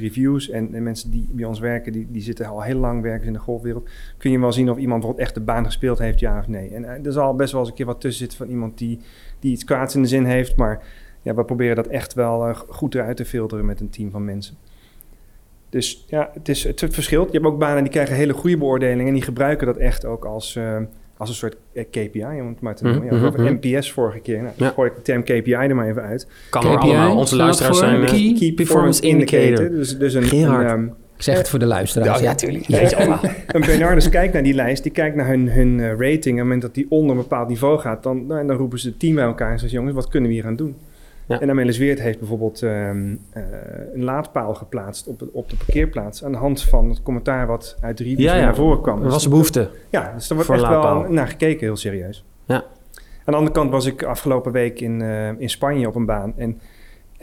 reviews. 0.00 0.50
En, 0.50 0.74
en, 0.74 0.82
mensen 0.82 1.10
die 1.10 1.28
bij 1.32 1.44
ons 1.44 1.58
werken, 1.58 1.92
die, 1.92 2.06
die 2.10 2.22
zitten 2.22 2.46
al 2.46 2.62
heel 2.62 2.78
lang 2.78 3.02
werken 3.02 3.26
in 3.26 3.32
de 3.32 3.38
golfwereld. 3.38 3.88
Kun 4.16 4.30
je 4.30 4.38
wel 4.38 4.52
zien 4.52 4.70
of 4.70 4.78
iemand 4.78 5.16
echt 5.16 5.34
de 5.34 5.40
baan 5.40 5.64
gespeeld 5.64 5.98
heeft, 5.98 6.20
ja 6.20 6.38
of 6.38 6.48
nee. 6.48 6.68
En 6.68 7.04
er 7.04 7.12
zal 7.12 7.34
best 7.34 7.52
wel 7.52 7.60
eens 7.60 7.70
een 7.70 7.76
keer 7.76 7.86
wat 7.86 8.00
tussen 8.00 8.27
van 8.36 8.48
iemand 8.48 8.78
die, 8.78 9.00
die 9.38 9.52
iets 9.52 9.64
kwaads 9.64 9.94
in 9.94 10.02
de 10.02 10.08
zin 10.08 10.24
heeft. 10.24 10.56
Maar 10.56 10.82
ja, 11.22 11.34
we 11.34 11.44
proberen 11.44 11.76
dat 11.76 11.86
echt 11.86 12.14
wel 12.14 12.48
uh, 12.48 12.56
goed 12.68 12.94
eruit 12.94 13.16
te 13.16 13.24
filteren 13.24 13.64
met 13.66 13.80
een 13.80 13.90
team 13.90 14.10
van 14.10 14.24
mensen. 14.24 14.56
Dus 15.70 16.04
ja, 16.06 16.30
het, 16.32 16.48
is, 16.48 16.64
het 16.64 16.86
verschilt. 16.90 17.26
Je 17.26 17.38
hebt 17.38 17.50
ook 17.52 17.58
banen 17.58 17.82
die 17.82 17.92
krijgen 17.92 18.16
hele 18.16 18.32
goede 18.32 18.58
beoordelingen. 18.58 19.06
En 19.06 19.12
die 19.12 19.22
gebruiken 19.22 19.66
dat 19.66 19.76
echt 19.76 20.04
ook 20.04 20.24
als, 20.24 20.56
uh, 20.56 20.76
als 21.16 21.28
een 21.28 21.34
soort 21.34 21.56
uh, 21.72 21.84
KPI. 21.90 22.40
Om 22.40 22.48
het 22.48 22.60
maar 22.60 22.76
te 22.76 22.84
noemen. 22.84 23.02
Mm 23.02 23.08
-hmm. 23.08 23.18
ja, 23.20 23.26
over 23.26 23.58
NPS 23.60 23.92
vorige 23.92 24.18
keer. 24.18 24.42
Nou, 24.42 24.52
ja. 24.56 24.70
gooi 24.70 24.90
ik 24.90 24.96
de 24.96 25.02
term 25.02 25.22
KPI 25.22 25.52
er 25.52 25.74
maar 25.74 25.88
even 25.88 26.02
uit. 26.02 26.26
Kan 26.50 26.62
KPI, 26.62 26.70
allemaal. 26.76 27.16
Onze 27.16 27.36
luisteraars 27.36 27.78
zijn 27.78 28.04
key, 28.04 28.06
key 28.06 28.52
Performance, 28.52 28.54
performance 28.54 29.02
Indicator. 29.02 29.44
indicator. 29.44 29.76
Dus, 29.76 29.98
dus 29.98 30.14
een, 30.14 30.70
um, 30.70 30.94
zeg 31.22 31.36
het 31.36 31.48
voor 31.48 31.58
de 31.58 31.66
luisteraars. 31.66 32.20
Ja, 32.20 32.26
natuurlijk. 32.26 32.66
Ja, 32.66 32.80
ja. 32.80 33.20
een 33.46 33.60
Bernardus 33.60 34.08
kijkt 34.08 34.32
naar 34.32 34.42
die 34.42 34.54
lijst, 34.54 34.82
die 34.82 34.92
kijkt 34.92 35.16
naar 35.16 35.26
hun, 35.26 35.50
hun 35.50 35.78
uh, 35.78 35.88
rating. 35.88 36.08
En 36.08 36.30
op 36.30 36.36
het 36.36 36.36
moment 36.36 36.62
dat 36.62 36.74
die 36.74 36.86
onder 36.88 37.10
een 37.10 37.22
bepaald 37.22 37.48
niveau 37.48 37.78
gaat, 37.78 38.02
dan, 38.02 38.26
nou, 38.26 38.46
dan 38.46 38.56
roepen 38.56 38.78
ze 38.78 38.88
het 38.88 38.98
team 38.98 39.14
bij 39.14 39.24
elkaar 39.24 39.52
en 39.52 39.58
zeggen: 39.58 39.78
jongens, 39.78 39.94
wat 39.94 40.08
kunnen 40.08 40.28
we 40.28 40.34
hier 40.34 40.46
aan 40.46 40.56
doen? 40.56 40.76
Ja. 41.28 41.40
En 41.40 41.50
Amelis 41.50 41.78
Weert 41.78 42.00
heeft 42.00 42.18
bijvoorbeeld 42.18 42.62
um, 42.62 43.10
uh, 43.36 43.42
een 43.94 44.04
laadpaal 44.04 44.54
geplaatst 44.54 45.06
op, 45.06 45.22
op 45.32 45.50
de 45.50 45.56
parkeerplaats. 45.56 46.24
aan 46.24 46.32
de 46.32 46.38
hand 46.38 46.62
van 46.62 46.88
het 46.88 47.02
commentaar 47.02 47.46
wat 47.46 47.76
uit 47.80 47.98
de 47.98 48.04
reviews 48.04 48.22
ja, 48.22 48.34
ja. 48.34 48.44
naar 48.44 48.54
voren 48.54 48.80
kwam. 48.80 49.02
Er 49.02 49.10
was 49.10 49.24
een 49.24 49.30
behoefte. 49.30 49.70
Ja, 49.90 50.12
dus 50.14 50.30
er 50.30 50.34
wordt 50.34 50.50
echt 50.50 50.68
wel 50.68 51.06
naar 51.08 51.28
gekeken, 51.28 51.66
heel 51.66 51.76
serieus. 51.76 52.24
Ja. 52.44 52.54
Aan 52.54 52.64
de 53.24 53.32
andere 53.34 53.52
kant 53.52 53.70
was 53.70 53.86
ik 53.86 54.02
afgelopen 54.02 54.52
week 54.52 54.80
in, 54.80 55.00
uh, 55.00 55.40
in 55.40 55.50
Spanje 55.50 55.88
op 55.88 55.94
een 55.94 56.06
baan. 56.06 56.32
En 56.36 56.60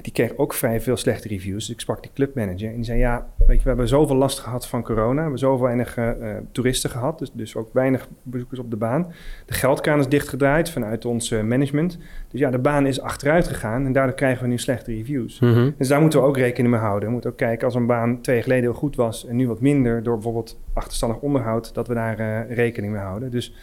die 0.02 0.14
kreeg 0.14 0.38
ook 0.38 0.54
vrij 0.54 0.82
veel 0.82 0.98
slechte 0.98 1.28
reviews. 1.28 1.66
Dus 1.66 1.76
ik 1.76 1.80
sprak 1.80 2.02
die 2.02 2.12
clubmanager 2.14 2.70
en 2.70 2.76
die 2.76 2.84
zei... 2.84 3.00
ja, 3.00 3.28
weet 3.38 3.58
je, 3.58 3.64
we 3.64 3.68
hebben 3.68 3.88
zoveel 3.88 4.16
last 4.16 4.40
gehad 4.40 4.68
van 4.68 4.84
corona. 4.84 5.16
We 5.16 5.22
hebben 5.22 5.40
zoveel 5.40 5.66
weinig 5.66 5.98
uh, 5.98 6.14
toeristen 6.52 6.90
gehad. 6.90 7.20
Dus, 7.20 7.32
dus 7.32 7.56
ook 7.56 7.74
weinig 7.74 8.08
bezoekers 8.24 8.60
op 8.60 8.70
de 8.70 8.76
baan. 8.76 9.14
De 9.46 9.54
geldkraan 9.54 10.00
is 10.00 10.08
dichtgedraaid 10.08 10.70
vanuit 10.70 11.06
ons 11.06 11.32
uh, 11.32 11.44
management. 11.44 11.98
Dus 12.32 12.40
ja, 12.40 12.50
de 12.50 12.60
baan 12.60 12.88
is 12.88 13.02
achteruit 13.02 13.48
gegaan. 13.48 13.86
En 13.86 13.94
daardoor 13.94 14.16
krijgen 14.16 14.44
we 14.44 14.50
nu 14.50 14.58
slechte 14.58 14.92
reviews. 14.92 15.40
Mm 15.40 15.54
-hmm. 15.54 15.74
Dus 15.78 15.88
daar 15.88 16.02
moeten 16.02 16.20
we 16.20 16.26
ook 16.26 16.38
rekening 16.38 16.74
mee 16.74 16.84
houden. 16.84 17.06
We 17.08 17.14
moeten 17.14 17.32
ook 17.32 17.38
kijken 17.38 17.66
als 17.66 17.76
een 17.76 17.88
baan 17.88 18.22
twee 18.22 18.36
jaar 18.36 18.44
geleden 18.44 18.64
heel 18.64 18.80
goed 18.80 18.96
was... 18.96 19.28
en 19.28 19.36
nu 19.36 19.48
wat 19.48 19.62
minder 19.62 20.04
door 20.04 20.14
bijvoorbeeld 20.14 20.60
achterstandig 20.74 21.20
onderhoud... 21.20 21.74
dat 21.74 21.88
we 21.88 21.94
daar 21.94 22.20
uh, 22.20 22.56
rekening 22.56 22.94
mee 22.94 23.02
houden. 23.02 23.32
Dus 23.32 23.56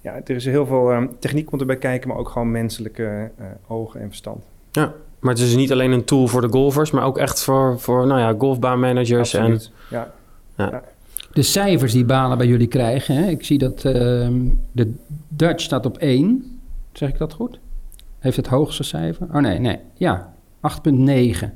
ja, 0.00 0.20
er 0.24 0.34
is 0.36 0.44
heel 0.44 0.66
veel 0.66 0.92
um, 0.92 1.18
techniek 1.18 1.46
komt 1.46 1.60
erbij 1.60 1.76
kijken... 1.76 2.08
maar 2.08 2.18
ook 2.18 2.28
gewoon 2.28 2.50
menselijke 2.50 3.30
ogen 3.66 4.00
en 4.00 4.08
verstand. 4.08 4.44
Ja, 4.70 4.94
Maar 5.20 5.34
het 5.34 5.42
is 5.42 5.54
niet 5.56 5.72
alleen 5.72 5.92
een 5.92 6.04
tool 6.04 6.26
voor 6.26 6.40
de 6.40 6.48
golfers, 6.48 6.90
maar 6.90 7.04
ook 7.04 7.18
echt 7.18 7.42
voor, 7.42 7.80
voor 7.80 8.06
nou 8.06 8.20
ja, 8.20 8.34
golfbaanmanagers. 8.38 9.34
En, 9.34 9.40
Absoluut. 9.40 9.70
Ja. 9.90 10.12
De 11.32 11.42
cijfers 11.42 11.92
die 11.92 12.04
banen 12.04 12.38
bij 12.38 12.46
jullie 12.46 12.66
krijgen, 12.66 13.14
hè? 13.14 13.26
ik 13.28 13.44
zie 13.44 13.58
dat 13.58 13.84
ehm, 13.84 14.34
de 14.72 14.92
Dutch 15.28 15.62
staat 15.62 15.86
op 15.86 15.98
1. 15.98 16.58
Zeg 16.92 17.08
ik 17.08 17.18
dat 17.18 17.32
goed? 17.32 17.58
Heeft 18.18 18.36
het 18.36 18.46
hoogste 18.46 18.82
cijfer? 18.82 19.26
Oh 19.32 19.40
nee, 19.40 19.58
nee. 19.58 19.78
Ja, 19.94 20.32
8,9. 21.40 21.46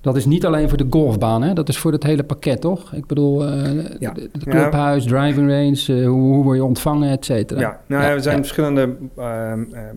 Dat 0.00 0.16
is 0.16 0.24
niet 0.24 0.46
alleen 0.46 0.68
voor 0.68 0.78
de 0.78 0.86
golfbaan, 0.90 1.42
hè? 1.42 1.52
dat 1.52 1.68
is 1.68 1.78
voor 1.78 1.92
het 1.92 2.02
hele 2.02 2.22
pakket, 2.24 2.60
toch? 2.60 2.92
Ik 2.92 3.06
bedoel, 3.06 3.46
eh 3.46 3.98
Ja. 3.98 4.12
de 4.12 4.30
clubhuis, 4.38 5.04
driving 5.04 5.50
range, 5.50 6.00
eh, 6.00 6.08
hoe, 6.08 6.34
hoe 6.34 6.44
word 6.44 6.56
je 6.56 6.64
ontvangen, 6.64 7.10
et 7.10 7.24
cetera. 7.24 7.60
Ja, 7.60 7.80
nou, 7.86 8.02
Ja, 8.02 8.08
er 8.08 8.22
zijn 8.22 8.36
ja. 8.36 8.42
verschillende 8.42 8.96
ehm, 9.16 9.62
ehm, 9.72 9.94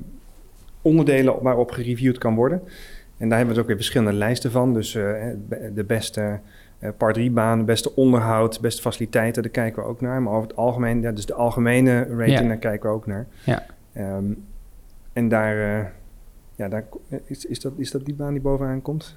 onderdelen 0.86 1.36
waarop 1.42 1.72
gereviewd 1.72 2.18
kan 2.18 2.36
worden. 2.36 2.62
En 3.18 3.30
daar 3.30 3.38
hebben 3.38 3.48
we 3.48 3.54
dus 3.54 3.62
ook 3.62 3.68
weer 3.68 3.76
verschillende 3.76 4.14
lijsten 4.18 4.52
van. 4.52 4.74
Dus 4.74 4.96
eh, 4.96 5.04
de 5.76 5.84
beste 5.84 6.40
eh 6.80 6.90
par 6.98 7.14
3 7.14 7.32
baan, 7.32 7.60
de 7.60 7.64
beste 7.66 7.96
onderhoud, 7.96 8.54
de 8.54 8.62
beste 8.62 8.82
faciliteiten, 8.82 9.42
daar 9.44 9.52
kijken 9.52 9.84
we 9.84 9.90
ook 9.90 10.02
naar. 10.02 10.22
Maar 10.22 10.34
over 10.34 10.48
het 10.48 10.58
algemeen, 10.58 11.02
ja, 11.02 11.12
dus 11.12 11.26
de 11.26 11.34
algemene 11.34 12.04
rating, 12.04 12.40
Ja. 12.40 12.48
daar 12.48 12.58
kijken 12.58 12.90
we 12.90 12.96
ook 12.96 13.06
naar. 13.08 13.28
Ja. 13.46 13.66
Ehm, 13.94 14.24
en 15.14 15.28
daar, 15.30 15.80
eh, 15.80 15.86
ja, 16.56 16.68
daar 16.70 16.86
is, 17.26 17.46
is, 17.46 17.60
dat, 17.60 17.74
is 17.78 17.92
dat 17.92 18.06
die 18.06 18.14
baan 18.16 18.32
die 18.34 18.42
bovenaan 18.42 18.82
komt? 18.82 19.16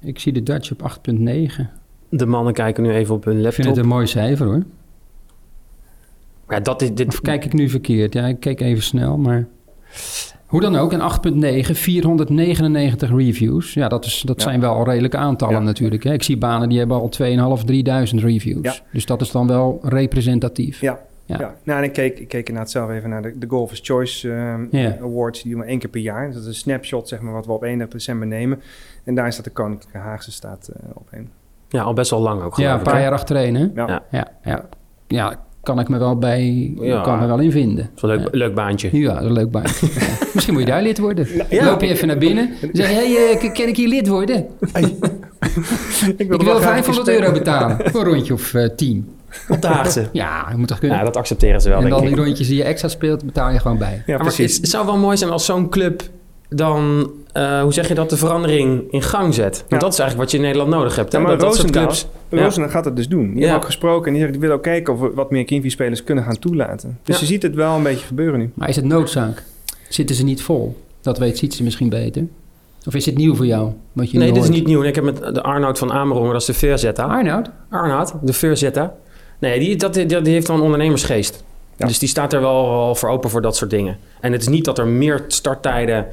Ik 0.00 0.18
zie 0.18 0.32
de 0.32 0.42
Dutch 0.42 0.72
op 0.72 0.82
8,9. 0.82 1.70
De 2.08 2.26
mannen 2.26 2.52
kijken 2.52 2.82
nu 2.82 2.90
even 2.92 3.14
op 3.14 3.24
hun 3.24 3.32
Ik 3.34 3.40
vind 3.42 3.56
laptop. 3.56 3.74
het 3.74 3.84
een 3.84 3.90
mooi 3.90 4.06
cijfer 4.06 4.46
hoor. 4.46 4.62
Ja, 6.48 6.60
dat 6.60 6.82
is, 6.82 6.94
dit, 6.94 7.06
Of 7.08 7.20
kijk 7.20 7.44
ik 7.44 7.52
nu 7.52 7.68
verkeerd? 7.68 8.12
Ja, 8.12 8.26
ik 8.26 8.40
keek 8.40 8.60
even 8.60 8.82
snel, 8.82 9.18
maar... 9.18 9.46
Hoe 10.54 10.62
dan 10.62 10.76
ook, 10.76 10.92
een 10.92 11.00
8.9, 11.64 11.70
499 11.70 13.10
reviews. 13.10 13.74
Ja, 13.74 13.88
dat, 13.88 14.04
is, 14.04 14.20
dat 14.26 14.36
Ja. 14.36 14.42
zijn 14.48 14.60
wel 14.60 14.84
redelijke 14.84 15.16
aantallen 15.16 15.54
Ja. 15.54 15.60
natuurlijk. 15.62 16.04
Hè. 16.04 16.12
Ik 16.12 16.22
zie 16.22 16.36
banen 16.38 16.68
die 16.68 16.78
hebben 16.78 16.96
al 16.96 17.08
2.500, 17.08 17.64
3000 17.66 18.20
reviews. 18.22 18.62
Ja. 18.62 18.74
Dus 18.92 19.06
dat 19.06 19.20
is 19.20 19.30
dan 19.30 19.46
wel 19.46 19.78
representatief. 19.82 20.80
Ja. 20.80 20.98
Ja. 21.26 21.36
Ja. 21.38 21.54
Nou, 21.62 21.78
en 21.78 21.84
ik 21.84 21.92
keek, 21.92 22.18
ik 22.18 22.28
keek 22.28 22.48
inderdaad 22.48 22.70
zelf 22.72 22.90
even 22.90 23.10
naar 23.10 23.22
de, 23.22 23.38
de 23.38 23.46
Golfers 23.48 23.80
Choice 23.82 24.32
ehm, 24.32 24.66
Ja. 24.70 24.96
Awards. 25.00 25.42
Die 25.42 25.52
doen 25.52 25.60
we 25.60 25.66
één 25.66 25.78
keer 25.78 25.90
per 25.90 26.00
jaar. 26.00 26.32
Dat 26.32 26.40
is 26.40 26.46
een 26.46 26.54
snapshot, 26.54 27.08
zeg 27.08 27.20
maar, 27.20 27.32
wat 27.32 27.46
we 27.46 27.52
op 27.52 27.62
31 27.62 27.98
december 27.98 28.26
nemen. 28.28 28.60
En 29.04 29.14
daar 29.14 29.32
staat 29.32 29.44
de 29.44 29.50
Koninklijke 29.50 29.98
Haagse 29.98 30.32
staat 30.32 30.68
eh, 30.68 30.90
op 30.94 31.08
één. 31.10 31.30
ja, 31.68 31.82
al 31.82 31.92
best 31.92 32.10
wel 32.10 32.20
lang 32.20 32.42
ook 32.42 32.56
Ja, 32.56 32.74
een 32.74 32.82
paar 32.82 32.94
hè? 32.96 33.00
jaar 33.02 33.12
achtereen, 33.12 33.54
hè? 33.54 33.66
Ja. 33.74 34.02
Ja. 34.10 34.28
Ja, 34.42 34.64
ja. 35.06 35.40
Kan 35.64 35.80
ik 35.80 35.88
me 35.88 35.98
wel 35.98 36.18
bij... 36.18 36.72
Ja. 36.80 37.00
Kan 37.00 37.18
me 37.18 37.26
wel 37.26 37.38
in 37.38 37.50
vinden. 37.50 37.90
Dat 37.94 38.10
is 38.10 38.16
een 38.16 38.22
leuk, 38.22 38.32
Ja. 38.32 38.38
leuk 38.38 38.54
baantje. 38.54 38.88
Ja, 38.92 39.20
een 39.20 39.32
leuk 39.32 39.50
baan. 39.50 39.62
Ja. 39.80 40.00
Misschien 40.32 40.54
moet 40.54 40.62
je 40.62 40.68
daar 40.68 40.82
lid 40.82 40.98
worden. 40.98 41.28
Ja. 41.50 41.64
Loop 41.64 41.80
je 41.80 41.86
even 41.88 42.06
naar 42.06 42.18
binnen. 42.18 42.50
Zeg 42.72 42.88
je, 42.88 42.94
hey, 42.94 43.38
eh, 43.40 43.52
kan 43.54 43.66
ik 43.68 43.76
hier 43.76 43.88
lid 43.88 44.08
worden? 44.08 44.46
Ik 46.16 46.28
wil 46.28 46.60
500 46.60 47.08
euro 47.08 47.32
betalen 47.32 47.76
voor 47.84 48.00
een 48.06 48.12
rondje 48.12 48.32
of 48.32 48.54
eh 48.54 48.68
10. 48.76 49.08
Op 49.48 49.60
de 49.62 49.66
Haagse. 49.66 50.08
Ja, 50.12 50.46
je 50.50 50.56
moet 50.56 50.68
toch 50.68 50.78
kunnen. 50.78 50.98
Ja, 50.98 51.04
dat 51.04 51.16
accepteren 51.16 51.60
ze 51.60 51.68
wel, 51.68 51.76
en 51.78 51.84
denk 51.84 51.94
dan 51.96 52.08
ik. 52.08 52.14
die 52.14 52.24
rondjes 52.24 52.48
die 52.48 52.56
je 52.56 52.64
extra 52.64 52.88
speelt, 52.88 53.24
betaal 53.24 53.50
je 53.50 53.58
gewoon 53.58 53.78
bij. 53.78 54.02
Ja, 54.06 54.16
maar 54.16 54.26
het, 54.26 54.34
precies. 54.34 54.56
het 54.56 54.68
zou 54.68 54.86
wel 54.86 54.96
mooi 54.96 55.16
zijn 55.16 55.30
als 55.30 55.44
zo'n 55.44 55.68
club 55.68 56.02
dan, 56.48 57.10
eh, 57.32 57.62
hoe 57.62 57.72
zeg 57.72 57.88
je 57.88 57.94
dat, 57.94 58.10
de 58.10 58.16
verandering 58.16 58.82
in 58.92 59.02
gang 59.02 59.34
zet. 59.34 59.58
Want 59.58 59.70
Ja. 59.70 59.78
dat 59.78 59.92
is 59.92 59.98
eigenlijk 59.98 60.16
wat 60.16 60.30
je 60.30 60.36
in 60.36 60.42
Nederland 60.42 60.70
nodig 60.70 60.96
hebt. 60.96 61.12
Ja, 61.12 61.18
maar 61.18 61.30
dat, 61.30 61.40
dat 61.40 61.56
soort 61.56 61.76
Roosendaal. 61.76 62.64
Ja. 62.64 62.68
Gaat 62.68 62.84
het 62.84 62.96
dus 62.96 63.08
doen. 63.08 63.26
Die 63.26 63.34
Ja. 63.34 63.40
hebben 63.40 63.56
ook 63.56 63.64
gesproken 63.64 64.06
en 64.06 64.12
die 64.12 64.20
zeggen, 64.20 64.32
die 64.32 64.40
willen 64.40 64.56
ook 64.56 64.62
kijken 64.62 64.92
of 64.94 65.00
we 65.00 65.10
wat 65.14 65.30
meer 65.30 65.44
Kingfisher-spelers 65.44 66.04
kunnen 66.04 66.24
gaan 66.24 66.38
toelaten. 66.38 66.98
Dus 67.04 67.14
Ja. 67.14 67.20
je 67.20 67.26
ziet 67.26 67.42
het 67.42 67.54
wel 67.54 67.76
een 67.76 67.82
beetje 67.82 68.06
gebeuren 68.06 68.38
nu. 68.38 68.50
Maar 68.54 68.68
is 68.68 68.76
het 68.76 68.84
noodzaak? 68.84 69.42
Zitten 69.88 70.16
ze 70.16 70.24
niet 70.24 70.42
vol? 70.42 70.82
Dat 71.00 71.18
weet 71.18 71.38
Sietse 71.38 71.62
misschien 71.62 71.88
beter. 71.88 72.24
Of 72.86 72.94
is 72.94 73.06
het 73.06 73.16
nieuw 73.16 73.34
voor 73.34 73.46
jou? 73.46 73.72
Wat 73.92 74.10
je 74.10 74.18
Nee, 74.18 74.32
dit 74.32 74.42
is 74.42 74.48
niet 74.48 74.66
nieuw. 74.66 74.82
Ik 74.82 74.94
heb 74.94 75.04
met 75.04 75.34
de 75.34 75.42
Arnoud 75.42 75.78
van 75.78 75.92
Amerongen, 75.92 76.32
dat 76.32 76.40
is 76.40 76.46
de 76.46 76.54
Veerzetta. 76.54 77.02
Arnoud? 77.04 77.50
Arnoud, 77.70 78.12
de 78.22 78.32
Veerzetta. 78.32 78.94
Nee, 79.38 79.58
die, 79.58 79.76
dat, 79.76 79.94
die, 79.94 80.06
die 80.06 80.32
heeft 80.32 80.48
wel 80.48 80.56
een 80.56 80.62
ondernemersgeest. 80.62 81.44
Ja. 81.76 81.86
Dus 81.86 81.98
die 81.98 82.08
staat 82.08 82.32
er 82.32 82.40
wel, 82.40 82.68
wel 82.68 82.94
voor 82.94 83.08
open 83.08 83.30
voor 83.30 83.42
dat 83.42 83.56
soort 83.56 83.70
dingen. 83.70 83.96
En 84.20 84.32
het 84.32 84.40
is 84.40 84.48
niet 84.48 84.64
dat 84.64 84.78
er 84.78 84.86
meer 84.86 85.24
starttijden 85.28 86.06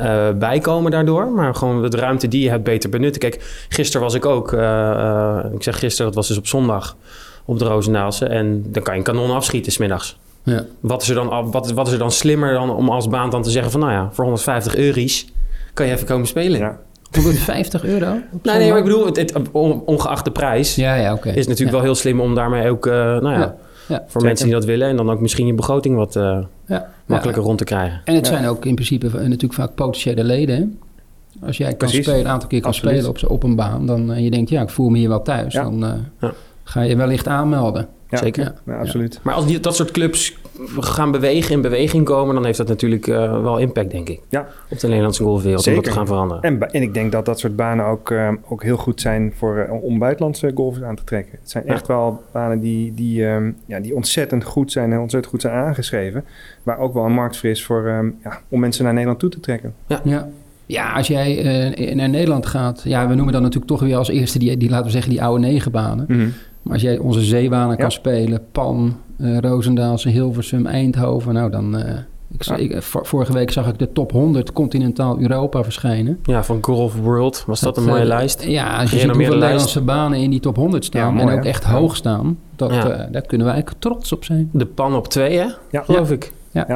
eh 0.00 0.28
bij 0.38 0.58
komen 0.58 0.90
daardoor, 0.90 1.26
maar 1.28 1.54
gewoon 1.54 1.90
de 1.90 1.96
ruimte 1.96 2.28
die 2.28 2.42
je 2.42 2.50
hebt 2.50 2.64
beter 2.64 2.90
benutten. 2.90 3.20
Kijk, 3.20 3.64
gisteren 3.68 4.02
was 4.02 4.14
ik 4.14 4.26
ook, 4.26 4.52
eh, 4.52 4.90
eh, 4.90 5.44
ik 5.54 5.62
zeg 5.62 5.78
gisteren, 5.78 6.06
dat 6.06 6.14
was 6.14 6.28
dus 6.28 6.38
op 6.38 6.46
zondag 6.46 6.96
op 7.44 7.58
de 7.58 7.64
Roosendaalse. 7.64 8.26
En 8.26 8.64
dan 8.66 8.82
kan 8.82 8.92
je 8.92 8.98
een 8.98 9.04
kanon 9.06 9.30
afschieten 9.30 9.72
smiddags. 9.72 10.18
Ja. 10.42 10.64
Wat 10.80 11.02
is, 11.02 11.08
er 11.08 11.14
dan, 11.14 11.50
wat, 11.50 11.70
wat 11.72 11.86
is 11.86 11.92
er 11.92 11.98
dan 11.98 12.10
slimmer 12.12 12.52
dan 12.52 12.74
om 12.74 12.88
als 12.88 13.08
baan 13.08 13.30
dan 13.30 13.42
te 13.42 13.50
zeggen 13.50 13.70
van... 13.70 13.80
nou 13.80 13.92
ja, 13.92 14.08
voor 14.12 14.24
150 14.24 14.76
euro's 14.76 15.26
kan 15.74 15.86
je 15.86 15.92
even 15.92 16.06
komen 16.06 16.26
spelen. 16.26 16.60
Ja. 16.60 16.78
150 17.14 17.84
euro? 17.84 18.06
Nee, 18.42 18.56
nee, 18.58 18.68
maar 18.68 18.78
ik 18.78 18.84
bedoel, 18.84 19.06
het, 19.06 19.16
het, 19.16 19.32
on- 19.52 19.82
ongeacht 19.86 20.24
de 20.24 20.30
prijs... 20.30 20.74
Ja, 20.74 20.94
ja, 20.94 21.12
oké. 21.12 21.28
is 21.28 21.34
het 21.36 21.48
natuurlijk 21.48 21.70
ja. 21.70 21.74
wel 21.76 21.82
heel 21.82 21.94
slim 21.94 22.20
om 22.20 22.34
daarmee 22.34 22.70
ook... 22.70 22.86
eh, 22.86 22.92
nou 22.94 23.30
ja, 23.30 23.38
Ja, 23.38 23.54
ja, 23.86 23.96
voor 23.96 24.06
zeker. 24.06 24.26
mensen 24.26 24.44
die 24.46 24.54
dat 24.54 24.64
willen... 24.64 24.88
en 24.88 24.96
dan 24.96 25.10
ook 25.10 25.20
misschien 25.20 25.46
je 25.46 25.54
begroting 25.54 25.96
wat 25.96 26.16
eh, 26.16 26.38
Ja. 26.70 26.90
makkelijker 27.06 27.42
Ja. 27.42 27.48
rond 27.48 27.58
te 27.58 27.64
krijgen. 27.64 28.00
En 28.04 28.14
het 28.14 28.26
Ja. 28.26 28.32
zijn 28.32 28.46
ook 28.46 28.64
in 28.66 28.74
principe 28.74 29.06
eh, 29.06 29.12
natuurlijk 29.14 29.52
vaak 29.52 29.74
potentiële 29.74 30.24
leden. 30.24 30.56
Hè? 30.56 30.64
Als 31.46 31.56
jij 31.56 31.68
kan 31.68 31.76
Precies. 31.78 32.04
spelen, 32.04 32.20
een 32.20 32.28
aantal 32.28 32.48
keer 32.48 32.60
kan 32.60 32.70
Absoluut. 32.70 32.92
spelen 32.94 33.10
op, 33.10 33.18
z'n- 33.18 33.26
op 33.26 33.42
een 33.42 33.56
baan, 33.56 33.86
dan 33.86 34.12
en 34.12 34.22
je 34.22 34.30
denkt, 34.30 34.50
ja, 34.50 34.62
ik 34.62 34.68
voel 34.68 34.88
me 34.88 34.98
hier 34.98 35.08
wel 35.08 35.22
thuis, 35.22 35.52
Ja. 35.54 35.62
dan 35.62 35.84
eh, 35.84 35.92
Ja. 36.20 36.32
ga 36.64 36.80
je 36.82 36.96
wellicht 36.96 37.28
aanmelden. 37.28 37.88
Ja. 38.10 38.18
Zeker. 38.18 38.42
Ja. 38.44 38.54
Ja, 38.72 38.78
absoluut. 38.78 39.20
Maar 39.22 39.34
als 39.34 39.46
die, 39.46 39.60
dat 39.60 39.76
soort 39.76 39.90
clubs 39.90 40.36
gaan 40.78 41.10
bewegen, 41.10 41.54
in 41.54 41.60
beweging 41.60 42.04
komen... 42.04 42.34
dan 42.34 42.44
heeft 42.44 42.58
dat 42.58 42.68
natuurlijk 42.68 43.06
eh, 43.06 43.42
wel 43.42 43.58
impact, 43.58 43.90
denk 43.90 44.08
ik. 44.08 44.20
Ja. 44.28 44.46
Op 44.70 44.78
de 44.78 44.86
Nederlandse 44.86 45.22
golfwereld, 45.22 45.66
om 45.66 45.74
dat 45.74 45.84
te 45.84 45.90
Zeker. 45.90 45.98
gaan 45.98 46.06
veranderen. 46.06 46.42
En, 46.42 46.70
en 46.72 46.82
ik 46.82 46.94
denk 46.94 47.12
dat 47.12 47.24
dat 47.24 47.38
soort 47.38 47.56
banen 47.56 47.84
ook, 47.86 48.10
eh, 48.10 48.28
ook 48.48 48.62
heel 48.62 48.76
goed 48.76 49.00
zijn 49.00 49.32
voor, 49.36 49.56
eh, 49.58 49.82
om 49.82 49.98
buitenlandse 49.98 50.52
golfers 50.54 50.84
aan 50.84 50.96
te 50.96 51.04
trekken. 51.04 51.38
Het 51.40 51.50
zijn 51.50 51.64
Ja. 51.66 51.72
echt 51.72 51.86
wel 51.86 52.22
banen 52.32 52.60
die, 52.60 52.94
die, 52.94 53.26
ehm, 53.26 53.50
ja, 53.66 53.80
die 53.80 53.94
ontzettend 53.94 54.44
goed 54.44 54.72
zijn 54.72 54.92
en 54.92 54.98
ontzettend 54.98 55.32
goed 55.32 55.40
zijn 55.42 55.54
aangeschreven. 55.54 56.24
Waar 56.62 56.78
ook 56.78 56.94
wel 56.94 57.04
een 57.04 57.12
markt 57.12 57.36
voor 57.36 57.48
is 57.50 57.64
voor, 57.64 57.86
ehm, 57.86 58.08
ja, 58.24 58.40
om 58.48 58.60
mensen 58.60 58.84
naar 58.84 58.92
Nederland 58.92 59.20
toe 59.20 59.30
te 59.30 59.40
trekken. 59.40 59.74
Ja. 60.04 60.28
Ja, 60.66 60.92
als 60.92 61.06
jij 61.06 61.38
eh, 61.74 61.94
naar 61.94 62.08
Nederland 62.08 62.46
gaat, 62.46 62.82
ja, 62.84 63.08
we 63.08 63.14
noemen 63.14 63.32
dan 63.32 63.42
natuurlijk 63.42 63.70
toch 63.70 63.80
weer 63.80 63.96
als 63.96 64.08
eerste 64.08 64.38
die, 64.38 64.56
die 64.56 64.70
laten 64.70 64.84
we 64.84 64.90
zeggen, 64.90 65.10
die 65.10 65.22
oude 65.22 65.46
negenbanen. 65.46 66.06
Maar 66.08 66.16
als 66.72 66.82
jij 66.82 66.98
onze 66.98 67.20
zeebanen 67.20 67.76
kan 67.76 67.84
Ja. 67.84 67.90
spelen, 67.90 68.40
Pan, 68.52 68.96
eh 69.18 69.38
Roosendaalse, 69.38 70.08
Hilversum, 70.08 70.66
Eindhoven, 70.66 71.34
nou 71.34 71.50
dan... 71.50 71.76
eh, 71.78 71.94
ik, 72.32 72.42
Ja. 72.44 72.56
ik- 72.56 72.82
vor- 72.82 73.06
vorige 73.06 73.32
week 73.32 73.50
zag 73.50 73.68
ik 73.68 73.78
de 73.78 73.92
top 73.92 74.12
100 74.12 74.52
continentaal 74.52 75.18
Europa 75.20 75.62
verschijnen. 75.64 76.18
Ja, 76.24 76.44
van 76.44 76.58
Golf 76.60 76.94
World 76.96 77.44
was 77.46 77.60
dat, 77.60 77.76
een 77.76 77.84
mooie 77.84 78.00
eh, 78.00 78.06
lijst. 78.06 78.44
Ja, 78.44 78.80
als 78.80 78.90
je 78.90 78.98
ziet 78.98 79.06
hoeveel 79.10 79.24
lijst. 79.28 79.40
Nederlandse 79.40 79.80
banen 79.80 80.18
in 80.18 80.30
die 80.30 80.40
top 80.40 80.56
100 80.56 80.84
staan 80.84 81.00
Ja, 81.02 81.10
mooi, 81.10 81.26
en 81.26 81.32
ook 81.38 81.42
hè? 81.44 81.48
echt 81.48 81.62
Ja. 81.64 81.70
hoog 81.70 81.96
staan, 81.96 82.38
dat, 82.56 82.70
Ja. 82.74 82.88
eh, 82.90 83.12
daar 83.12 83.22
kunnen 83.22 83.46
wij 83.46 83.54
eigenlijk 83.54 83.82
trots 83.82 84.12
op 84.12 84.24
zijn. 84.24 84.48
De 84.52 84.66
pan 84.66 84.94
op 84.94 85.08
twee, 85.08 85.38
hè? 85.38 85.46
Ja. 85.70 85.82
Geloof 85.82 86.10
ik. 86.10 86.32
Ja, 86.52 86.66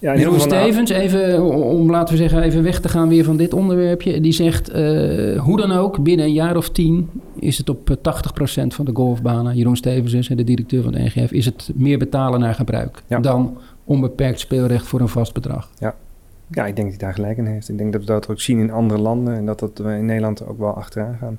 in 0.00 0.08
heel 0.18 0.18
Jeroen 0.18 0.40
Stevens, 0.40 0.90
even 0.90 1.42
om- 1.64 1.90
laten 1.90 2.14
we 2.14 2.20
zeggen, 2.20 2.42
even 2.42 2.62
weg 2.62 2.80
te 2.80 2.88
gaan 2.88 3.08
weer 3.08 3.24
van 3.24 3.36
dit 3.36 3.54
onderwerpje. 3.54 4.20
Die 4.20 4.32
zegt, 4.32 4.68
eh, 4.70 5.40
hoe 5.40 5.56
dan 5.56 5.72
ook, 5.72 6.02
binnen 6.02 6.26
een 6.26 6.32
jaar 6.32 6.56
of 6.56 6.68
tien 6.68 7.08
is 7.40 7.58
het 7.58 7.68
op 7.68 7.90
eh, 7.90 7.96
80% 7.96 8.66
van 8.66 8.84
de 8.84 8.90
golfbanen, 8.94 9.56
Jeroen 9.56 9.76
Stevens 9.76 10.28
de 10.28 10.44
directeur 10.44 10.82
van 10.82 10.92
de 10.92 10.98
NGF, 10.98 11.32
is 11.32 11.44
het 11.44 11.70
meer 11.74 11.98
betalen 11.98 12.40
naar 12.40 12.54
gebruik 12.54 13.02
Ja. 13.06 13.18
dan 13.18 13.58
onbeperkt 13.84 14.40
speelrecht 14.40 14.86
voor 14.86 15.00
een 15.00 15.08
vast 15.08 15.34
bedrag. 15.34 15.70
Ja, 16.50 16.66
ik 16.66 16.76
denk 16.76 16.90
dat 16.90 17.00
hij 17.00 17.06
daar 17.06 17.14
gelijk 17.14 17.36
in 17.38 17.46
heeft. 17.46 17.68
Ik 17.68 17.78
denk 17.78 17.92
dat 17.92 18.00
we 18.00 18.06
dat 18.06 18.28
ook 18.28 18.40
zien 18.40 18.58
in 18.58 18.70
andere 18.70 19.00
landen 19.00 19.34
en 19.34 19.46
dat, 19.46 19.58
dat 19.58 19.78
we 19.78 19.92
in 19.92 20.04
Nederland 20.04 20.46
ook 20.46 20.58
wel 20.58 20.74
achteraan 20.74 21.16
gaan. 21.20 21.38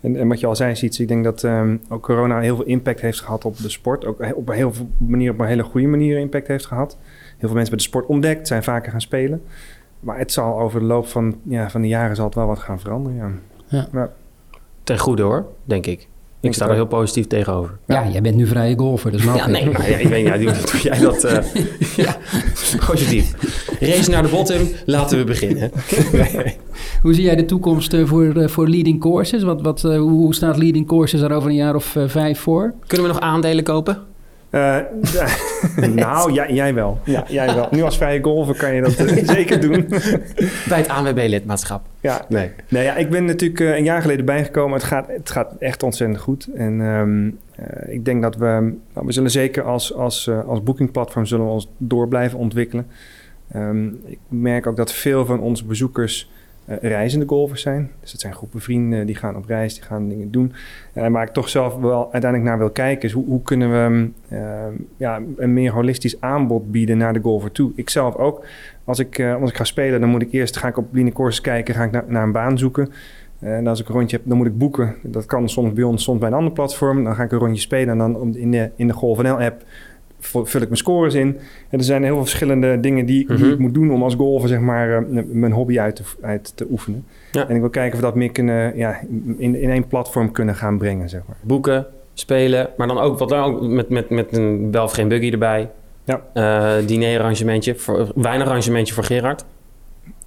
En, 0.00 0.16
en 0.16 0.28
wat 0.28 0.40
je 0.40 0.46
al 0.46 0.56
zei, 0.56 0.74
Siets, 0.74 1.00
ik 1.00 1.08
denk 1.08 1.24
dat 1.24 1.44
ehm, 1.44 1.76
ook 1.88 2.02
corona 2.02 2.40
heel 2.40 2.56
veel 2.56 2.64
impact 2.64 3.00
heeft 3.00 3.20
gehad 3.20 3.44
op 3.44 3.56
de 3.56 3.68
sport. 3.68 4.04
Ook 4.04 4.34
op 4.34 4.48
een 4.48 4.54
heel 4.54 4.72
veel 4.72 4.88
manier, 4.96 5.30
op 5.30 5.38
een 5.38 5.46
hele 5.46 5.62
goede 5.62 5.86
manier 5.86 6.18
impact 6.18 6.46
heeft 6.46 6.66
gehad. 6.66 6.96
Heel 7.00 7.48
veel 7.48 7.56
mensen 7.56 7.58
hebben 7.58 7.78
de 7.78 7.82
sport 7.82 8.06
ontdekt, 8.06 8.46
zijn 8.46 8.62
vaker 8.62 8.90
gaan 8.90 9.00
spelen. 9.00 9.42
Maar 10.00 10.18
het 10.18 10.32
zal 10.32 10.60
over 10.60 10.80
de 10.80 10.86
loop 10.86 11.06
van, 11.06 11.36
ja, 11.42 11.70
van 11.70 11.80
de 11.80 11.88
jaren 11.88 12.16
zal 12.16 12.24
het 12.24 12.34
wel 12.34 12.46
wat 12.46 12.58
gaan 12.58 12.80
veranderen. 12.80 13.40
Ja. 13.68 14.10
Ten 14.88 14.98
goede 14.98 15.22
hoor, 15.22 15.46
denk 15.64 15.86
ik. 15.86 16.08
Ik 16.40 16.54
sta 16.54 16.68
er 16.68 16.74
heel 16.74 16.86
positief 16.86 17.26
tegenover. 17.26 17.78
Ja, 17.86 18.08
jij 18.08 18.20
bent 18.20 18.36
nu 18.36 18.46
vrije 18.46 18.78
golfer, 18.78 19.10
dus 19.10 19.24
Ja, 19.24 19.46
nee, 19.46 19.70
maar 19.70 19.90
ja, 19.90 19.96
ik 19.96 20.08
weet 20.08 20.24
niet, 20.24 20.32
ja, 20.32 20.38
doe, 20.72 20.80
jij 20.82 20.98
dat... 20.98 21.24
eh 21.24 21.44
ja, 22.04 22.16
positief. 22.86 23.34
Race 23.80 24.10
naar 24.10 24.22
de 24.22 24.28
bottom, 24.28 24.68
laten 24.84 25.18
we 25.18 25.24
beginnen. 25.24 25.70
Hoe 27.02 27.14
zie 27.14 27.24
jij 27.24 27.36
de 27.36 27.44
toekomst 27.44 27.92
eh, 27.92 28.06
voor, 28.06 28.36
eh, 28.36 28.48
voor 28.48 28.68
leading 28.68 29.00
courses? 29.00 29.42
Wat, 29.42 29.62
wat, 29.62 29.84
eh, 29.84 29.98
hoe 29.98 30.34
staat 30.34 30.56
leading 30.56 30.86
courses 30.86 31.20
er 31.20 31.32
over 31.32 31.48
een 31.48 31.56
jaar 31.56 31.74
of 31.74 31.96
vijf 32.06 32.38
voor? 32.38 32.74
Kunnen 32.86 33.06
we 33.06 33.12
nog 33.12 33.22
aandelen 33.22 33.64
kopen? 33.64 33.98
Eh, 34.50 34.76
nou, 35.94 36.32
jij, 36.32 36.52
jij 36.52 36.74
wel. 36.74 36.98
Ja, 37.04 37.24
jij 37.28 37.54
wel. 37.54 37.68
Nu 37.70 37.82
als 37.82 37.96
vrije 37.96 38.22
golfer 38.22 38.56
kan 38.56 38.74
je 38.74 38.82
dat 38.82 38.94
eh, 38.94 39.26
zeker 39.36 39.60
doen. 39.60 39.86
Bij 40.68 40.78
het 40.78 40.88
ANWB-lidmaatschap. 40.88 41.82
Ja, 42.00 42.24
Nee. 42.28 42.50
Nee, 42.68 42.84
ja, 42.84 42.96
ik 42.96 43.10
ben 43.10 43.24
natuurlijk 43.24 43.60
eh, 43.60 43.76
een 43.76 43.84
jaar 43.84 44.00
geleden 44.00 44.24
bijgekomen. 44.24 44.78
Het 44.78 44.86
gaat, 44.86 45.06
het 45.08 45.30
gaat 45.30 45.54
echt 45.58 45.82
ontzettend 45.82 46.20
goed. 46.20 46.48
En 46.54 46.80
ehm, 46.80 47.30
eh, 47.54 47.94
ik 47.94 48.04
denk 48.04 48.22
dat 48.22 48.36
we... 48.36 48.74
Nou, 48.94 49.06
we 49.06 49.12
zullen 49.12 49.30
zeker 49.30 49.62
als, 49.62 49.94
als, 49.94 50.30
als 50.46 50.62
boekingplatform 50.62 51.26
zullen 51.26 51.44
we 51.44 51.52
ons 51.52 51.68
door 51.76 52.08
blijven 52.08 52.38
ontwikkelen. 52.38 52.86
Ehm, 53.52 53.86
ik 53.86 54.18
merk 54.28 54.66
ook 54.66 54.76
dat 54.76 54.92
veel 54.92 55.26
van 55.26 55.40
onze 55.40 55.64
bezoekers 55.64 56.30
reizende 56.68 57.26
golfers 57.26 57.62
zijn. 57.62 57.90
Dus 58.00 58.12
het 58.12 58.20
zijn 58.20 58.34
groepen 58.34 58.60
vrienden 58.60 59.06
die 59.06 59.14
gaan 59.14 59.36
op 59.36 59.44
reis, 59.46 59.74
die 59.74 59.82
gaan 59.82 60.08
dingen 60.08 60.30
doen. 60.30 60.52
Uh, 60.94 61.06
maar 61.06 61.26
ik 61.26 61.32
toch 61.32 61.48
zelf 61.48 61.74
wel 61.74 62.12
uiteindelijk 62.12 62.50
naar 62.50 62.58
wil 62.58 62.70
kijken 62.70 63.08
is 63.08 63.14
hoe, 63.14 63.24
hoe 63.24 63.42
kunnen 63.42 63.70
we 63.70 64.10
ehm, 64.28 64.72
ja, 64.96 65.20
een 65.36 65.52
meer 65.52 65.72
holistisch 65.72 66.20
aanbod 66.20 66.70
bieden 66.70 66.98
naar 66.98 67.12
de 67.12 67.20
golfer 67.20 67.52
toe. 67.52 67.72
Ik 67.74 67.90
zelf 67.90 68.16
ook. 68.16 68.44
Als 68.84 68.98
ik, 68.98 69.18
uh, 69.18 69.40
als 69.40 69.50
ik 69.50 69.56
ga 69.56 69.64
spelen, 69.64 70.00
dan 70.00 70.08
moet 70.08 70.22
ik 70.22 70.32
eerst 70.32 70.56
ga 70.56 70.68
ik 70.68 70.76
op 70.76 70.86
courses 71.12 71.40
kijken, 71.40 71.74
ga 71.74 71.84
ik 71.84 71.90
naar, 71.90 72.04
naar 72.06 72.22
een 72.22 72.32
baan 72.32 72.58
zoeken. 72.58 72.90
En 73.38 73.66
als 73.66 73.80
ik 73.80 73.88
een 73.88 73.94
rondje 73.94 74.16
heb, 74.16 74.26
dan 74.26 74.36
moet 74.36 74.46
ik 74.46 74.58
boeken. 74.58 74.94
Dat 75.02 75.26
kan 75.26 75.48
soms 75.48 75.72
bij 75.72 75.84
ons, 75.84 76.02
soms 76.02 76.18
bij 76.18 76.28
een 76.28 76.34
ander 76.34 76.52
platform. 76.52 77.04
Dan 77.04 77.14
ga 77.14 77.22
ik 77.22 77.32
een 77.32 77.38
rondje 77.38 77.60
spelen 77.60 77.88
en 77.88 77.98
dan 77.98 78.36
in 78.36 78.50
de, 78.50 78.70
in 78.76 78.86
de 78.86 78.92
GolfNL-app 78.92 79.62
vul 80.20 80.42
ik 80.42 80.52
mijn 80.52 80.76
scores 80.76 81.14
in. 81.14 81.36
En 81.68 81.78
er 81.78 81.84
zijn 81.84 82.02
heel 82.02 82.14
veel 82.14 82.22
verschillende 82.24 82.80
dingen 82.80 83.06
die, 83.06 83.26
die 83.26 83.36
Mhm. 83.36 83.50
ik 83.52 83.58
moet 83.58 83.74
doen 83.74 83.90
om 83.92 84.02
als 84.02 84.14
golfer 84.14 84.48
zeg 84.48 84.60
maar, 84.60 84.92
eh, 84.96 85.22
mijn 85.26 85.52
hobby 85.52 85.78
uit 85.80 85.96
te, 85.96 86.02
uit 86.20 86.52
te 86.56 86.66
oefenen. 86.70 87.04
Ja. 87.32 87.48
En 87.48 87.54
ik 87.54 87.60
wil 87.60 87.70
kijken 87.70 87.92
of 87.92 87.98
we 88.00 88.06
dat 88.06 88.14
meer 88.14 88.32
kunnen, 88.32 88.76
ja, 88.76 89.00
in, 89.38 89.54
in 89.60 89.70
één 89.70 89.86
platform 89.86 90.32
kunnen 90.32 90.54
gaan 90.54 90.78
brengen. 90.78 91.08
Zeg 91.08 91.20
maar. 91.26 91.36
Boeken, 91.40 91.86
spelen, 92.14 92.68
maar 92.76 92.86
dan 92.86 92.98
ook, 92.98 93.18
wat 93.18 93.28
dan 93.28 93.44
ook 93.44 93.62
met, 93.62 93.88
met, 93.88 94.10
met 94.10 94.36
een 94.36 94.70
Belf 94.70 94.92
geen 94.92 95.08
buggy 95.08 95.30
erbij. 95.30 95.70
Ja. 96.04 96.22
Eh, 96.32 96.86
dinerarrangementje, 96.86 97.74
voor, 97.74 98.12
wijnarrangementje 98.14 98.94
voor 98.94 99.04
Gerard. 99.04 99.44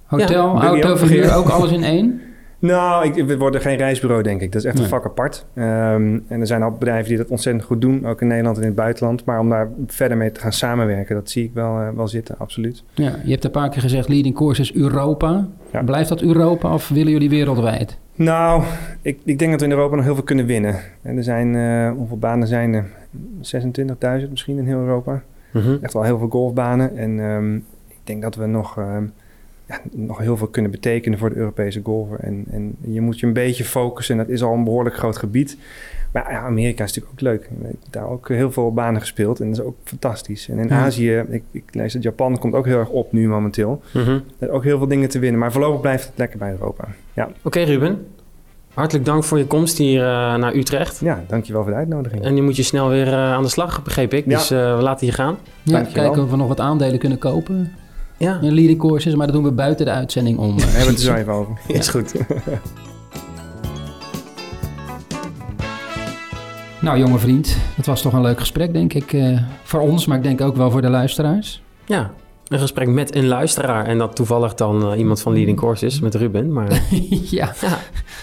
Hotel, 0.04 0.54
Ja, 0.54 0.62
auto, 0.62 0.90
ook 0.90 0.98
verhuur, 0.98 1.34
ook 1.34 1.48
alles 1.48 1.72
in 1.72 1.84
één? 1.84 2.20
Nou, 2.62 3.04
ik, 3.06 3.24
we 3.26 3.38
worden 3.38 3.60
geen 3.60 3.76
reisbureau, 3.76 4.22
denk 4.22 4.40
ik. 4.40 4.52
Dat 4.52 4.60
is 4.60 4.66
echt 4.66 4.74
Nee. 4.76 4.84
een 4.84 4.90
vak 4.90 5.04
apart. 5.04 5.46
Ehm, 5.54 6.18
en 6.28 6.40
er 6.40 6.46
zijn 6.46 6.62
al 6.62 6.70
bedrijven 6.70 7.08
die 7.08 7.16
dat 7.16 7.28
ontzettend 7.28 7.64
goed 7.64 7.80
doen, 7.80 8.06
ook 8.06 8.20
in 8.20 8.26
Nederland 8.26 8.56
en 8.56 8.62
in 8.62 8.68
het 8.68 8.76
buitenland. 8.76 9.24
Maar 9.24 9.38
om 9.38 9.48
daar 9.48 9.68
verder 9.86 10.16
mee 10.16 10.32
te 10.32 10.40
gaan 10.40 10.52
samenwerken, 10.52 11.14
dat 11.14 11.30
zie 11.30 11.44
ik 11.44 11.50
wel, 11.54 11.78
eh, 11.80 11.88
wel 11.96 12.08
zitten, 12.08 12.34
absoluut. 12.38 12.84
Ja, 12.94 13.14
je 13.24 13.30
hebt 13.30 13.44
een 13.44 13.50
paar 13.50 13.68
keer 13.68 13.80
gezegd 13.82 14.08
leading 14.08 14.34
courses 14.34 14.74
Europa. 14.74 15.46
Ja. 15.72 15.82
Blijft 15.82 16.08
dat 16.08 16.20
Europa 16.22 16.72
of 16.74 16.88
willen 16.88 17.12
jullie 17.12 17.30
wereldwijd? 17.30 17.98
Nou, 18.14 18.62
ik, 19.02 19.18
ik 19.24 19.38
denk 19.38 19.50
dat 19.50 19.60
we 19.60 19.66
in 19.66 19.72
Europa 19.72 19.96
nog 19.96 20.04
heel 20.04 20.14
veel 20.14 20.24
kunnen 20.24 20.46
winnen. 20.46 20.76
En 21.02 21.16
er 21.16 21.24
zijn, 21.24 21.54
eh, 21.56 21.90
hoeveel 21.96 22.18
banen 22.18 22.46
zijn 22.48 22.72
er? 22.74 22.84
26.000 23.40 24.30
misschien 24.30 24.58
in 24.58 24.66
heel 24.66 24.78
Europa. 24.78 25.22
Mhm. 25.52 25.76
Echt 25.80 25.92
wel 25.92 26.02
heel 26.02 26.18
veel 26.18 26.28
golfbanen. 26.28 26.96
En 26.96 27.20
ehm, 27.20 27.54
ik 27.88 27.98
denk 28.04 28.22
dat 28.22 28.34
we 28.36 28.46
nog, 28.46 28.78
ehm, 28.78 29.04
ja, 29.72 29.80
nog 29.92 30.18
heel 30.18 30.36
veel 30.36 30.46
kunnen 30.46 30.70
betekenen 30.70 31.18
voor 31.18 31.28
de 31.30 31.36
Europese 31.36 31.80
golfer. 31.84 32.18
En, 32.20 32.44
en 32.50 32.76
je 32.80 33.00
moet 33.00 33.20
je 33.20 33.26
een 33.26 33.32
beetje 33.32 33.64
focussen. 33.64 34.18
En 34.18 34.24
dat 34.26 34.34
is 34.34 34.42
al 34.42 34.52
een 34.54 34.64
behoorlijk 34.64 34.96
groot 34.96 35.16
gebied. 35.16 35.56
Maar 36.12 36.30
ja, 36.32 36.38
Amerika 36.40 36.84
is 36.84 36.88
natuurlijk 36.94 37.12
ook 37.12 37.20
leuk. 37.20 37.42
Ik 37.42 37.76
heb 37.82 37.92
daar 37.92 38.08
ook 38.08 38.28
heel 38.28 38.52
veel 38.52 38.72
banen 38.72 39.00
gespeeld. 39.00 39.40
En 39.40 39.48
dat 39.50 39.58
is 39.58 39.64
ook 39.64 39.76
fantastisch. 39.84 40.48
En 40.48 40.58
in 40.58 40.68
Ja. 40.68 40.84
Azië, 40.84 41.24
ik, 41.28 41.42
ik 41.50 41.64
lees 41.70 41.92
dat 41.92 42.02
Japan 42.02 42.38
komt 42.38 42.54
ook 42.54 42.66
heel 42.66 42.78
erg 42.78 42.88
op 42.88 43.12
nu 43.12 43.28
momenteel. 43.28 43.82
Mhm. 43.92 44.10
Er 44.10 44.22
zijn 44.38 44.50
ook 44.50 44.64
heel 44.64 44.78
veel 44.78 44.86
dingen 44.86 45.08
te 45.08 45.18
winnen. 45.18 45.40
Maar 45.40 45.52
voorlopig 45.52 45.80
blijft 45.80 46.04
het 46.06 46.12
lekker 46.18 46.38
bij 46.38 46.50
Europa. 46.50 46.84
Ja, 47.12 47.28
Oké 47.42 47.60
Ruben, 47.62 48.06
hartelijk 48.74 49.04
dank 49.04 49.24
voor 49.24 49.38
je 49.38 49.46
komst 49.46 49.78
hier 49.78 50.00
eh, 50.00 50.06
naar 50.34 50.54
Utrecht. 50.54 51.00
ja 51.00 51.24
dankjewel 51.28 51.62
voor 51.62 51.70
de 51.70 51.76
uitnodiging. 51.76 52.22
En 52.24 52.34
nu 52.34 52.42
moet 52.42 52.56
je 52.56 52.62
snel 52.62 52.88
weer 52.88 53.06
eh, 53.08 53.14
aan 53.14 53.42
de 53.42 53.48
slag, 53.48 53.82
begreep 53.82 54.12
ik. 54.14 54.24
Ja. 54.26 54.30
Dus 54.36 54.50
eh, 54.50 54.76
we 54.76 54.82
laten 54.82 55.06
je 55.06 55.12
gaan. 55.12 55.36
Ja, 55.62 55.72
Dankjewel. 55.72 56.02
kijken 56.04 56.22
of 56.22 56.30
we 56.30 56.36
nog 56.36 56.48
wat 56.48 56.60
aandelen 56.60 56.98
kunnen 56.98 57.18
kopen 57.18 57.72
Ja, 58.22 58.38
in 58.40 58.52
leading 58.54 58.78
courses. 58.78 59.14
Maar 59.14 59.26
dat 59.26 59.34
doen 59.34 59.44
we 59.44 59.52
buiten 59.52 59.86
de 59.86 59.92
uitzending 59.92 60.38
om. 60.38 60.56
Daar 60.58 60.66
hebben 60.66 60.84
we 60.84 60.90
het 60.90 60.98
er 60.98 61.04
zo 61.04 61.14
even 61.14 61.32
over. 61.32 61.58
is 61.66 61.88
goed. 61.88 62.12
Nou, 66.80 66.98
jonge 66.98 67.18
vriend, 67.18 67.56
dat 67.76 67.86
was 67.86 68.02
toch 68.02 68.12
een 68.12 68.20
leuk 68.20 68.38
gesprek, 68.38 68.72
denk 68.72 68.92
ik. 68.94 69.12
eh, 69.12 69.38
voor 69.62 69.80
ons, 69.80 70.06
maar 70.06 70.16
ik 70.16 70.22
denk 70.22 70.40
ook 70.40 70.56
wel 70.56 70.70
voor 70.70 70.80
de 70.82 70.88
luisteraars. 70.88 71.62
Ja, 71.86 72.10
een 72.52 72.58
gesprek 72.58 72.88
met 72.88 73.14
een 73.14 73.26
luisteraar. 73.26 73.86
En 73.86 73.98
dat 73.98 74.16
toevallig 74.16 74.54
dan 74.54 74.92
eh, 74.92 74.98
iemand 74.98 75.20
van 75.20 75.32
Leading 75.32 75.58
Courses 75.58 76.00
met 76.00 76.14
Ruben. 76.14 76.52
Maar 76.52 76.70
ja, 77.30 77.52
ja, 77.60 77.78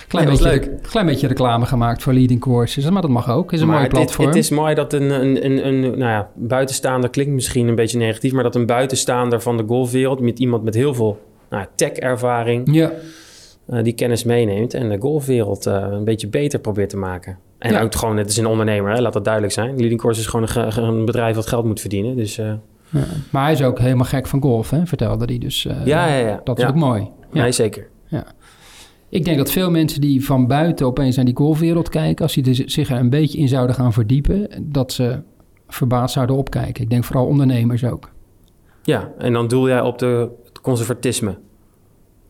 klein, 0.07 0.27
Nee, 0.27 0.37
beetje, 0.37 0.79
klein 0.81 1.05
beetje 1.05 1.27
reclame 1.27 1.65
gemaakt 1.65 2.03
voor 2.03 2.13
leading 2.13 2.39
courses. 2.39 2.89
Maar 2.89 3.01
dat 3.01 3.11
mag 3.11 3.29
ook. 3.29 3.53
Is 3.53 3.61
een 3.61 3.67
maar 3.67 3.77
mooi 3.77 3.89
platform. 3.89 4.27
Het, 4.27 4.35
is 4.35 4.49
mooi 4.49 4.75
dat 4.75 4.93
een, 4.93 5.09
een, 5.09 5.45
een, 5.45 5.67
een 5.67 5.79
nou 5.79 6.11
ja, 6.11 6.29
buitenstaander 6.35 7.09
klinkt 7.09 7.33
misschien 7.33 7.67
een 7.67 7.75
beetje 7.75 7.97
negatief, 7.97 8.31
maar 8.31 8.43
dat 8.43 8.55
een 8.55 8.65
buitenstaander 8.65 9.41
van 9.41 9.57
de 9.57 9.63
golfwereld 9.67 10.19
met 10.19 10.39
iemand 10.39 10.63
met 10.63 10.73
heel 10.73 10.93
veel 10.93 11.19
nou, 11.49 11.65
tech-ervaring 11.75 12.67
Ja, 12.71 12.91
eh, 13.67 13.83
die 13.83 13.93
kennis 13.93 14.23
meeneemt 14.23 14.73
en 14.73 14.89
de 14.89 14.97
golfwereld 14.99 15.65
eh, 15.65 15.87
een 15.91 16.03
beetje 16.03 16.27
beter 16.27 16.59
probeert 16.59 16.89
te 16.89 16.97
maken. 16.97 17.37
En 17.57 17.71
Ja. 17.71 17.81
ook 17.81 17.95
gewoon, 17.95 18.17
het 18.17 18.29
is 18.29 18.37
een 18.37 18.45
ondernemer, 18.45 18.91
hè, 18.91 19.01
laat 19.01 19.13
dat 19.13 19.23
duidelijk 19.23 19.53
zijn. 19.53 19.77
Leading 19.77 19.99
Course 19.99 20.19
is 20.19 20.27
gewoon 20.27 20.47
een, 20.75 21.05
bedrijf 21.05 21.35
dat 21.35 21.47
geld 21.47 21.65
moet 21.65 21.79
verdienen. 21.79 22.15
Dus 22.15 22.37
eh, 22.37 22.53
ja. 22.89 23.03
Maar 23.29 23.43
hij 23.43 23.51
is 23.51 23.63
ook 23.63 23.79
helemaal 23.79 24.05
gek 24.05 24.27
van 24.27 24.41
golf, 24.41 24.69
hè? 24.69 24.85
vertelde 24.85 25.25
hij. 25.25 25.37
Dus 25.37 25.65
eh, 25.65 25.85
ja, 25.85 26.07
ja, 26.07 26.27
ja. 26.27 26.41
dat 26.43 26.57
is 26.57 26.63
ja. 26.63 26.69
ook 26.69 26.75
mooi. 26.75 27.09
Ja. 27.31 27.41
Nee, 27.41 27.51
zeker. 27.51 27.87
Ik 29.09 29.25
denk 29.25 29.37
dat 29.37 29.51
veel 29.51 29.71
mensen 29.71 30.01
die 30.01 30.25
van 30.25 30.47
buiten 30.47 30.85
opeens 30.85 31.15
naar 31.15 31.25
die 31.25 31.35
golfwereld 31.35 31.89
kijken, 31.89 32.23
als 32.23 32.33
die 32.33 32.49
er 32.49 32.69
zich 32.69 32.89
er 32.89 32.97
een 32.97 33.09
beetje 33.09 33.37
in 33.37 33.47
zouden 33.47 33.75
gaan 33.75 33.93
verdiepen, 33.93 34.49
dat 34.61 34.91
ze 34.91 35.21
verbaasd 35.67 36.13
zouden 36.13 36.35
opkijken. 36.35 36.83
Ik 36.83 36.89
denk 36.89 37.03
vooral 37.03 37.25
ondernemers 37.25 37.83
ook. 37.83 38.11
Ja, 38.83 39.11
en 39.17 39.33
dan 39.33 39.47
doel 39.47 39.67
jij 39.67 39.81
op 39.81 39.97
de, 39.97 40.29
het 40.45 40.61
conservatisme. 40.61 41.37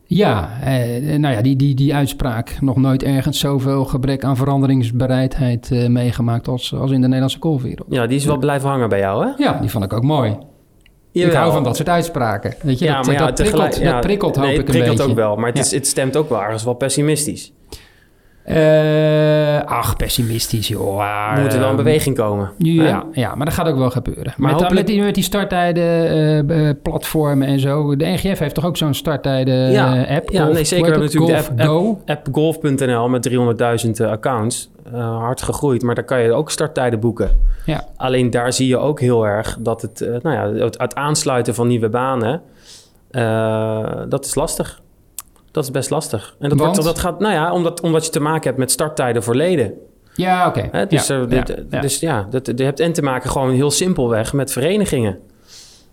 Ja, 0.04 0.60
eh, 0.62 1.18
nou 1.18 1.34
ja, 1.34 1.42
die, 1.42 1.56
die, 1.56 1.74
die 1.74 1.94
uitspraak. 1.94 2.60
Nog 2.60 2.76
nooit 2.76 3.02
ergens 3.02 3.38
zoveel 3.38 3.84
gebrek 3.84 4.24
aan 4.24 4.36
veranderingsbereidheid 4.36 5.70
eh, 5.70 5.88
meegemaakt 5.88 6.48
als, 6.48 6.74
als 6.74 6.90
in 6.90 7.00
de 7.00 7.06
Nederlandse 7.06 7.38
golfwereld. 7.40 7.86
Ja, 7.90 8.06
die 8.06 8.16
is 8.16 8.24
wel 8.24 8.38
blijven 8.38 8.68
hangen 8.68 8.88
bij 8.88 8.98
jou, 8.98 9.26
hè? 9.26 9.32
Ja, 9.36 9.60
die 9.60 9.70
vond 9.70 9.84
ik 9.84 9.92
ook 9.92 10.02
mooi. 10.02 10.36
Ik 11.12 11.20
Jawel. 11.22 11.36
hou 11.36 11.52
van 11.52 11.62
dat 11.64 11.76
soort 11.76 11.88
uitspraken. 11.88 12.54
Weet 12.62 12.78
je, 12.78 12.84
Ja, 12.84 12.96
dat, 12.96 13.06
maar 13.06 13.14
ja, 13.14 13.26
dat, 13.26 13.34
prikkelt, 13.34 13.60
tegelijk- 13.62 13.84
ja, 13.88 13.92
dat 13.92 14.00
prikkelt 14.00 14.36
hoop 14.36 14.44
nee, 14.44 14.54
ik 14.54 14.58
het 14.60 14.66
een 14.68 14.72
prikkelt 14.74 14.96
beetje. 14.98 15.10
ook 15.12 15.16
wel, 15.18 15.36
maar 15.36 15.48
het, 15.48 15.58
is, 15.58 15.70
het 15.70 15.86
stemt 15.86 16.16
ook 16.16 16.28
wel 16.28 16.42
ergens 16.42 16.64
wel 16.64 16.74
pessimistisch. 16.74 17.52
Eh, 18.44 19.60
ach, 19.64 19.96
pessimistisch, 19.96 20.68
joh. 20.68 21.02
Er 21.34 21.40
moet 21.42 21.52
er 21.52 21.58
wel 21.58 21.68
een 21.68 21.78
Eh, 21.78 21.84
beweging 21.84 22.16
komen. 22.16 22.50
Ja, 22.58 23.04
ja, 23.12 23.34
maar 23.34 23.46
dat 23.46 23.54
gaat 23.54 23.66
ook 23.68 23.76
wel 23.76 23.90
gebeuren. 23.90 24.24
Maar 24.36 24.52
met, 24.52 24.60
hopelijk- 24.60 24.74
met, 24.74 24.86
die, 24.86 25.02
met 25.02 25.14
die 25.14 25.24
starttijden, 25.24 25.82
eh, 25.82 26.68
eh, 26.68 26.76
platformen 26.82 27.48
en 27.48 27.60
zo. 27.60 27.96
De 27.96 28.04
NGF 28.06 28.38
heeft 28.38 28.54
toch 28.54 28.64
ook 28.66 28.76
zo'n 28.76 28.94
starttijden 28.94 29.70
Ja, 29.70 30.04
app? 30.06 30.30
ja, 30.30 30.42
Golf- 30.42 30.54
nee, 30.54 30.64
zeker. 30.64 30.84
We 30.84 30.90
hebben 30.90 31.08
natuurlijk 31.12 31.32
de 31.42 31.48
app- 31.48 31.58
met 33.08 33.22
300.000 33.22 34.00
eh, 34.00 34.10
accounts. 34.10 34.70
hard 34.92 35.42
gegroeid, 35.42 35.82
maar 35.82 35.94
daar 35.94 36.04
kan 36.04 36.20
je 36.22 36.32
ook 36.32 36.50
starttijden 36.50 37.00
boeken. 37.00 37.30
Ja. 37.66 37.84
Alleen 37.96 38.30
daar 38.30 38.52
zie 38.52 38.66
je 38.68 38.78
ook 38.78 39.00
heel 39.00 39.26
erg 39.26 39.56
dat 39.60 39.82
het, 39.82 40.06
nou 40.22 40.36
ja, 40.56 40.64
het, 40.64 40.78
het 40.78 40.94
aansluiten 40.94 41.54
van 41.54 41.66
nieuwe 41.66 41.88
banen, 41.88 42.42
dat 44.08 44.24
is 44.24 44.34
lastig. 44.34 44.80
Dat 45.50 45.64
is 45.64 45.70
best 45.70 45.90
lastig. 45.90 46.36
En 46.38 46.48
dat, 46.48 46.58
Want? 46.58 46.70
wordt, 46.76 46.88
dat 46.88 46.98
gaat, 46.98 47.20
nou 47.20 47.32
ja, 47.34 47.52
omdat, 47.52 47.80
omdat 47.80 48.04
je 48.04 48.10
te 48.10 48.20
maken 48.20 48.44
hebt 48.44 48.58
met 48.58 48.70
starttijden 48.70 49.22
voor 49.22 49.34
leden. 49.34 49.72
Ja, 50.14 50.46
oké. 50.48 50.86
Dus, 50.88 51.06
ja, 51.06 51.14
er- 51.14 51.34
ja, 51.34 51.44
ja. 51.70 51.80
dus 51.80 52.00
ja, 52.00 52.26
dat, 52.30 52.52
je 52.56 52.64
hebt 52.64 52.80
en 52.80 52.92
te 52.92 53.02
maken 53.02 53.30
gewoon 53.30 53.50
heel 53.50 53.70
simpelweg 53.70 54.32
met 54.32 54.52
verenigingen. 54.52 55.18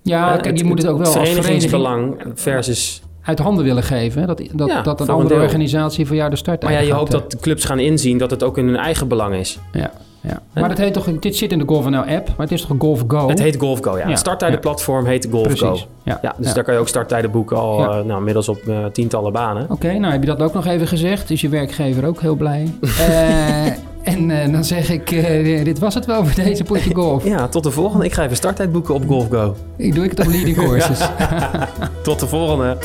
Ja, 0.04 0.36
Eh, 0.36 0.42
kijk, 0.42 0.58
je 0.58 0.64
moet 0.64 0.82
het 0.82 0.92
ook 0.92 0.98
wel 0.98 1.12
vereniging 1.12 1.44
verenigingsbelang 1.44 2.22
versus... 2.36 3.02
uit 3.22 3.40
handen 3.40 3.64
willen 3.64 3.84
geven. 3.84 4.22
hè. 4.22 4.28
Dat, 4.28 4.42
dat, 4.54 4.68
Ja, 4.68 4.82
dat 4.82 5.02
een 5.02 5.10
andere 5.10 5.42
organisatie 5.42 6.06
voor 6.08 6.16
jou 6.16 6.30
de 6.30 6.36
start 6.36 6.64
Maar 6.64 6.72
ja, 6.72 6.80
je 6.80 6.94
hoopt 6.94 7.12
dat 7.12 7.32
de 7.32 7.38
clubs 7.38 7.66
gaan 7.66 7.80
inzien 7.80 8.18
dat 8.18 8.32
het 8.32 8.44
ook 8.44 8.58
in 8.58 8.66
hun 8.66 8.76
eigen 8.78 9.08
belang 9.08 9.36
is. 9.36 9.60
Ja, 9.72 9.92
ja. 10.28 10.42
Maar 10.54 10.70
dat 10.70 10.78
heet 10.78 10.94
toch, 10.94 11.20
dit 11.20 11.36
zit 11.36 11.52
in 11.52 11.60
de 11.60 11.66
GolfNL 11.68 12.00
app, 12.00 12.28
maar 12.28 12.36
het 12.38 12.52
is 12.52 12.62
toch 12.62 12.70
een 12.70 12.80
Golf 12.80 13.04
Go? 13.08 13.30
Het 13.30 13.40
heet 13.40 13.56
GolfGo, 13.60 13.92
ja. 13.98 14.04
Ja, 14.04 14.10
Het 14.10 14.20
starttijdenplatform 14.20 15.06
heet 15.06 15.28
GolfGo. 15.32 15.68
Precies. 15.68 15.88
Ja, 16.04 16.20
Ja, 16.22 16.36
dus 16.38 16.54
daar 16.54 16.64
kan 16.64 16.74
je 16.74 16.80
ook 16.80 16.88
starttijden 16.88 17.32
boeken 17.32 17.58
al 17.58 17.80
eh, 17.80 18.04
nou, 18.04 18.18
inmiddels 18.18 18.50
op 18.50 18.58
eh, 18.68 18.86
tientallen 18.86 19.34
banen. 19.34 19.66
Oké, 19.70 19.94
nou 19.94 20.12
heb 20.12 20.22
je 20.22 20.28
dat 20.28 20.42
ook 20.42 20.54
nog 20.54 20.66
even 20.66 20.88
gezegd. 20.88 21.30
Is 21.30 21.42
je 21.42 21.50
werkgever 21.50 22.06
ook 22.06 22.22
heel 22.22 22.36
blij. 22.36 22.68
Eh, 24.08 24.14
en 24.16 24.52
dan 24.52 24.64
zeg 24.64 24.90
ik, 24.90 25.10
dit 25.66 25.80
was 25.80 25.94
het 25.94 26.06
wel 26.06 26.26
voor 26.26 26.44
deze 26.44 26.64
potje 26.64 26.94
golf. 26.94 27.24
Ja, 27.24 27.48
tot 27.48 27.64
de 27.64 27.72
volgende. 27.72 28.06
Ik 28.06 28.14
ga 28.14 28.24
even 28.24 28.36
starttijd 28.36 28.72
boeken 28.72 28.94
op 28.94 29.08
GolfGo. 29.08 29.56
Ik 29.76 29.96
doe 29.96 30.04
ik 30.04 30.10
het 30.10 30.20
op 30.20 30.28
leading 30.28 30.58
courses. 30.58 31.00
Tot 32.04 32.20
de 32.20 32.28
volgende. 32.28 32.78